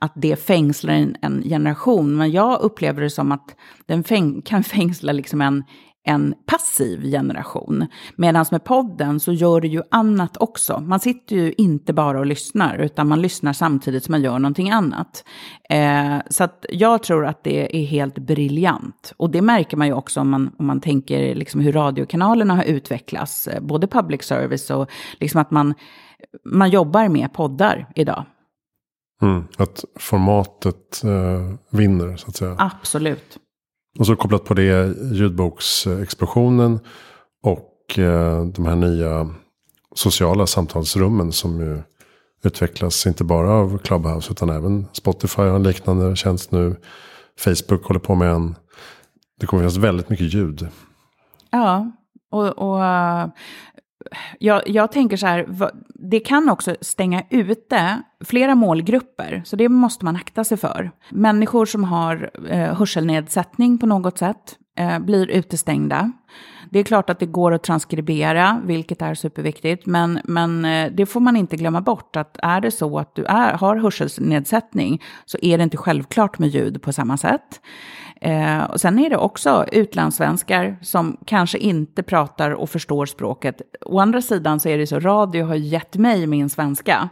att 0.00 0.12
det 0.14 0.36
fängslar 0.36 0.94
en, 0.94 1.16
en, 1.22 1.42
generation. 1.42 2.16
Men 2.16 2.30
jag 2.30 2.60
upplever 2.60 3.02
det 3.02 3.10
som 3.10 3.32
att 3.32 3.56
den 3.86 4.04
fäng, 4.04 4.42
kan 4.44 4.62
fängsla 4.64 5.12
liksom 5.12 5.40
en, 5.40 5.64
en 6.04 6.34
passiv 6.46 7.02
generation. 7.02 7.86
Medan 8.16 8.44
med 8.50 8.64
podden 8.64 9.20
så 9.20 9.32
gör 9.32 9.60
du 9.60 9.68
ju 9.68 9.82
annat 9.90 10.36
också. 10.36 10.80
Man 10.80 11.00
sitter 11.00 11.36
ju 11.36 11.52
inte 11.58 11.92
bara 11.92 12.18
och 12.18 12.26
lyssnar, 12.26 12.78
utan 12.78 13.08
man 13.08 13.22
lyssnar 13.22 13.52
samtidigt 13.52 14.04
som 14.04 14.12
man 14.12 14.22
gör 14.22 14.38
någonting 14.38 14.70
annat. 14.70 15.24
Eh, 15.70 16.16
så 16.30 16.44
att 16.44 16.66
jag 16.68 17.02
tror 17.02 17.26
att 17.26 17.44
det 17.44 17.76
är 17.82 17.86
helt 17.86 18.18
briljant. 18.18 19.12
Och 19.16 19.30
det 19.30 19.42
märker 19.42 19.76
man 19.76 19.86
ju 19.86 19.92
också 19.92 20.20
om 20.20 20.30
man, 20.30 20.50
om 20.58 20.66
man 20.66 20.80
tänker 20.80 21.34
liksom 21.34 21.60
hur 21.60 21.72
radiokanalerna 21.72 22.56
har 22.56 22.64
utvecklats, 22.64 23.48
eh, 23.48 23.60
både 23.60 23.86
public 23.86 24.22
service 24.22 24.70
och 24.70 24.90
liksom 25.20 25.40
att 25.40 25.50
man, 25.50 25.74
man 26.44 26.70
jobbar 26.70 27.08
med 27.08 27.32
poddar 27.32 27.86
idag. 27.94 28.24
Mm, 29.22 29.44
att 29.56 29.84
formatet 29.98 31.04
eh, 31.04 31.54
vinner 31.70 32.16
så 32.16 32.28
att 32.28 32.36
säga. 32.36 32.56
Absolut. 32.58 33.38
Och 33.98 34.06
så 34.06 34.16
kopplat 34.16 34.44
på 34.44 34.54
det 34.54 34.94
ljudboksexplosionen 35.12 36.80
och 37.42 37.98
eh, 37.98 38.44
de 38.44 38.66
här 38.66 38.76
nya 38.76 39.34
sociala 39.94 40.46
samtalsrummen 40.46 41.32
som 41.32 41.60
ju 41.60 41.82
utvecklas 42.44 43.06
inte 43.06 43.24
bara 43.24 43.50
av 43.50 43.78
Clubhouse 43.78 44.32
utan 44.32 44.50
även 44.50 44.86
Spotify 44.92 45.42
har 45.42 45.56
en 45.56 45.62
liknande 45.62 46.16
tjänst 46.16 46.52
nu. 46.52 46.76
Facebook 47.38 47.84
håller 47.84 48.00
på 48.00 48.14
med 48.14 48.30
en. 48.30 48.54
Det 49.40 49.46
kommer 49.46 49.62
finnas 49.62 49.76
väldigt 49.76 50.08
mycket 50.08 50.34
ljud. 50.34 50.68
Ja, 51.50 51.92
och, 52.30 52.58
och 52.58 52.82
jag, 54.38 54.68
jag, 54.68 54.92
tänker 54.92 55.16
så 55.16 55.26
här, 55.26 55.70
det 55.94 56.20
kan 56.20 56.48
också 56.48 56.76
stänga 56.80 57.22
ute 57.30 58.02
flera 58.24 58.54
målgrupper, 58.54 59.42
så 59.44 59.56
det 59.56 59.68
måste 59.68 60.04
man 60.04 60.16
akta 60.16 60.44
sig 60.44 60.56
för. 60.56 60.90
Människor 61.10 61.66
som 61.66 61.84
har 61.84 62.30
eh, 62.50 62.74
hörselnedsättning 62.74 63.78
på 63.78 63.86
något 63.86 64.18
sätt 64.18 64.56
eh, 64.78 64.98
blir 64.98 65.30
utestängda. 65.30 66.12
Det 66.70 66.78
är 66.78 66.84
klart 66.84 67.10
att 67.10 67.18
det 67.18 67.26
går 67.26 67.52
att 67.52 67.62
transkribera, 67.62 68.60
vilket 68.64 69.02
är 69.02 69.14
superviktigt, 69.14 69.86
men, 69.86 70.20
men 70.24 70.64
eh, 70.64 70.92
det 70.92 71.06
får 71.06 71.20
man 71.20 71.36
inte 71.36 71.56
glömma 71.56 71.80
bort, 71.80 72.16
att 72.16 72.38
är 72.42 72.60
det 72.60 72.70
så 72.70 72.98
att 72.98 73.14
du 73.14 73.24
är, 73.24 73.52
har 73.52 73.76
hörselnedsättning 73.76 75.02
så 75.24 75.38
är 75.42 75.58
det 75.58 75.64
inte 75.64 75.76
självklart 75.76 76.38
med 76.38 76.48
ljud 76.48 76.82
på 76.82 76.92
samma 76.92 77.16
sätt. 77.16 77.60
Eh, 78.20 78.64
och 78.64 78.80
sen 78.80 78.98
är 78.98 79.10
det 79.10 79.16
också 79.16 79.64
utlandssvenskar 79.72 80.76
som 80.82 81.16
kanske 81.24 81.58
inte 81.58 82.02
pratar 82.02 82.50
och 82.50 82.70
förstår 82.70 83.06
språket. 83.06 83.62
Å 83.80 84.00
andra 84.00 84.22
sidan 84.22 84.60
så 84.60 84.68
är 84.68 84.78
det 84.78 84.86
så, 84.86 85.00
radio 85.00 85.44
har 85.44 85.54
gett 85.54 85.96
mig 85.96 86.26
min 86.26 86.50
svenska. 86.50 87.08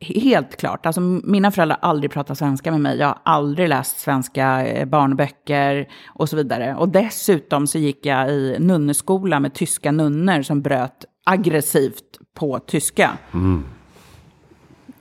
Helt 0.00 0.56
klart. 0.56 0.86
Alltså, 0.86 1.00
mina 1.00 1.50
föräldrar 1.50 1.78
har 1.82 1.88
aldrig 1.88 2.10
pratat 2.10 2.38
svenska 2.38 2.70
med 2.70 2.80
mig. 2.80 2.98
Jag 2.98 3.06
har 3.06 3.18
aldrig 3.24 3.68
läst 3.68 4.00
svenska 4.00 4.66
eh, 4.66 4.86
barnböcker 4.86 5.88
och 6.08 6.28
så 6.28 6.36
vidare. 6.36 6.74
Och 6.74 6.88
dessutom 6.88 7.66
så 7.66 7.78
gick 7.78 8.06
jag 8.06 8.30
i 8.30 8.56
nunneskola 8.58 9.40
med 9.40 9.54
tyska 9.54 9.92
nunnor 9.92 10.42
som 10.42 10.62
bröt 10.62 11.04
aggressivt 11.24 12.18
på 12.34 12.58
tyska. 12.58 13.10
Mm. 13.34 13.64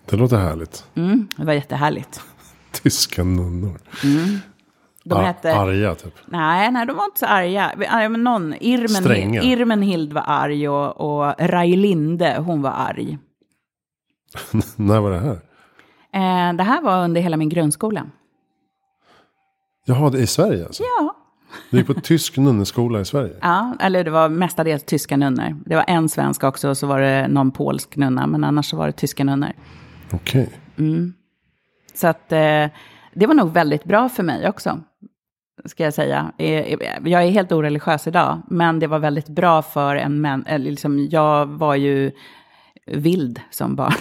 Det 0.05 0.15
låter 0.15 0.37
härligt. 0.37 0.85
Mm, 0.95 1.27
det 1.37 1.45
var 1.45 1.53
jättehärligt. 1.53 2.21
tyska 2.71 3.23
nunnor. 3.23 3.79
Mm. 4.03 4.39
De 5.09 5.17
Ar 5.17 5.23
hette... 5.23 5.55
Arga 5.55 5.95
typ? 5.95 6.13
Nej, 6.25 6.71
nej, 6.71 6.85
de 6.85 6.97
var 6.97 7.05
inte 7.05 7.19
så 7.19 7.25
arga. 7.25 7.71
Men 8.09 8.23
någon, 8.23 8.53
Irmen, 8.53 9.33
Irmenhild 9.33 10.13
var 10.13 10.23
arg 10.27 10.69
och, 10.69 11.01
och 11.01 11.35
Rajlinde, 11.39 12.37
hon 12.45 12.61
var 12.61 12.71
arg. 12.71 13.17
När 14.75 14.99
var 14.99 15.11
det 15.11 15.19
här? 15.19 15.39
Eh, 16.13 16.53
det 16.53 16.63
här 16.63 16.81
var 16.81 17.03
under 17.03 17.21
hela 17.21 17.37
min 17.37 17.49
grundskola. 17.49 18.05
Jaha, 19.85 20.09
det 20.09 20.17
är 20.17 20.21
i 20.21 20.27
Sverige 20.27 20.65
alltså? 20.65 20.83
Ja. 20.83 21.15
Du 21.69 21.77
gick 21.77 21.87
på 21.87 21.93
tysk 21.93 22.37
nunneskola 22.37 22.99
i 22.99 23.05
Sverige? 23.05 23.35
Ja, 23.41 23.75
eller 23.79 24.03
det 24.03 24.11
var 24.11 24.29
mestadels 24.29 24.83
tyska 24.83 25.17
nunnor. 25.17 25.57
Det 25.65 25.75
var 25.75 25.85
en 25.87 26.09
svensk 26.09 26.43
också 26.43 26.69
och 26.69 26.77
så 26.77 26.87
var 26.87 27.01
det 27.01 27.27
någon 27.27 27.51
polsk 27.51 27.95
nunna, 27.95 28.27
men 28.27 28.43
annars 28.43 28.69
så 28.69 28.77
var 28.77 28.87
det 28.87 28.93
tyska 28.93 29.23
nunnor. 29.23 29.51
Okej. 30.11 30.41
Okay. 30.41 30.87
Mm. 30.87 31.13
Så 31.93 32.07
att 32.07 32.31
eh, 32.31 32.65
det 33.13 33.25
var 33.25 33.33
nog 33.33 33.53
väldigt 33.53 33.83
bra 33.83 34.09
för 34.09 34.23
mig 34.23 34.49
också 34.49 34.79
ska 35.65 35.83
jag 35.83 35.93
säga. 35.93 36.31
Jag 36.37 37.23
är 37.23 37.29
helt 37.29 37.51
oreligiös 37.51 38.07
idag, 38.07 38.41
men 38.47 38.79
det 38.79 38.87
var 38.87 38.99
väldigt 38.99 39.27
bra 39.27 39.61
för 39.61 39.95
en 39.95 40.21
män... 40.21 40.45
Liksom, 40.57 41.07
jag 41.11 41.45
var 41.45 41.75
ju 41.75 42.11
vild 42.85 43.41
som 43.49 43.75
barn. 43.75 43.93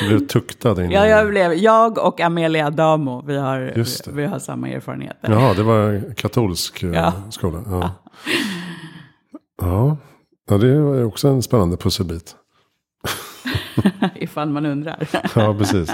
Du 0.00 0.08
blev 0.08 0.26
tuktad? 0.26 0.82
Ja, 0.84 1.06
jag, 1.06 1.28
blev, 1.28 1.52
jag 1.52 1.98
och 1.98 2.20
Amelia 2.20 2.70
Damo, 2.70 3.22
vi 3.26 3.36
har, 3.36 3.72
vi 4.12 4.26
har 4.26 4.38
samma 4.38 4.68
erfarenheter. 4.68 5.32
Jaha, 5.32 5.54
det 5.54 5.62
var 5.62 6.14
katolsk 6.14 6.82
eh, 6.82 6.90
ja. 6.90 7.12
skola. 7.30 7.62
Ja. 7.66 7.90
ja. 9.60 9.96
ja, 10.48 10.58
det 10.58 10.68
är 10.68 11.04
också 11.04 11.28
en 11.28 11.42
spännande 11.42 11.76
pusselbit. 11.76 12.36
Ifall 14.14 14.50
man 14.50 14.66
undrar. 14.66 15.08
ja, 15.34 15.54
precis. 15.58 15.90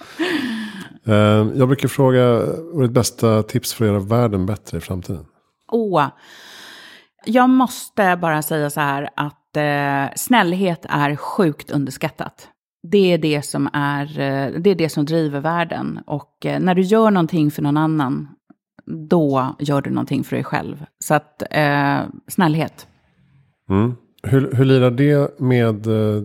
Eh, 1.06 1.48
jag 1.54 1.68
brukar 1.68 1.88
fråga, 1.88 2.22
vad 2.72 2.82
är 2.82 2.82
ditt 2.82 2.90
bästa 2.90 3.42
tips 3.42 3.74
för 3.74 3.84
att 3.84 3.90
göra 3.90 4.00
världen 4.00 4.46
bättre 4.46 4.78
i 4.78 4.80
framtiden? 4.80 5.24
Åh, 5.72 6.06
jag 7.24 7.50
måste 7.50 8.16
bara 8.16 8.42
säga 8.42 8.70
så 8.70 8.80
här 8.80 9.08
att 9.16 9.56
eh, 9.56 10.14
snällhet 10.16 10.86
är 10.88 11.16
sjukt 11.16 11.70
underskattat. 11.70 12.48
Det 12.82 13.12
är 13.12 13.18
det 13.18 13.42
som, 13.42 13.68
är, 13.72 14.20
eh, 14.20 14.60
det 14.60 14.70
är 14.70 14.74
det 14.74 14.88
som 14.88 15.04
driver 15.04 15.40
världen. 15.40 16.00
Och 16.06 16.46
eh, 16.46 16.60
när 16.60 16.74
du 16.74 16.82
gör 16.82 17.10
någonting 17.10 17.50
för 17.50 17.62
någon 17.62 17.76
annan, 17.76 18.28
då 19.08 19.56
gör 19.58 19.82
du 19.82 19.90
någonting 19.90 20.24
för 20.24 20.36
dig 20.36 20.44
själv. 20.44 20.84
Så 21.04 21.14
att, 21.14 21.42
eh, 21.50 22.00
snällhet. 22.28 22.86
Mm. 23.70 23.94
Hur, 24.22 24.54
hur 24.54 24.64
lirar 24.64 24.90
det 24.90 25.40
med 25.40 25.86
eh, 25.86 26.22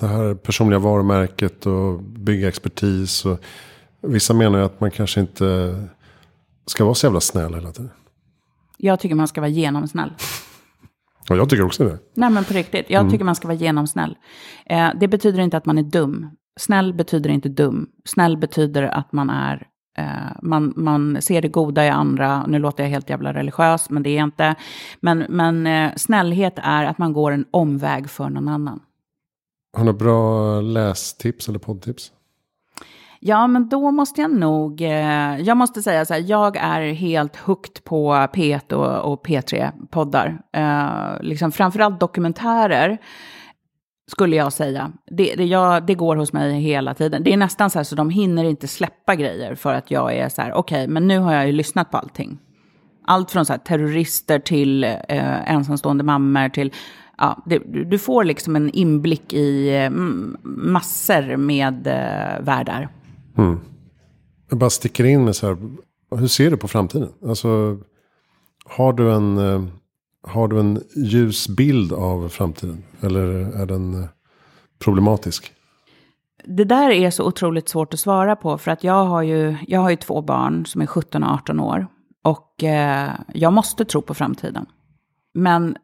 det 0.00 0.06
här 0.06 0.34
personliga 0.34 0.78
varumärket 0.78 1.66
och 1.66 2.02
bygga 2.02 2.48
expertis? 2.48 3.24
Och 3.24 3.40
Vissa 4.00 4.34
menar 4.34 4.58
ju 4.58 4.64
att 4.64 4.80
man 4.80 4.90
kanske 4.90 5.20
inte 5.20 5.76
ska 6.66 6.84
vara 6.84 6.94
så 6.94 7.06
jävla 7.06 7.20
snäll 7.20 7.54
hela 7.54 7.72
tiden. 7.72 7.90
Jag 8.76 9.00
tycker 9.00 9.14
man 9.14 9.28
ska 9.28 9.40
vara 9.40 9.50
genomsnäll. 9.50 10.12
Ja, 11.28 11.36
jag 11.36 11.48
tycker 11.50 11.64
också 11.64 11.84
det. 11.84 11.98
Nej, 12.14 12.30
men 12.30 12.44
på 12.44 12.54
riktigt. 12.54 12.86
Jag 12.88 13.00
mm. 13.00 13.12
tycker 13.12 13.24
man 13.24 13.34
ska 13.34 13.48
vara 13.48 13.58
genomsnäll. 13.58 14.16
Eh, 14.66 14.90
det 15.00 15.08
betyder 15.08 15.40
inte 15.40 15.56
att 15.56 15.66
man 15.66 15.78
är 15.78 15.82
dum. 15.82 16.30
Snäll 16.60 16.94
betyder 16.94 17.30
inte 17.30 17.48
dum. 17.48 17.86
Snäll 18.04 18.36
betyder 18.36 18.82
att 18.82 19.12
man 19.12 19.30
är 19.30 19.66
Eh, 19.98 20.32
man, 20.42 20.72
man 20.76 21.22
ser 21.22 21.42
det 21.42 21.48
goda 21.48 21.84
i 21.84 21.88
andra, 21.88 22.46
nu 22.46 22.58
låter 22.58 22.82
jag 22.82 22.90
helt 22.90 23.10
jävla 23.10 23.34
religiös, 23.34 23.90
men 23.90 24.02
det 24.02 24.10
är 24.10 24.16
jag 24.16 24.24
inte. 24.24 24.54
Men, 25.00 25.18
men 25.28 25.66
eh, 25.66 25.90
snällhet 25.96 26.54
är 26.56 26.84
att 26.84 26.98
man 26.98 27.12
går 27.12 27.32
en 27.32 27.44
omväg 27.50 28.10
för 28.10 28.28
någon 28.28 28.48
annan. 28.48 28.80
Har 29.72 29.84
du 29.84 29.92
bra 29.92 30.60
lästips 30.60 31.48
eller 31.48 31.58
poddtips? 31.58 32.12
Ja, 33.20 33.46
men 33.46 33.68
då 33.68 33.90
måste 33.90 34.20
jag 34.20 34.30
nog, 34.30 34.80
eh, 34.80 35.40
jag 35.40 35.56
måste 35.56 35.82
säga 35.82 36.04
så 36.04 36.14
här, 36.14 36.24
jag 36.26 36.56
är 36.56 36.92
helt 36.92 37.36
hooked 37.36 37.84
på 37.84 38.12
P1 38.12 38.72
och, 38.72 39.12
och 39.12 39.26
P3-poddar. 39.26 40.42
Eh, 40.52 41.22
liksom 41.22 41.52
framförallt 41.52 42.00
dokumentärer 42.00 42.98
skulle 44.10 44.36
jag 44.36 44.52
säga. 44.52 44.92
Det, 45.06 45.34
det, 45.34 45.44
jag, 45.44 45.86
det 45.86 45.94
går 45.94 46.16
hos 46.16 46.32
mig 46.32 46.60
hela 46.60 46.94
tiden. 46.94 47.24
Det 47.24 47.32
är 47.32 47.36
nästan 47.36 47.70
så 47.70 47.78
här 47.78 47.84
så 47.84 47.94
de 47.94 48.10
hinner 48.10 48.44
inte 48.44 48.68
släppa 48.68 49.14
grejer 49.14 49.54
för 49.54 49.74
att 49.74 49.90
jag 49.90 50.14
är 50.16 50.28
så 50.28 50.42
här, 50.42 50.52
okej, 50.52 50.84
okay, 50.84 50.92
men 50.92 51.08
nu 51.08 51.18
har 51.18 51.34
jag 51.34 51.46
ju 51.46 51.52
lyssnat 51.52 51.90
på 51.90 51.98
allting. 51.98 52.38
Allt 53.06 53.30
från 53.30 53.46
så 53.46 53.52
här, 53.52 53.60
terrorister 53.60 54.38
till 54.38 54.84
eh, 54.84 55.50
ensamstående 55.52 56.04
mammor 56.04 56.48
till, 56.48 56.72
ja, 57.22 57.42
det, 57.46 57.58
du 57.84 57.98
får 57.98 58.24
liksom 58.24 58.56
en 58.56 58.70
inblick 58.70 59.32
i 59.32 59.76
eh, 59.76 59.90
massor 60.42 61.36
med 61.36 61.86
eh, 61.86 62.44
världar. 62.44 62.88
Mm. 63.38 63.60
Jag 64.50 64.58
bara 64.58 64.70
sticker 64.70 65.04
in 65.04 65.24
med 65.24 65.36
så 65.36 65.46
här, 65.46 65.56
hur 66.16 66.26
ser 66.26 66.50
du 66.50 66.56
på 66.56 66.68
framtiden? 66.68 67.08
Alltså, 67.26 67.78
har 68.64 68.92
du 68.92 69.12
en, 69.12 69.38
eh, 69.38 69.64
har 70.22 70.48
du 70.48 70.60
en 70.60 70.80
ljus 70.96 71.48
bild 71.48 71.92
av 71.92 72.28
framtiden? 72.28 72.82
Eller 73.00 73.24
är 73.60 73.66
den 73.66 74.08
problematisk? 74.78 75.52
Det 76.44 76.64
där 76.64 76.90
är 76.90 77.10
så 77.10 77.24
otroligt 77.24 77.68
svårt 77.68 77.94
att 77.94 78.00
svara 78.00 78.36
på. 78.36 78.58
För 78.58 78.70
att 78.70 78.84
jag 78.84 79.04
har 79.04 79.22
ju, 79.22 79.56
jag 79.66 79.80
har 79.80 79.90
ju 79.90 79.96
två 79.96 80.22
barn 80.22 80.66
som 80.66 80.80
är 80.80 80.86
17 80.86 81.22
och 81.22 81.30
18 81.30 81.60
år. 81.60 81.86
Och 82.22 82.64
eh, 82.64 83.10
jag 83.34 83.52
måste 83.52 83.84
tro 83.84 84.02
på 84.02 84.14
framtiden. 84.14 84.66
Men 85.34 85.76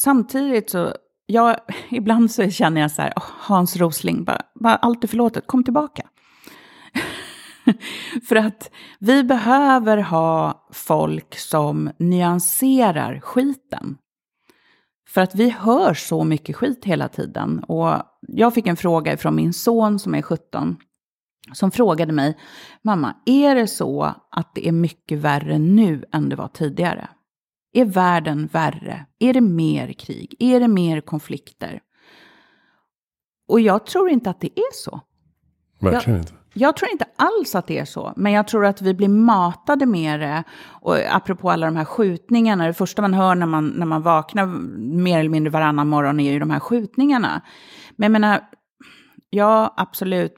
samtidigt 0.00 0.70
så, 0.70 0.94
jag, 1.26 1.56
ibland 1.90 2.30
så 2.30 2.50
känner 2.50 2.80
jag 2.80 2.90
så 2.90 3.02
här, 3.02 3.12
oh, 3.16 3.30
Hans 3.38 3.76
Rosling, 3.76 4.24
bara, 4.24 4.42
bara 4.54 4.76
allt 4.76 5.04
är 5.04 5.08
förlåtet, 5.08 5.46
kom 5.46 5.64
tillbaka. 5.64 6.08
För 8.28 8.36
att 8.36 8.70
vi 8.98 9.24
behöver 9.24 9.98
ha 9.98 10.66
folk 10.72 11.38
som 11.38 11.90
nyanserar 11.98 13.20
skiten. 13.20 13.96
För 15.08 15.20
att 15.20 15.34
vi 15.34 15.50
hör 15.50 15.94
så 15.94 16.24
mycket 16.24 16.56
skit 16.56 16.84
hela 16.84 17.08
tiden. 17.08 17.58
Och 17.58 17.94
jag 18.20 18.54
fick 18.54 18.66
en 18.66 18.76
fråga 18.76 19.16
från 19.16 19.34
min 19.34 19.52
son 19.52 19.98
som 19.98 20.14
är 20.14 20.22
17. 20.22 20.76
Som 21.52 21.70
frågade 21.70 22.12
mig, 22.12 22.38
mamma, 22.82 23.16
är 23.26 23.54
det 23.54 23.66
så 23.66 24.14
att 24.30 24.54
det 24.54 24.68
är 24.68 24.72
mycket 24.72 25.18
värre 25.18 25.58
nu 25.58 26.04
än 26.12 26.28
det 26.28 26.36
var 26.36 26.48
tidigare? 26.48 27.08
Är 27.74 27.84
världen 27.84 28.46
värre? 28.46 29.06
Är 29.18 29.32
det 29.32 29.40
mer 29.40 29.92
krig? 29.92 30.34
Är 30.38 30.60
det 30.60 30.68
mer 30.68 31.00
konflikter? 31.00 31.80
Och 33.48 33.60
jag 33.60 33.86
tror 33.86 34.10
inte 34.10 34.30
att 34.30 34.40
det 34.40 34.58
är 34.58 34.72
så. 34.72 35.00
Verkligen 35.80 36.18
inte. 36.18 36.32
Jag 36.56 36.76
tror 36.76 36.90
inte 36.90 37.06
alls 37.16 37.54
att 37.54 37.66
det 37.66 37.78
är 37.78 37.84
så, 37.84 38.12
men 38.16 38.32
jag 38.32 38.48
tror 38.48 38.66
att 38.66 38.82
vi 38.82 38.94
blir 38.94 39.08
matade 39.08 39.86
med 39.86 40.20
det. 40.20 40.44
Och 40.80 40.96
apropå 41.10 41.50
alla 41.50 41.66
de 41.66 41.76
här 41.76 41.84
skjutningarna, 41.84 42.66
det 42.66 42.74
första 42.74 43.02
man 43.02 43.14
hör 43.14 43.34
när 43.34 43.46
man, 43.46 43.68
när 43.68 43.86
man 43.86 44.02
vaknar 44.02 44.46
mer 45.02 45.18
eller 45.18 45.30
mindre 45.30 45.50
varannan 45.50 45.88
morgon 45.88 46.20
är 46.20 46.32
ju 46.32 46.38
de 46.38 46.50
här 46.50 46.60
skjutningarna. 46.60 47.40
Men 47.96 48.04
jag 48.04 48.12
menar, 48.12 48.40
ja 49.30 49.74
absolut, 49.76 50.34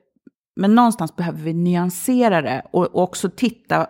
men 0.57 0.75
någonstans 0.75 1.17
behöver 1.17 1.41
vi 1.41 1.55
nyansera 1.55 2.43
det 2.43 2.63
och 2.73 3.03
också 3.03 3.31
titta 3.31 3.87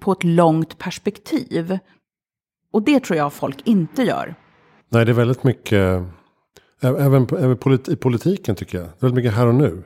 på 0.00 0.12
ett 0.12 0.24
långt 0.24 0.78
perspektiv. 0.78 1.78
Och 2.74 2.82
det 2.82 3.00
tror 3.00 3.16
jag 3.16 3.32
folk 3.32 3.56
inte 3.64 4.02
gör. 4.02 4.34
Nej, 4.88 5.04
det 5.04 5.12
är 5.12 5.14
väldigt 5.14 5.44
mycket, 5.44 6.02
även, 6.80 7.26
även 7.38 7.58
i 7.88 7.96
politiken 7.96 8.54
tycker 8.54 8.78
jag, 8.78 8.88
väldigt 9.00 9.14
mycket 9.14 9.34
här 9.34 9.46
och 9.46 9.54
nu. 9.54 9.84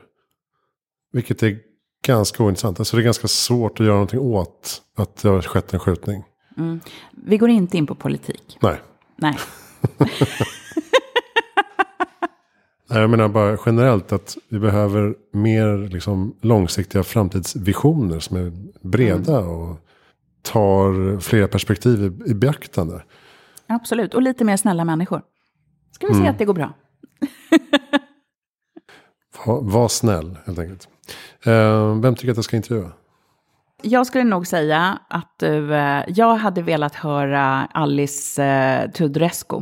Vilket 1.13 1.43
är 1.43 1.59
ganska 2.07 2.43
ointressant. 2.43 2.79
Alltså 2.79 2.97
det 2.97 3.03
är 3.03 3.05
ganska 3.05 3.29
svårt 3.29 3.81
att 3.81 3.87
göra 3.87 3.95
någonting 3.95 4.21
åt 4.21 4.83
att 4.97 5.17
det 5.17 5.29
har 5.29 5.43
skett 5.43 5.75
en 5.75 5.81
skjutning. 5.81 6.25
Mm. 6.57 6.81
Vi 7.27 7.37
går 7.37 7.51
inte 7.51 7.77
in 7.77 7.87
på 7.87 7.95
politik. 7.95 8.59
Nej. 8.61 8.77
Nej. 9.17 9.39
Nej, 12.91 13.01
jag 13.01 13.11
menar 13.11 13.29
bara 13.29 13.59
generellt 13.67 14.13
att 14.13 14.37
vi 14.49 14.59
behöver 14.59 15.15
mer 15.33 15.89
liksom, 15.89 16.37
långsiktiga 16.41 17.03
framtidsvisioner 17.03 18.19
som 18.19 18.37
är 18.37 18.53
breda 18.89 19.39
mm. 19.39 19.51
och 19.51 19.77
tar 20.53 21.21
flera 21.21 21.49
perspektiv 21.49 22.03
i, 22.03 22.31
i 22.31 22.35
beaktande. 22.35 23.03
Absolut, 23.67 24.15
och 24.15 24.23
lite 24.23 24.45
mer 24.45 24.57
snälla 24.57 24.85
människor. 24.85 25.23
Ska 25.93 26.07
vi 26.07 26.13
se 26.13 26.19
mm. 26.19 26.31
att 26.31 26.39
det 26.39 26.45
går 26.45 26.55
bra. 26.55 26.73
var, 29.47 29.63
var 29.63 29.89
snäll, 29.89 30.39
helt 30.47 30.59
enkelt. 30.59 30.89
Uh, 31.47 32.01
vem 32.01 32.15
tycker 32.15 32.31
att 32.31 32.37
jag 32.37 32.45
ska 32.45 32.57
intervjua? 32.57 32.93
Jag 33.83 34.07
skulle 34.07 34.25
nog 34.25 34.47
säga 34.47 34.99
att 35.09 35.35
du, 35.39 35.59
uh, 35.59 36.03
jag 36.09 36.35
hade 36.35 36.63
velat 36.63 36.95
höra 36.95 37.69
Alice 37.73 38.43
uh, 38.43 38.91
Tudrescu. 38.91 39.57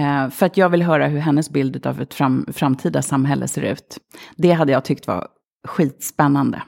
Uh, 0.00 0.30
för 0.30 0.46
att 0.46 0.56
jag 0.56 0.68
vill 0.68 0.82
höra 0.82 1.06
hur 1.06 1.18
hennes 1.18 1.50
bild 1.50 1.86
av 1.86 2.00
ett 2.00 2.14
fram, 2.14 2.46
framtida 2.52 3.02
samhälle 3.02 3.48
ser 3.48 3.62
ut. 3.62 3.98
Det 4.36 4.52
hade 4.52 4.72
jag 4.72 4.84
tyckt 4.84 5.06
var 5.06 5.28
skitspännande. 5.68 6.62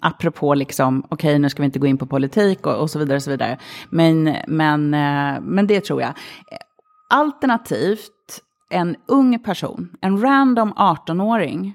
Apropå 0.00 0.54
liksom, 0.54 1.04
okej 1.08 1.14
okay, 1.14 1.38
nu 1.38 1.50
ska 1.50 1.62
vi 1.62 1.66
inte 1.66 1.78
gå 1.78 1.86
in 1.86 1.98
på 1.98 2.06
politik 2.06 2.66
och, 2.66 2.74
och 2.74 2.90
så 2.90 2.98
vidare. 2.98 3.16
Och 3.16 3.22
så 3.22 3.30
vidare. 3.30 3.58
Men, 3.90 4.36
men, 4.46 4.94
eh, 4.94 5.40
men 5.40 5.66
det 5.66 5.80
tror 5.80 6.02
jag. 6.02 6.12
Alternativt 7.10 8.42
en 8.70 8.96
ung 9.06 9.38
person, 9.38 9.96
en 10.00 10.22
random 10.22 10.72
18-åring 10.72 11.74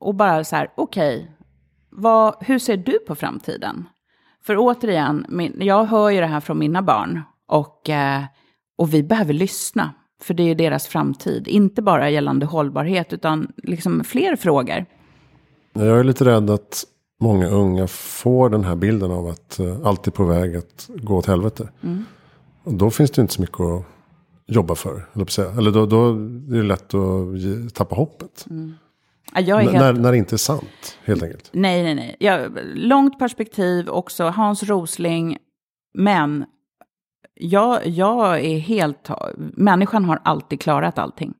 och 0.00 0.14
bara 0.14 0.44
så 0.44 0.56
här, 0.56 0.68
okej, 0.76 1.30
okay, 1.92 2.32
hur 2.40 2.58
ser 2.58 2.76
du 2.76 2.98
på 2.98 3.14
framtiden? 3.14 3.88
För 4.42 4.56
återigen, 4.58 5.26
min, 5.28 5.56
jag 5.60 5.84
hör 5.84 6.10
ju 6.10 6.20
det 6.20 6.26
här 6.26 6.40
från 6.40 6.58
mina 6.58 6.82
barn 6.82 7.22
och, 7.46 7.90
eh, 7.90 8.22
och 8.78 8.94
vi 8.94 9.02
behöver 9.02 9.32
lyssna. 9.32 9.94
För 10.22 10.34
det 10.34 10.42
är 10.42 10.54
deras 10.54 10.86
framtid, 10.86 11.48
inte 11.48 11.82
bara 11.82 12.10
gällande 12.10 12.46
hållbarhet 12.46 13.12
utan 13.12 13.52
liksom 13.56 14.04
fler 14.04 14.36
frågor. 14.36 14.86
Jag 15.72 15.98
är 15.98 16.04
lite 16.04 16.24
rädd 16.24 16.50
att 16.50 16.84
många 17.20 17.48
unga 17.48 17.86
får 17.86 18.50
den 18.50 18.64
här 18.64 18.76
bilden 18.76 19.10
av 19.10 19.26
att 19.26 19.58
eh, 19.58 19.76
allt 19.84 20.06
är 20.06 20.10
på 20.10 20.24
väg 20.24 20.56
att 20.56 20.90
gå 20.94 21.16
åt 21.16 21.26
helvete. 21.26 21.68
Mm. 21.82 22.04
Och 22.64 22.74
då 22.74 22.90
finns 22.90 23.10
det 23.10 23.22
inte 23.22 23.34
så 23.34 23.40
mycket 23.40 23.60
att 23.60 23.84
jobba 24.46 24.74
för. 24.74 25.06
Eller, 25.14 25.58
eller 25.58 25.70
då, 25.70 25.86
då 25.86 26.08
är 26.10 26.56
det 26.56 26.62
lätt 26.62 26.94
att 26.94 27.74
tappa 27.74 27.94
hoppet. 27.94 28.46
Mm. 28.50 28.74
Helt... 29.32 29.72
När, 29.72 29.92
när 29.92 30.12
det 30.12 30.18
inte 30.18 30.34
är 30.34 30.38
sant, 30.38 30.98
helt 31.04 31.22
enkelt. 31.22 31.50
Nej, 31.52 31.82
nej, 31.82 31.94
nej. 31.94 32.16
Ja, 32.18 32.46
långt 32.74 33.18
perspektiv 33.18 33.88
också. 33.88 34.24
Hans 34.24 34.62
Rosling. 34.62 35.38
Men 35.94 36.44
jag, 37.34 37.86
jag 37.86 38.40
är 38.44 38.58
helt... 38.58 39.10
Människan 39.36 40.04
har 40.04 40.20
alltid 40.24 40.60
klarat 40.60 40.98
allting. 40.98 41.34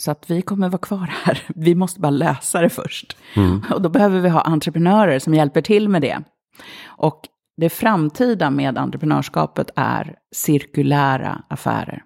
Så 0.00 0.10
att 0.10 0.30
vi 0.30 0.42
kommer 0.42 0.68
vara 0.68 0.78
kvar 0.78 1.14
här. 1.24 1.42
Vi 1.54 1.74
måste 1.74 2.00
bara 2.00 2.10
lösa 2.10 2.60
det 2.60 2.70
först. 2.70 3.16
Mm. 3.36 3.62
Och 3.70 3.82
då 3.82 3.88
behöver 3.88 4.20
vi 4.20 4.28
ha 4.28 4.40
entreprenörer 4.40 5.18
som 5.18 5.34
hjälper 5.34 5.62
till 5.62 5.88
med 5.88 6.02
det. 6.02 6.22
Och 6.86 7.20
det 7.56 7.68
framtida 7.68 8.50
med 8.50 8.78
entreprenörskapet 8.78 9.70
är 9.76 10.16
cirkulära 10.34 11.42
affärer. 11.48 12.02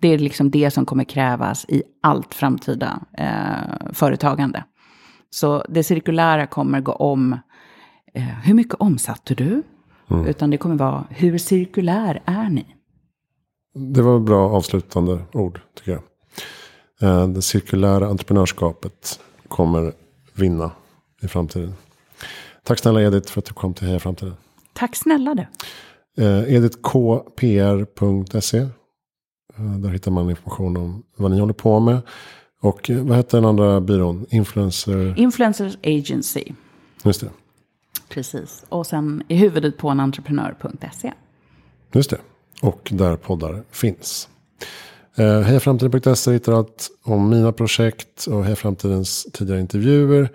Det 0.00 0.08
är 0.08 0.18
liksom 0.18 0.50
det 0.50 0.70
som 0.70 0.86
kommer 0.86 1.04
krävas 1.04 1.64
i 1.68 1.82
allt 2.02 2.34
framtida 2.34 3.00
eh, 3.18 3.92
företagande. 3.92 4.64
Så 5.30 5.64
det 5.68 5.84
cirkulära 5.84 6.46
kommer 6.46 6.80
gå 6.80 6.92
om, 6.92 7.32
eh, 8.14 8.22
hur 8.22 8.54
mycket 8.54 8.74
omsatte 8.74 9.34
du? 9.34 9.62
Mm. 10.10 10.26
Utan 10.26 10.50
det 10.50 10.56
kommer 10.56 10.76
vara, 10.76 11.04
hur 11.10 11.38
cirkulär 11.38 12.22
är 12.24 12.50
ni? 12.50 12.66
Det 13.74 14.02
var 14.02 14.20
bra 14.20 14.50
avslutande 14.50 15.18
ord, 15.32 15.60
tycker 15.74 15.92
jag. 15.92 16.02
Eh, 17.00 17.28
det 17.28 17.42
cirkulära 17.42 18.06
entreprenörskapet 18.06 19.20
kommer 19.48 19.92
vinna 20.34 20.70
i 21.22 21.28
framtiden. 21.28 21.74
Tack 22.62 22.78
snälla 22.78 23.02
Edith 23.02 23.32
för 23.32 23.38
att 23.40 23.44
du 23.44 23.52
kom 23.52 23.74
till 23.74 23.86
Heja 23.86 24.00
Framtiden. 24.00 24.34
Tack 24.72 24.96
snälla 24.96 25.34
du. 25.34 25.46
Eh, 26.24 26.54
edithkpr.se 26.54 27.86
Eh, 29.58 29.78
där 29.78 29.88
hittar 29.88 30.10
man 30.10 30.30
information 30.30 30.76
om 30.76 31.02
vad 31.16 31.30
ni 31.30 31.40
håller 31.40 31.52
på 31.52 31.80
med. 31.80 32.00
Och 32.60 32.90
vad 32.90 33.16
heter 33.16 33.38
den 33.38 33.44
andra 33.44 33.80
byrån? 33.80 34.26
Influencer? 34.30 35.18
Influencers 35.18 35.76
Agency. 35.82 36.44
Just 37.04 37.20
det. 37.20 37.30
Precis. 38.08 38.64
Och 38.68 38.86
sen 38.86 39.22
i 39.28 39.36
huvudet 39.36 39.76
på 39.76 39.88
en 39.88 40.00
entreprenör.se. 40.00 41.12
Just 41.92 42.10
det. 42.10 42.18
Och 42.62 42.88
där 42.92 43.16
poddar 43.16 43.62
finns. 43.70 44.28
Eh, 45.18 45.40
Hejaframtiden.se 45.40 46.32
hittar 46.32 46.52
allt 46.52 46.90
om 47.04 47.30
mina 47.30 47.52
projekt 47.52 48.26
och 48.26 48.44
Heja 48.44 48.56
Framtidens 48.56 49.26
tidigare 49.32 49.60
intervjuer. 49.60 50.30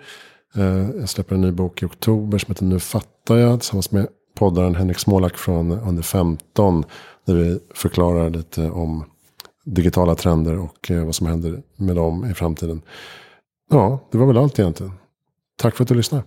Eh, 0.54 0.90
jag 0.90 1.08
släpper 1.08 1.34
en 1.34 1.40
ny 1.40 1.50
bok 1.50 1.82
i 1.82 1.86
oktober 1.86 2.38
som 2.38 2.50
heter 2.52 2.64
Nu 2.64 2.80
fattar 2.80 3.36
jag. 3.36 3.60
Tillsammans 3.60 3.90
med 3.90 4.06
poddaren 4.34 4.74
Henrik 4.74 4.98
Smålak 4.98 5.38
från 5.38 5.72
Under 5.72 6.02
15. 6.02 6.84
Där 7.24 7.34
vi 7.34 7.58
förklarar 7.74 8.30
lite 8.30 8.70
om 8.70 9.04
digitala 9.64 10.14
trender 10.14 10.58
och 10.58 10.90
eh, 10.90 11.04
vad 11.04 11.14
som 11.14 11.26
händer 11.26 11.62
med 11.76 11.96
dem 11.96 12.30
i 12.30 12.34
framtiden. 12.34 12.82
Ja, 13.70 14.08
det 14.10 14.18
var 14.18 14.26
väl 14.26 14.38
allt 14.38 14.58
egentligen. 14.58 14.92
Tack 15.56 15.76
för 15.76 15.84
att 15.84 15.88
du 15.88 15.94
lyssnade. 15.94 16.24